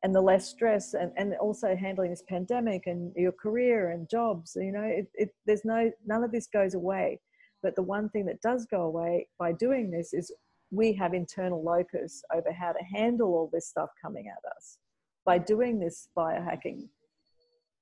and 0.03 0.13
the 0.13 0.21
less 0.21 0.47
stress, 0.47 0.93
and, 0.93 1.11
and 1.17 1.33
also 1.35 1.75
handling 1.75 2.11
this 2.11 2.23
pandemic 2.27 2.87
and 2.87 3.13
your 3.15 3.31
career 3.31 3.91
and 3.91 4.09
jobs. 4.09 4.55
You 4.55 4.71
know, 4.71 4.83
it, 4.83 5.07
it, 5.13 5.29
there's 5.45 5.65
no 5.65 5.91
none 6.05 6.23
of 6.23 6.31
this 6.31 6.47
goes 6.47 6.73
away. 6.73 7.19
But 7.63 7.75
the 7.75 7.83
one 7.83 8.09
thing 8.09 8.25
that 8.27 8.41
does 8.41 8.65
go 8.65 8.81
away 8.83 9.27
by 9.39 9.51
doing 9.53 9.89
this 9.89 10.13
is 10.13 10.31
we 10.71 10.93
have 10.93 11.13
internal 11.13 11.63
locus 11.63 12.23
over 12.33 12.51
how 12.51 12.71
to 12.71 12.83
handle 12.83 13.29
all 13.33 13.49
this 13.51 13.67
stuff 13.67 13.89
coming 14.01 14.27
at 14.27 14.51
us 14.55 14.77
by 15.25 15.37
doing 15.37 15.79
this 15.79 16.09
biohacking 16.17 16.87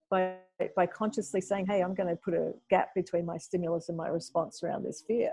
by 0.09 0.35
by 0.75 0.85
consciously 0.85 1.41
saying 1.41 1.65
hey 1.65 1.81
i'm 1.81 1.95
going 1.95 2.09
to 2.09 2.15
put 2.15 2.33
a 2.33 2.51
gap 2.69 2.89
between 2.93 3.25
my 3.25 3.37
stimulus 3.37 3.89
and 3.89 3.97
my 3.97 4.07
response 4.07 4.63
around 4.63 4.83
this 4.83 5.03
fear 5.07 5.31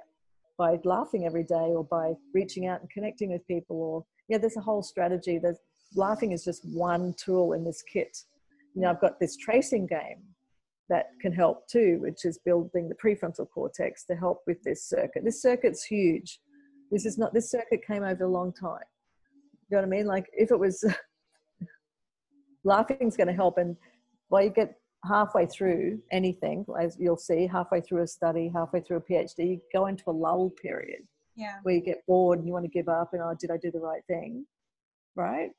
by 0.61 0.79
laughing 0.85 1.25
every 1.25 1.45
day 1.45 1.73
or 1.75 1.85
by 1.85 2.13
reaching 2.35 2.67
out 2.67 2.81
and 2.81 2.91
connecting 2.91 3.33
with 3.33 3.47
people 3.49 3.77
or 3.81 4.05
yeah 4.29 4.39
there's 4.39 4.57
a 4.57 4.67
whole 4.69 4.83
strategy 4.83 5.39
there's 5.39 5.61
laughing 5.95 6.33
is 6.33 6.45
just 6.45 6.63
one 6.75 7.15
tool 7.17 7.55
in 7.55 7.65
this 7.65 7.83
kit 7.83 8.17
you 8.75 8.83
know 8.83 8.91
i've 8.91 9.01
got 9.01 9.19
this 9.19 9.37
tracing 9.37 9.87
game 9.87 10.23
that 10.91 11.07
can 11.23 11.33
help 11.33 11.67
too 11.69 11.99
which 12.01 12.25
is 12.25 12.39
building 12.45 12.89
the 12.89 12.95
prefrontal 13.03 13.49
cortex 13.49 14.05
to 14.05 14.15
help 14.15 14.43
with 14.47 14.63
this 14.63 14.85
circuit 14.85 15.25
this 15.25 15.41
circuit's 15.41 15.83
huge 15.85 16.41
this 16.91 17.07
is 17.07 17.19
not, 17.19 17.33
this 17.33 17.51
circuit 17.51 17.87
came 17.87 18.03
over 18.03 18.25
a 18.25 18.29
long 18.29 18.53
time. 18.53 18.85
You 19.69 19.77
know 19.77 19.83
what 19.83 19.85
I 19.85 19.99
mean? 19.99 20.07
Like 20.07 20.27
if 20.33 20.51
it 20.51 20.59
was, 20.59 20.85
laughing's 22.65 23.17
going 23.17 23.29
to 23.29 23.33
help. 23.33 23.59
And 23.59 23.77
while 24.29 24.43
you 24.43 24.51
get 24.51 24.75
halfway 25.05 25.47
through 25.47 26.01
anything, 26.13 26.65
as 26.79 26.97
you'll 26.99 27.17
see, 27.17 27.47
halfway 27.47 27.81
through 27.81 28.03
a 28.03 28.07
study, 28.07 28.51
halfway 28.55 28.81
through 28.81 28.99
a 28.99 29.01
PhD, 29.01 29.39
you 29.39 29.61
go 29.73 29.87
into 29.87 30.05
a 30.09 30.13
lull 30.13 30.51
period. 30.51 31.03
Yeah. 31.37 31.57
Where 31.63 31.75
you 31.75 31.81
get 31.81 32.05
bored 32.07 32.39
and 32.39 32.47
you 32.47 32.53
want 32.53 32.65
to 32.67 32.71
give 32.71 32.89
up 32.89 33.11
and, 33.13 33.23
oh, 33.23 33.35
did 33.39 33.51
I 33.51 33.57
do 33.57 33.71
the 33.71 33.79
right 33.81 34.03
thing? 34.07 34.47
Right? 35.17 35.51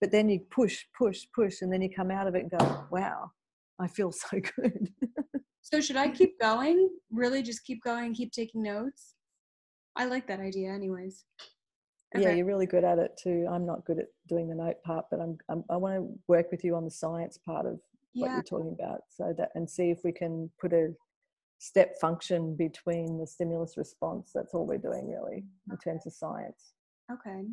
But 0.00 0.10
then 0.10 0.28
you 0.28 0.40
push, 0.50 0.84
push, 0.96 1.24
push, 1.34 1.62
and 1.62 1.72
then 1.72 1.80
you 1.80 1.88
come 1.88 2.10
out 2.10 2.26
of 2.26 2.34
it 2.34 2.42
and 2.42 2.50
go, 2.50 2.84
wow, 2.90 3.30
I 3.78 3.86
feel 3.86 4.12
so 4.12 4.40
good. 4.56 4.88
so 5.62 5.80
should 5.80 5.96
I 5.96 6.08
keep 6.08 6.38
going? 6.40 6.90
Really 7.10 7.42
just 7.42 7.64
keep 7.64 7.82
going, 7.82 8.14
keep 8.14 8.32
taking 8.32 8.62
notes? 8.62 9.14
I 9.96 10.06
like 10.06 10.26
that 10.26 10.40
idea, 10.40 10.70
anyways. 10.70 11.24
Okay. 12.14 12.24
Yeah, 12.24 12.32
you're 12.32 12.46
really 12.46 12.66
good 12.66 12.84
at 12.84 12.98
it 12.98 13.18
too. 13.22 13.46
I'm 13.50 13.64
not 13.64 13.84
good 13.86 13.98
at 13.98 14.06
doing 14.28 14.48
the 14.48 14.54
note 14.54 14.82
part, 14.84 15.06
but 15.10 15.20
I'm, 15.20 15.38
I'm 15.48 15.64
i 15.70 15.76
want 15.76 15.94
to 15.94 16.18
work 16.28 16.50
with 16.50 16.62
you 16.62 16.76
on 16.76 16.84
the 16.84 16.90
science 16.90 17.38
part 17.38 17.64
of 17.64 17.80
what 18.14 18.28
yeah. 18.28 18.34
you're 18.34 18.42
talking 18.42 18.76
about, 18.78 19.00
so 19.08 19.34
that 19.36 19.50
and 19.54 19.68
see 19.68 19.90
if 19.90 20.00
we 20.04 20.12
can 20.12 20.50
put 20.60 20.72
a 20.72 20.92
step 21.58 21.94
function 22.00 22.56
between 22.56 23.18
the 23.18 23.26
stimulus 23.26 23.76
response. 23.76 24.30
That's 24.34 24.54
all 24.54 24.66
we're 24.66 24.78
doing 24.78 25.08
really 25.08 25.44
in 25.70 25.76
terms 25.78 26.06
of 26.06 26.12
science. 26.12 26.74
Okay. 27.10 27.44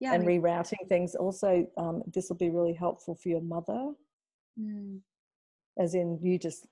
Yeah. 0.00 0.14
And 0.14 0.24
rerouting 0.24 0.88
things. 0.88 1.14
Also, 1.14 1.66
um, 1.76 2.02
this 2.12 2.30
will 2.30 2.36
be 2.36 2.48
really 2.48 2.72
helpful 2.72 3.14
for 3.14 3.28
your 3.28 3.42
mother. 3.42 3.92
Mm 4.58 5.00
as 5.80 5.94
in 5.94 6.18
you 6.22 6.38
just 6.38 6.66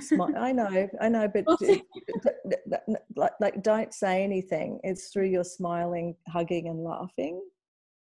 smile. 0.00 0.32
I 0.38 0.52
know, 0.52 0.88
I 1.00 1.08
know, 1.08 1.28
but 1.28 1.44
like, 3.16 3.32
like 3.40 3.62
don't 3.62 3.92
say 3.92 4.22
anything. 4.22 4.80
It's 4.84 5.08
through 5.08 5.26
your 5.26 5.44
smiling, 5.44 6.14
hugging, 6.28 6.68
and 6.68 6.84
laughing. 6.84 7.42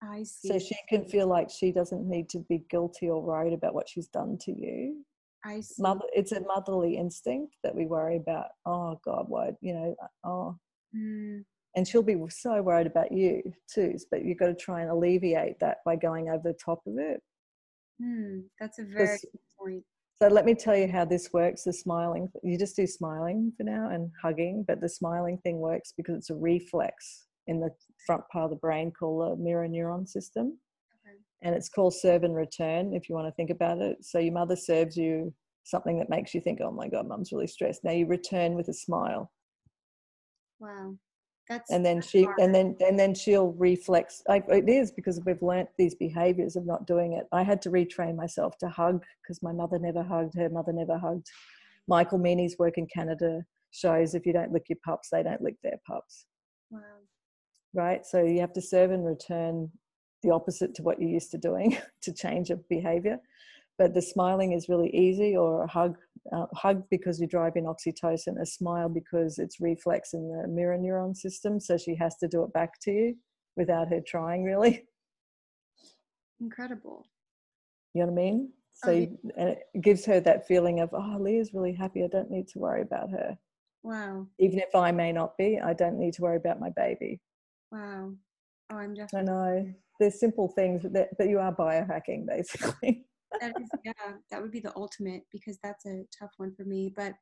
I 0.03 0.25
see. 0.25 0.49
So 0.49 0.59
she 0.59 0.77
can 0.89 1.05
feel 1.05 1.29
like 1.29 1.49
she 1.51 1.73
doesn't 1.73 2.09
need 2.09 2.29
to 2.31 2.39
be 2.49 2.65
guilty 2.71 3.09
or 3.09 3.23
worried 3.23 3.53
about 3.53 3.75
what 3.75 3.89
she's 3.89 4.09
done 4.09 4.37
to 4.43 4.53
you. 4.53 5.05
I 5.45 5.61
see. 5.61 5.83
Mother, 5.83 6.05
it's 6.13 6.33
a 6.33 6.41
motherly 6.41 6.97
instinct 6.97 7.57
that 7.63 7.75
we 7.75 7.87
worry 7.87 8.17
about. 8.17 8.47
Oh 8.67 8.99
God, 9.05 9.27
what 9.29 9.55
you 9.61 9.75
know? 9.75 9.97
Oh, 10.25 10.57
mm. 10.97 11.45
and 11.77 11.89
she'll 11.89 12.03
be 12.03 12.17
so 12.29 12.63
worried 12.63 12.87
about 12.87 13.13
you 13.13 13.43
too. 13.73 13.97
But 14.11 14.25
you've 14.25 14.39
got 14.39 14.47
to 14.47 14.55
try 14.55 14.83
and 14.83 14.91
alleviate 14.91 15.59
that 15.61 15.79
by 15.85 15.97
going 15.97 16.29
over 16.29 16.43
the 16.45 16.59
top 16.65 16.81
of 16.87 16.95
it. 16.99 17.21
Hmm, 18.01 18.41
that's 18.61 18.79
a 18.79 18.85
very 18.85 19.19
good 19.19 19.41
point. 19.59 19.85
So 20.21 20.29
let 20.29 20.45
me 20.45 20.55
tell 20.55 20.77
you 20.77 20.87
how 20.87 21.05
this 21.05 21.33
works. 21.33 21.65
The 21.65 21.73
smiling, 21.73 22.29
you 22.45 22.57
just 22.57 22.77
do 22.77 22.87
smiling 22.87 23.53
for 23.57 23.65
now 23.65 23.91
and 23.91 24.11
hugging, 24.23 24.65
but 24.69 24.81
the 24.81 24.89
smiling 24.89 25.39
thing 25.39 25.59
works 25.59 25.93
because 25.97 26.17
it's 26.17 26.31
a 26.31 26.37
reflex 26.37 27.27
in 27.49 27.59
the 27.59 27.71
front 28.07 28.23
part 28.33 28.45
of 28.45 28.51
the 28.51 28.57
brain 28.57 28.91
called 28.91 29.39
the 29.39 29.43
mirror 29.43 29.69
neuron 29.69 30.09
system. 30.09 30.59
Okay. 31.07 31.17
And 31.43 31.55
it's 31.55 31.69
called 31.69 31.95
serve 31.95 32.25
and 32.25 32.35
return 32.35 32.95
if 32.95 33.09
you 33.09 33.15
want 33.15 33.29
to 33.29 33.33
think 33.33 33.51
about 33.51 33.79
it. 33.79 33.99
So 34.05 34.19
your 34.19 34.33
mother 34.33 34.57
serves 34.57 34.97
you 34.97 35.33
something 35.65 35.99
that 35.99 36.11
makes 36.11 36.35
you 36.35 36.41
think, 36.41 36.61
oh 36.61 36.73
my 36.73 36.89
God, 36.89 37.07
mum's 37.07 37.33
really 37.33 37.47
stressed. 37.47 37.85
Now 37.85 37.93
you 37.93 38.07
return 38.07 38.55
with 38.55 38.69
a 38.69 38.75
smile. 38.75 39.31
Wow. 40.59 40.97
That's 41.49 41.71
and 41.71 41.85
then 41.85 42.01
she 42.01 42.23
hard. 42.23 42.39
and 42.39 42.55
then 42.55 42.77
and 42.81 42.99
then 42.99 43.15
she'll 43.15 43.53
reflex 43.53 44.23
like 44.29 44.45
it 44.49 44.69
is 44.69 44.93
because 44.93 45.21
we've 45.27 45.43
learnt 45.43 45.69
these 45.77 45.95
behaviors 45.95 46.55
of 46.55 46.67
not 46.67 46.87
doing 46.87 47.15
it 47.15 47.27
i 47.33 47.43
had 47.43 47.61
to 47.63 47.71
retrain 47.71 48.15
myself 48.15 48.57
to 48.59 48.69
hug 48.69 49.03
because 49.23 49.43
my 49.43 49.53
mother 49.53 49.79
never 49.79 50.05
hugged 50.05 50.35
her 50.37 50.49
mother 50.49 50.73
never 50.73 50.97
hugged 50.97 51.27
michael 51.89 52.19
meaney's 52.19 52.57
work 52.61 52.79
in 52.79 52.87
canada 52.87 53.43
shows 53.73 54.15
if 54.15 54.25
you 54.25 54.33
don't 54.33 54.53
lick 54.53 54.67
your 54.69 54.79
pups 54.85 55.09
they 55.11 55.23
don't 55.23 55.43
lick 55.43 55.57
their 55.65 55.81
pups 55.85 56.27
wow 56.71 56.81
right? 57.75 58.05
So 58.05 58.23
you 58.23 58.41
have 58.41 58.53
to 58.55 58.63
serve 58.63 58.91
and 58.91 59.05
return 59.05 59.71
the 60.23 60.31
opposite 60.31 60.75
to 60.75 60.83
what 60.83 61.01
you're 61.01 61.11
used 61.11 61.31
to 61.33 61.39
doing 61.39 61.77
to 62.03 62.13
change 62.13 62.51
a 62.51 62.57
behavior. 62.69 63.19
But 63.79 63.95
the 63.95 64.03
smiling 64.03 64.53
is 64.53 64.69
really 64.69 64.91
easy 64.91 65.37
or 65.37 65.65
a 65.65 65.67
hug 65.67 65.97
uh, 66.31 66.47
hug 66.55 66.85
because 66.91 67.21
you 67.21 67.27
drive 67.27 67.57
in 67.57 67.65
oxytocin 67.65 68.41
a 68.41 68.47
smile 68.47 68.89
because 68.89 69.39
it's 69.39 69.61
reflex 69.61 70.13
in 70.13 70.29
the 70.29 70.47
mirror 70.47 70.79
neuron 70.79 71.17
system 71.17 71.59
so 71.59 71.77
she 71.77 71.97
has 71.97 72.17
to 72.19 72.29
do 72.29 72.45
it 72.45 72.53
back 72.53 72.79
to 72.81 72.93
you 72.93 73.17
without 73.57 73.89
her 73.89 74.01
trying 74.07 74.45
really. 74.45 74.85
Incredible. 76.41 77.07
You 77.95 78.03
know 78.03 78.13
what 78.13 78.21
i 78.21 78.25
mean? 78.25 78.53
So 78.75 78.91
oh, 78.91 78.93
yeah. 78.93 79.07
and 79.37 79.49
it 79.49 79.63
gives 79.81 80.05
her 80.07 80.21
that 80.21 80.47
feeling 80.47 80.79
of 80.79 80.91
oh 80.93 81.17
leah's 81.19 81.53
really 81.53 81.73
happy 81.73 82.05
i 82.05 82.09
don't 82.09 82.31
need 82.31 82.47
to 82.49 82.61
worry 82.61 82.83
about 82.83 83.11
her. 83.11 83.37
Wow. 83.83 84.29
Even 84.39 84.61
if 84.61 84.75
i 84.77 84.93
may 84.93 85.13
not 85.13 85.37
be 85.37 85.59
i 85.59 85.73
don't 85.73 85.99
need 85.99 86.13
to 86.15 86.23
worry 86.23 86.37
about 86.37 86.61
my 86.61 86.71
baby 86.77 87.21
wow 87.73 88.13
oh 88.71 88.77
i'm 88.77 88.95
definitely 88.95 89.21
i 89.21 89.35
know 89.35 89.75
there's 89.99 90.19
simple 90.19 90.49
things 90.49 90.83
that, 90.83 91.09
that 91.19 91.29
you 91.29 91.39
are 91.39 91.55
biohacking 91.55 92.27
basically 92.35 93.05
that 93.41 93.55
is, 93.61 93.69
yeah, 93.85 93.93
that 94.31 94.41
would 94.41 94.51
be 94.51 94.61
the 94.61 94.73
ultimate 94.77 95.23
because 95.33 95.59
that's 95.63 95.87
a 95.87 96.05
tough 96.17 96.33
one 96.37 96.55
for 96.55 96.65
me. 96.65 96.93
But 96.95 97.15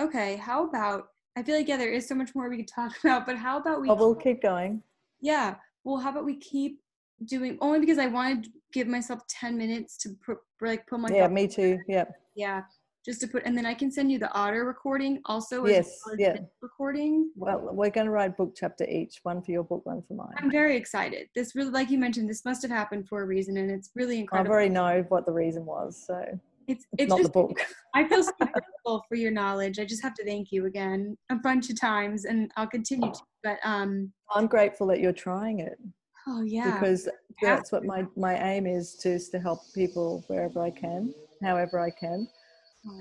okay, 0.00 0.36
how 0.36 0.66
about? 0.66 1.08
I 1.36 1.42
feel 1.42 1.56
like 1.56 1.68
yeah, 1.68 1.76
there 1.76 1.92
is 1.92 2.08
so 2.08 2.14
much 2.14 2.34
more 2.34 2.48
we 2.48 2.58
could 2.58 2.68
talk 2.74 2.92
about, 3.02 3.26
but 3.26 3.36
how 3.36 3.58
about 3.58 3.80
we? 3.80 3.90
Oh, 3.90 3.94
we'll 3.94 4.14
keep 4.14 4.42
going. 4.42 4.82
Yeah. 5.20 5.56
Well, 5.84 5.98
how 5.98 6.10
about 6.10 6.24
we 6.24 6.36
keep 6.36 6.80
doing? 7.24 7.58
Only 7.60 7.80
because 7.80 7.98
I 7.98 8.06
want 8.06 8.44
to 8.44 8.50
give 8.72 8.86
myself 8.86 9.20
ten 9.28 9.56
minutes 9.56 9.96
to 9.98 10.10
put, 10.24 10.38
like 10.60 10.86
put 10.86 11.00
my. 11.00 11.08
Yeah, 11.10 11.28
me 11.28 11.46
too. 11.46 11.78
Yeah. 11.88 12.04
Yeah 12.34 12.62
just 13.06 13.20
to 13.20 13.28
put 13.28 13.42
and 13.46 13.56
then 13.56 13.64
i 13.64 13.72
can 13.72 13.90
send 13.90 14.10
you 14.10 14.18
the 14.18 14.30
audio 14.32 14.62
recording 14.62 15.20
also 15.26 15.64
yes 15.64 16.00
yeah. 16.18 16.36
recording. 16.60 17.30
Well 17.36 17.70
we're 17.72 17.90
going 17.90 18.06
to 18.06 18.10
write 18.10 18.36
book 18.36 18.54
chapter 18.56 18.84
each 18.84 19.20
one 19.22 19.40
for 19.42 19.52
your 19.52 19.62
book 19.62 19.86
one 19.86 20.02
for 20.02 20.14
mine. 20.14 20.34
I'm 20.38 20.50
very 20.50 20.76
excited. 20.76 21.28
This 21.34 21.54
really 21.54 21.70
like 21.70 21.90
you 21.90 21.98
mentioned 21.98 22.28
this 22.28 22.44
must 22.44 22.62
have 22.62 22.70
happened 22.70 23.08
for 23.08 23.22
a 23.22 23.26
reason 23.26 23.56
and 23.58 23.70
it's 23.70 23.90
really 23.94 24.18
incredible 24.18 24.50
i 24.50 24.54
already 24.54 24.70
know 24.70 25.04
what 25.08 25.24
the 25.24 25.32
reason 25.32 25.64
was 25.64 26.04
so 26.06 26.20
it's, 26.68 26.84
it's, 26.92 27.02
it's 27.04 27.10
not 27.10 27.18
just, 27.18 27.32
the 27.32 27.38
book. 27.40 27.60
I 27.94 28.08
feel 28.08 28.24
so 28.24 28.32
grateful 28.40 29.04
for 29.08 29.14
your 29.14 29.30
knowledge. 29.30 29.78
I 29.78 29.84
just 29.84 30.02
have 30.02 30.14
to 30.14 30.24
thank 30.24 30.50
you 30.50 30.66
again 30.66 31.16
a 31.30 31.36
bunch 31.36 31.70
of 31.70 31.80
times 31.80 32.24
and 32.24 32.50
i'll 32.56 32.66
continue 32.66 33.12
to 33.12 33.20
but 33.44 33.58
um 33.62 34.12
i'm 34.34 34.46
grateful 34.46 34.86
that 34.88 35.00
you're 35.00 35.12
trying 35.12 35.60
it. 35.60 35.78
Oh 36.26 36.42
yeah. 36.42 36.72
Because 36.72 37.08
that's 37.40 37.70
what 37.70 37.84
my 37.84 38.04
my 38.16 38.34
aim 38.52 38.66
is 38.66 38.94
to 38.96 39.10
is 39.10 39.28
to 39.30 39.38
help 39.38 39.60
people 39.74 40.24
wherever 40.26 40.60
i 40.60 40.70
can 40.70 41.14
however 41.42 41.78
i 41.78 41.90
can. 41.90 42.26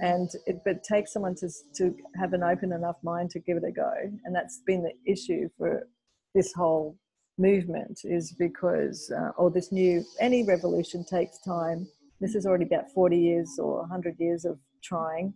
And 0.01 0.29
it 0.45 0.61
but 0.65 0.83
takes 0.83 1.13
someone 1.13 1.36
to 1.36 1.49
to 1.75 1.95
have 2.15 2.33
an 2.33 2.43
open 2.43 2.71
enough 2.71 2.97
mind 3.03 3.29
to 3.31 3.39
give 3.39 3.57
it 3.57 3.63
a 3.63 3.71
go. 3.71 3.91
And 4.23 4.36
that's 4.36 4.61
been 4.65 4.83
the 4.83 4.93
issue 5.11 5.49
for 5.57 5.88
this 6.33 6.53
whole 6.53 6.97
movement 7.38 7.99
is 8.03 8.33
because 8.38 9.11
uh, 9.15 9.31
or 9.38 9.51
this 9.51 9.71
new 9.71 10.03
any 10.19 10.43
revolution 10.43 11.05
takes 11.05 11.39
time. 11.39 11.88
This 12.21 12.36
is 12.36 12.45
already 12.45 12.65
about 12.65 12.89
40 12.91 13.17
years 13.17 13.59
or 13.59 13.79
100 13.81 14.15
years 14.19 14.45
of 14.45 14.57
trying 14.81 15.33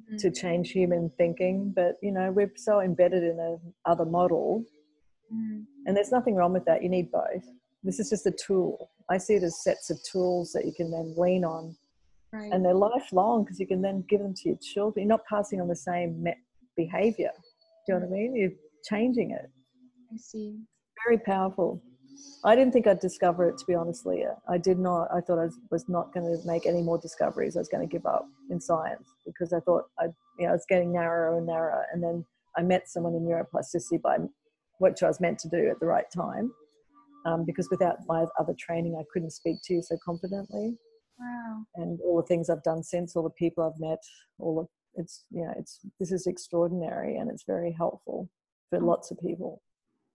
mm-hmm. 0.00 0.16
to 0.16 0.30
change 0.30 0.72
human 0.72 1.10
thinking 1.16 1.72
but 1.74 1.96
you 2.02 2.10
know 2.10 2.32
we're 2.32 2.52
so 2.56 2.80
embedded 2.80 3.22
in 3.22 3.38
a 3.38 3.90
other 3.90 4.04
model. 4.04 4.64
Mm-hmm. 5.32 5.62
and 5.86 5.96
there's 5.96 6.12
nothing 6.12 6.34
wrong 6.34 6.52
with 6.52 6.66
that. 6.66 6.82
You 6.82 6.90
need 6.90 7.10
both. 7.10 7.44
This 7.82 7.98
is 7.98 8.10
just 8.10 8.26
a 8.26 8.32
tool. 8.32 8.90
I 9.08 9.16
see 9.16 9.34
it 9.34 9.42
as 9.42 9.62
sets 9.64 9.88
of 9.88 9.98
tools 10.02 10.52
that 10.52 10.66
you 10.66 10.74
can 10.74 10.90
then 10.90 11.14
lean 11.16 11.42
on 11.42 11.74
right. 12.32 12.52
and 12.52 12.64
they're 12.64 12.74
lifelong 12.74 13.44
because 13.44 13.60
you 13.60 13.66
can 13.66 13.82
then 13.82 14.04
give 14.08 14.20
them 14.20 14.34
to 14.34 14.48
your 14.48 14.58
children 14.58 15.04
you're 15.04 15.16
not 15.16 15.26
passing 15.28 15.60
on 15.60 15.68
the 15.68 15.76
same 15.76 16.24
behavior 16.76 17.30
do 17.86 17.92
you 17.92 17.94
know 17.94 18.06
what 18.06 18.08
i 18.08 18.10
mean 18.10 18.36
you're 18.36 18.50
changing 18.84 19.30
it 19.30 19.50
i 20.12 20.16
see 20.16 20.56
very 21.06 21.18
powerful 21.18 21.82
I 22.44 22.56
didn't 22.56 22.72
think 22.72 22.86
I'd 22.86 23.00
discover 23.00 23.48
it, 23.48 23.58
to 23.58 23.64
be 23.66 23.74
honest, 23.74 24.04
Leah. 24.06 24.36
I 24.48 24.58
did 24.58 24.78
not. 24.78 25.08
I 25.14 25.20
thought 25.20 25.38
I 25.38 25.48
was 25.70 25.88
not 25.88 26.12
going 26.12 26.26
to 26.26 26.46
make 26.46 26.66
any 26.66 26.82
more 26.82 26.98
discoveries. 26.98 27.56
I 27.56 27.60
was 27.60 27.68
going 27.68 27.86
to 27.86 27.92
give 27.92 28.06
up 28.06 28.26
in 28.50 28.60
science 28.60 29.08
because 29.24 29.52
I 29.52 29.60
thought 29.60 29.84
I, 29.98 30.06
you 30.38 30.46
know, 30.46 30.50
I 30.50 30.52
was 30.52 30.66
getting 30.68 30.92
narrower 30.92 31.38
and 31.38 31.46
narrower. 31.46 31.86
And 31.92 32.02
then 32.02 32.24
I 32.56 32.62
met 32.62 32.88
someone 32.88 33.14
in 33.14 33.22
neuroplasticity 33.22 34.02
by 34.02 34.18
what 34.78 35.00
I 35.02 35.06
was 35.06 35.20
meant 35.20 35.38
to 35.40 35.48
do 35.48 35.68
at 35.68 35.78
the 35.80 35.86
right 35.86 36.10
time. 36.14 36.52
Um, 37.24 37.44
because 37.44 37.68
without 37.70 37.98
my 38.08 38.24
other 38.38 38.54
training, 38.58 38.96
I 38.98 39.04
couldn't 39.12 39.30
speak 39.30 39.58
to 39.64 39.74
you 39.74 39.82
so 39.82 39.96
confidently. 40.04 40.74
Wow. 41.22 41.64
And 41.76 42.00
all 42.04 42.16
the 42.16 42.26
things 42.26 42.50
I've 42.50 42.62
done 42.62 42.82
since, 42.82 43.16
all 43.16 43.22
the 43.22 43.30
people 43.30 43.64
I've 43.64 43.80
met, 43.80 44.02
all 44.38 44.62
the, 44.62 45.00
it's 45.00 45.24
you 45.30 45.44
know, 45.44 45.54
it's, 45.56 45.80
this 45.98 46.12
is 46.12 46.26
extraordinary 46.26 47.16
and 47.16 47.30
it's 47.30 47.44
very 47.46 47.72
helpful 47.72 48.28
for 48.70 48.82
oh. 48.82 48.86
lots 48.86 49.10
of 49.10 49.18
people 49.20 49.62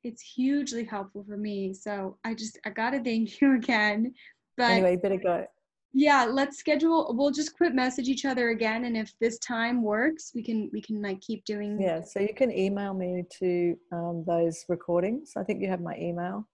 it's 0.04 0.22
hugely 0.22 0.84
helpful 0.84 1.24
for 1.28 1.38
me. 1.38 1.74
So 1.74 2.18
I 2.24 2.34
just 2.34 2.60
I 2.66 2.70
gotta 2.70 3.04
thank 3.04 3.42
you 3.42 3.56
again. 3.58 4.14
But 4.56 4.72
anyway, 4.72 4.96
better 4.96 5.18
go. 5.18 5.46
Yeah, 5.94 6.26
let's 6.26 6.58
schedule. 6.58 7.14
We'll 7.18 7.32
just 7.32 7.56
quit 7.56 7.74
message 7.74 8.08
each 8.08 8.26
other 8.26 8.50
again, 8.50 8.86
and 8.86 8.98
if 8.98 9.12
this 9.20 9.40
time 9.40 9.82
works, 9.82 10.32
we 10.36 10.44
can 10.44 10.70
we 10.74 10.82
can 10.82 11.02
like 11.02 11.22
keep 11.22 11.44
doing. 11.46 11.80
Yeah, 11.80 12.02
so 12.04 12.20
you 12.20 12.34
can 12.36 12.52
email 12.52 12.94
me 12.94 13.24
to 13.40 13.76
um, 13.92 14.24
those 14.28 14.66
recordings. 14.70 15.34
I 15.38 15.44
think 15.44 15.62
you 15.62 15.70
have 15.70 15.82
my 15.82 15.96
email. 15.98 16.48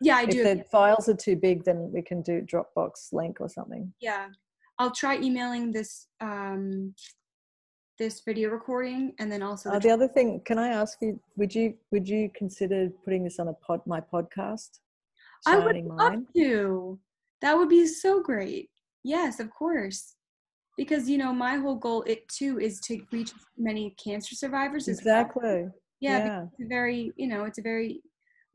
Yeah, 0.00 0.16
I 0.16 0.22
if 0.22 0.30
do. 0.30 0.42
If 0.42 0.58
the 0.58 0.64
files 0.64 1.08
are 1.08 1.14
too 1.14 1.36
big, 1.36 1.64
then 1.64 1.90
we 1.92 2.02
can 2.02 2.22
do 2.22 2.40
Dropbox 2.40 3.12
link 3.12 3.40
or 3.40 3.48
something. 3.48 3.92
Yeah, 4.00 4.28
I'll 4.78 4.90
try 4.90 5.18
emailing 5.18 5.72
this 5.72 6.06
um, 6.20 6.94
this 8.00 8.22
video 8.22 8.48
recording 8.48 9.12
and 9.18 9.30
then 9.30 9.42
also 9.42 9.68
the, 9.68 9.76
uh, 9.76 9.78
the 9.78 9.90
other 9.90 10.08
thing 10.08 10.40
can 10.46 10.58
i 10.58 10.68
ask 10.68 10.96
you 11.02 11.20
would 11.36 11.54
you 11.54 11.74
would 11.90 12.08
you 12.08 12.30
consider 12.34 12.88
putting 13.04 13.22
this 13.22 13.38
on 13.38 13.48
a 13.48 13.52
pod 13.52 13.82
my 13.86 14.00
podcast 14.00 14.78
i 15.46 15.58
would 15.58 15.76
love 15.84 16.14
to 16.34 16.98
that 17.42 17.54
would 17.56 17.68
be 17.68 17.86
so 17.86 18.22
great 18.22 18.70
yes 19.04 19.38
of 19.38 19.50
course 19.50 20.14
because 20.78 21.10
you 21.10 21.18
know 21.18 21.30
my 21.30 21.56
whole 21.56 21.76
goal 21.76 22.02
it 22.04 22.26
too 22.28 22.58
is 22.58 22.80
to 22.80 22.98
reach 23.12 23.32
many 23.58 23.94
cancer 24.02 24.34
survivors 24.34 24.88
exactly 24.88 25.42
well. 25.42 25.70
yeah, 26.00 26.24
yeah. 26.24 26.42
it's 26.44 26.64
a 26.64 26.68
very 26.68 27.12
you 27.16 27.26
know 27.28 27.44
it's 27.44 27.58
a 27.58 27.62
very 27.62 28.00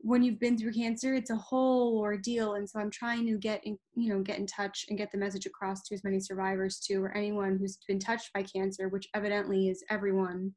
when 0.06 0.22
you've 0.22 0.38
been 0.38 0.56
through 0.56 0.72
cancer 0.72 1.14
it's 1.14 1.30
a 1.30 1.36
whole 1.36 1.98
ordeal 1.98 2.54
and 2.54 2.68
so 2.68 2.78
i'm 2.78 2.90
trying 2.90 3.26
to 3.26 3.36
get 3.38 3.60
in 3.64 3.76
you 3.96 4.08
know 4.08 4.22
get 4.22 4.38
in 4.38 4.46
touch 4.46 4.86
and 4.88 4.96
get 4.96 5.10
the 5.10 5.18
message 5.18 5.46
across 5.46 5.82
to 5.82 5.94
as 5.94 6.04
many 6.04 6.20
survivors 6.20 6.78
too 6.78 7.02
or 7.02 7.10
anyone 7.16 7.58
who's 7.58 7.78
been 7.88 7.98
touched 7.98 8.32
by 8.32 8.42
cancer 8.42 8.88
which 8.88 9.08
evidently 9.14 9.68
is 9.68 9.82
everyone. 9.90 10.52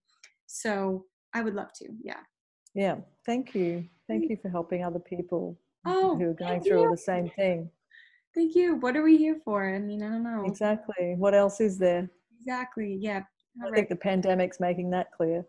So 0.45 1.05
i 1.33 1.41
would 1.41 1.55
love 1.55 1.73
to 1.77 1.87
yeah. 2.03 2.19
Yeah 2.75 2.97
thank 3.25 3.55
you. 3.55 3.85
Thank 4.07 4.29
you 4.29 4.37
for 4.41 4.49
helping 4.49 4.83
other 4.83 4.99
people 4.99 5.57
oh, 5.85 6.15
who 6.17 6.29
are 6.29 6.33
going 6.33 6.61
through 6.61 6.83
all 6.83 6.91
the 6.91 6.97
same 6.97 7.29
thing. 7.29 7.69
Thank 8.35 8.55
you. 8.55 8.75
What 8.75 8.95
are 8.95 9.03
we 9.03 9.17
here 9.17 9.39
for? 9.43 9.67
I 9.67 9.79
mean 9.79 10.03
i 10.03 10.09
don't 10.09 10.23
know. 10.23 10.45
Exactly. 10.45 11.15
What 11.17 11.33
else 11.33 11.59
is 11.59 11.79
there? 11.79 12.07
Exactly 12.39 12.97
yeah. 12.99 13.21
All 13.61 13.67
i 13.67 13.69
right. 13.69 13.75
think 13.75 13.89
the 13.89 13.95
pandemic's 13.95 14.59
making 14.59 14.91
that 14.91 15.11
clear 15.11 15.43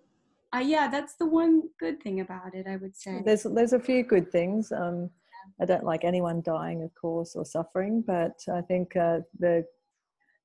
uh, 0.55 0.59
yeah, 0.59 0.89
that's 0.89 1.15
the 1.15 1.27
one 1.27 1.63
good 1.79 2.03
thing 2.03 2.21
about 2.21 2.55
it, 2.55 2.67
I 2.67 2.77
would 2.77 2.97
say. 2.97 3.23
There's 3.25 3.45
there's 3.45 3.73
a 3.73 3.81
few 3.81 4.03
good 4.03 4.31
things. 4.33 4.73
Um, 4.73 5.11
I 5.61 5.65
don't 5.65 5.85
like 5.85 6.05
anyone 6.05 6.43
dying, 6.43 6.83
of 6.83 6.95
course, 6.95 7.37
or 7.37 7.45
suffering, 7.45 8.03
but 8.07 8.43
I 8.53 8.61
think 8.63 8.97
uh, 8.97 9.21
the 9.39 9.65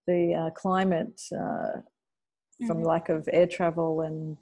the 0.07 0.33
uh, 0.33 0.49
climate 0.51 1.21
uh, 1.33 1.81
from 2.67 2.77
mm-hmm. 2.77 2.85
lack 2.85 3.09
of 3.09 3.27
air 3.33 3.47
travel 3.47 4.01
and 4.01 4.37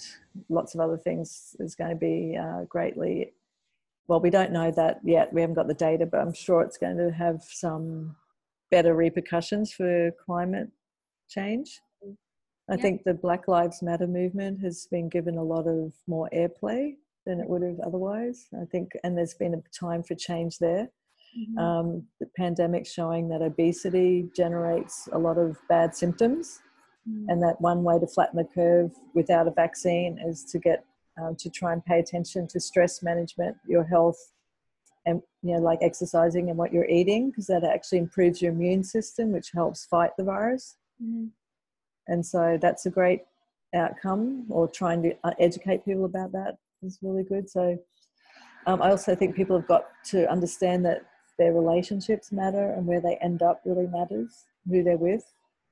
lots 0.49 0.75
of 0.75 0.81
other 0.81 0.97
things 0.97 1.55
is 1.59 1.75
going 1.75 1.89
to 1.91 1.95
be 1.95 2.37
uh, 2.37 2.65
greatly. 2.65 3.33
Well, 4.07 4.19
we 4.19 4.29
don't 4.29 4.51
know 4.51 4.69
that 4.71 4.99
yet. 5.03 5.31
We 5.31 5.41
haven't 5.41 5.55
got 5.55 5.67
the 5.67 5.73
data, 5.73 6.05
but 6.05 6.19
I'm 6.19 6.33
sure 6.33 6.61
it's 6.61 6.77
going 6.77 6.97
to 6.97 7.11
have 7.11 7.41
some 7.43 8.15
better 8.69 8.93
repercussions 8.93 9.71
for 9.71 10.11
climate 10.25 10.69
change. 11.29 11.79
I 12.73 12.77
think 12.77 13.03
the 13.03 13.13
Black 13.13 13.47
Lives 13.47 13.83
Matter 13.83 14.07
movement 14.07 14.59
has 14.61 14.87
been 14.89 15.07
given 15.07 15.37
a 15.37 15.43
lot 15.43 15.67
of 15.67 15.93
more 16.07 16.27
airplay 16.33 16.95
than 17.25 17.39
it 17.39 17.47
would 17.47 17.61
have 17.61 17.79
otherwise. 17.85 18.47
I 18.59 18.65
think, 18.65 18.91
and 19.03 19.15
there's 19.15 19.35
been 19.35 19.53
a 19.53 19.61
time 19.77 20.01
for 20.01 20.15
change 20.15 20.57
there. 20.57 20.89
Mm-hmm. 21.39 21.57
Um, 21.59 22.03
the 22.19 22.27
pandemic 22.35 22.87
showing 22.87 23.29
that 23.29 23.43
obesity 23.43 24.27
generates 24.35 25.07
a 25.13 25.19
lot 25.19 25.37
of 25.37 25.57
bad 25.69 25.95
symptoms, 25.95 26.61
mm-hmm. 27.07 27.29
and 27.29 27.43
that 27.43 27.61
one 27.61 27.83
way 27.83 27.99
to 27.99 28.07
flatten 28.07 28.37
the 28.37 28.43
curve 28.43 28.91
without 29.13 29.47
a 29.47 29.51
vaccine 29.51 30.19
is 30.25 30.43
to 30.45 30.57
get 30.57 30.83
um, 31.21 31.35
to 31.35 31.49
try 31.51 31.73
and 31.73 31.85
pay 31.85 31.99
attention 31.99 32.47
to 32.47 32.59
stress 32.59 33.03
management, 33.03 33.55
your 33.67 33.83
health, 33.83 34.31
and 35.05 35.21
you 35.43 35.53
know, 35.53 35.61
like 35.61 35.77
exercising 35.83 36.49
and 36.49 36.57
what 36.57 36.73
you're 36.73 36.89
eating, 36.89 37.29
because 37.29 37.45
that 37.47 37.63
actually 37.63 37.99
improves 37.99 38.41
your 38.41 38.51
immune 38.51 38.83
system, 38.83 39.31
which 39.31 39.51
helps 39.53 39.85
fight 39.85 40.11
the 40.17 40.23
virus. 40.23 40.75
Mm-hmm 41.01 41.27
and 42.07 42.25
so 42.25 42.57
that's 42.61 42.85
a 42.85 42.89
great 42.89 43.21
outcome 43.73 44.45
or 44.49 44.67
trying 44.67 45.01
to 45.03 45.13
uh, 45.23 45.31
educate 45.39 45.85
people 45.85 46.05
about 46.05 46.31
that 46.31 46.57
is 46.81 46.99
really 47.01 47.23
good. 47.23 47.49
So 47.49 47.77
um, 48.65 48.81
i 48.81 48.89
also 48.89 49.15
think 49.15 49.35
people 49.35 49.57
have 49.57 49.67
got 49.67 49.87
to 50.05 50.29
understand 50.31 50.85
that 50.85 51.05
their 51.37 51.53
relationships 51.53 52.31
matter 52.31 52.73
and 52.73 52.85
where 52.85 53.01
they 53.01 53.17
end 53.21 53.41
up 53.41 53.61
really 53.65 53.87
matters 53.87 54.45
who 54.69 54.83
they're 54.83 54.97
with. 54.97 55.25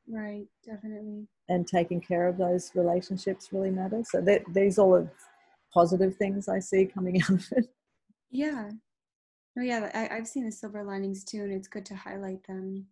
Right 0.09 0.45
definitely. 0.65 1.27
And 1.49 1.67
taking 1.67 2.01
care 2.01 2.27
of 2.27 2.37
those 2.37 2.71
relationships 2.75 3.49
really 3.51 3.71
matters. 3.71 4.09
so 4.11 4.21
that, 4.21 4.41
these 4.53 4.79
all 4.79 4.95
are 4.95 5.11
positive 5.73 6.15
things 6.17 6.49
i 6.49 6.59
see 6.59 6.85
coming 6.85 7.21
out 7.23 7.29
of 7.29 7.47
it. 7.53 7.69
Yeah. 8.29 8.71
Oh 9.57 9.61
yeah 9.61 9.89
I, 9.93 10.17
i've 10.17 10.27
seen 10.27 10.45
the 10.45 10.51
silver 10.51 10.83
linings 10.83 11.23
too 11.23 11.43
and 11.43 11.53
it's 11.53 11.67
good 11.67 11.85
to 11.87 11.95
highlight 11.95 12.45
them. 12.47 12.87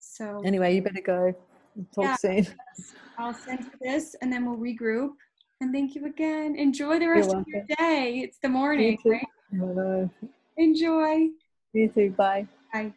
So 0.00 0.42
anyway 0.44 0.74
you 0.74 0.82
better 0.82 1.00
go 1.00 1.34
Talk 1.94 2.04
yeah, 2.04 2.16
soon. 2.16 2.46
I'll 3.18 3.34
send 3.34 3.64
you 3.64 3.70
this 3.80 4.14
and 4.20 4.32
then 4.32 4.46
we'll 4.46 4.58
regroup. 4.58 5.10
And 5.60 5.72
thank 5.72 5.94
you 5.94 6.06
again. 6.06 6.54
Enjoy 6.56 6.98
the 6.98 7.08
rest 7.08 7.30
of 7.30 7.44
your 7.46 7.64
day. 7.78 8.20
It's 8.22 8.38
the 8.42 8.48
morning, 8.48 8.98
right? 9.04 10.10
Enjoy. 10.58 11.28
You 11.72 11.88
too. 11.88 12.10
Bye. 12.10 12.46
Bye. 12.72 12.92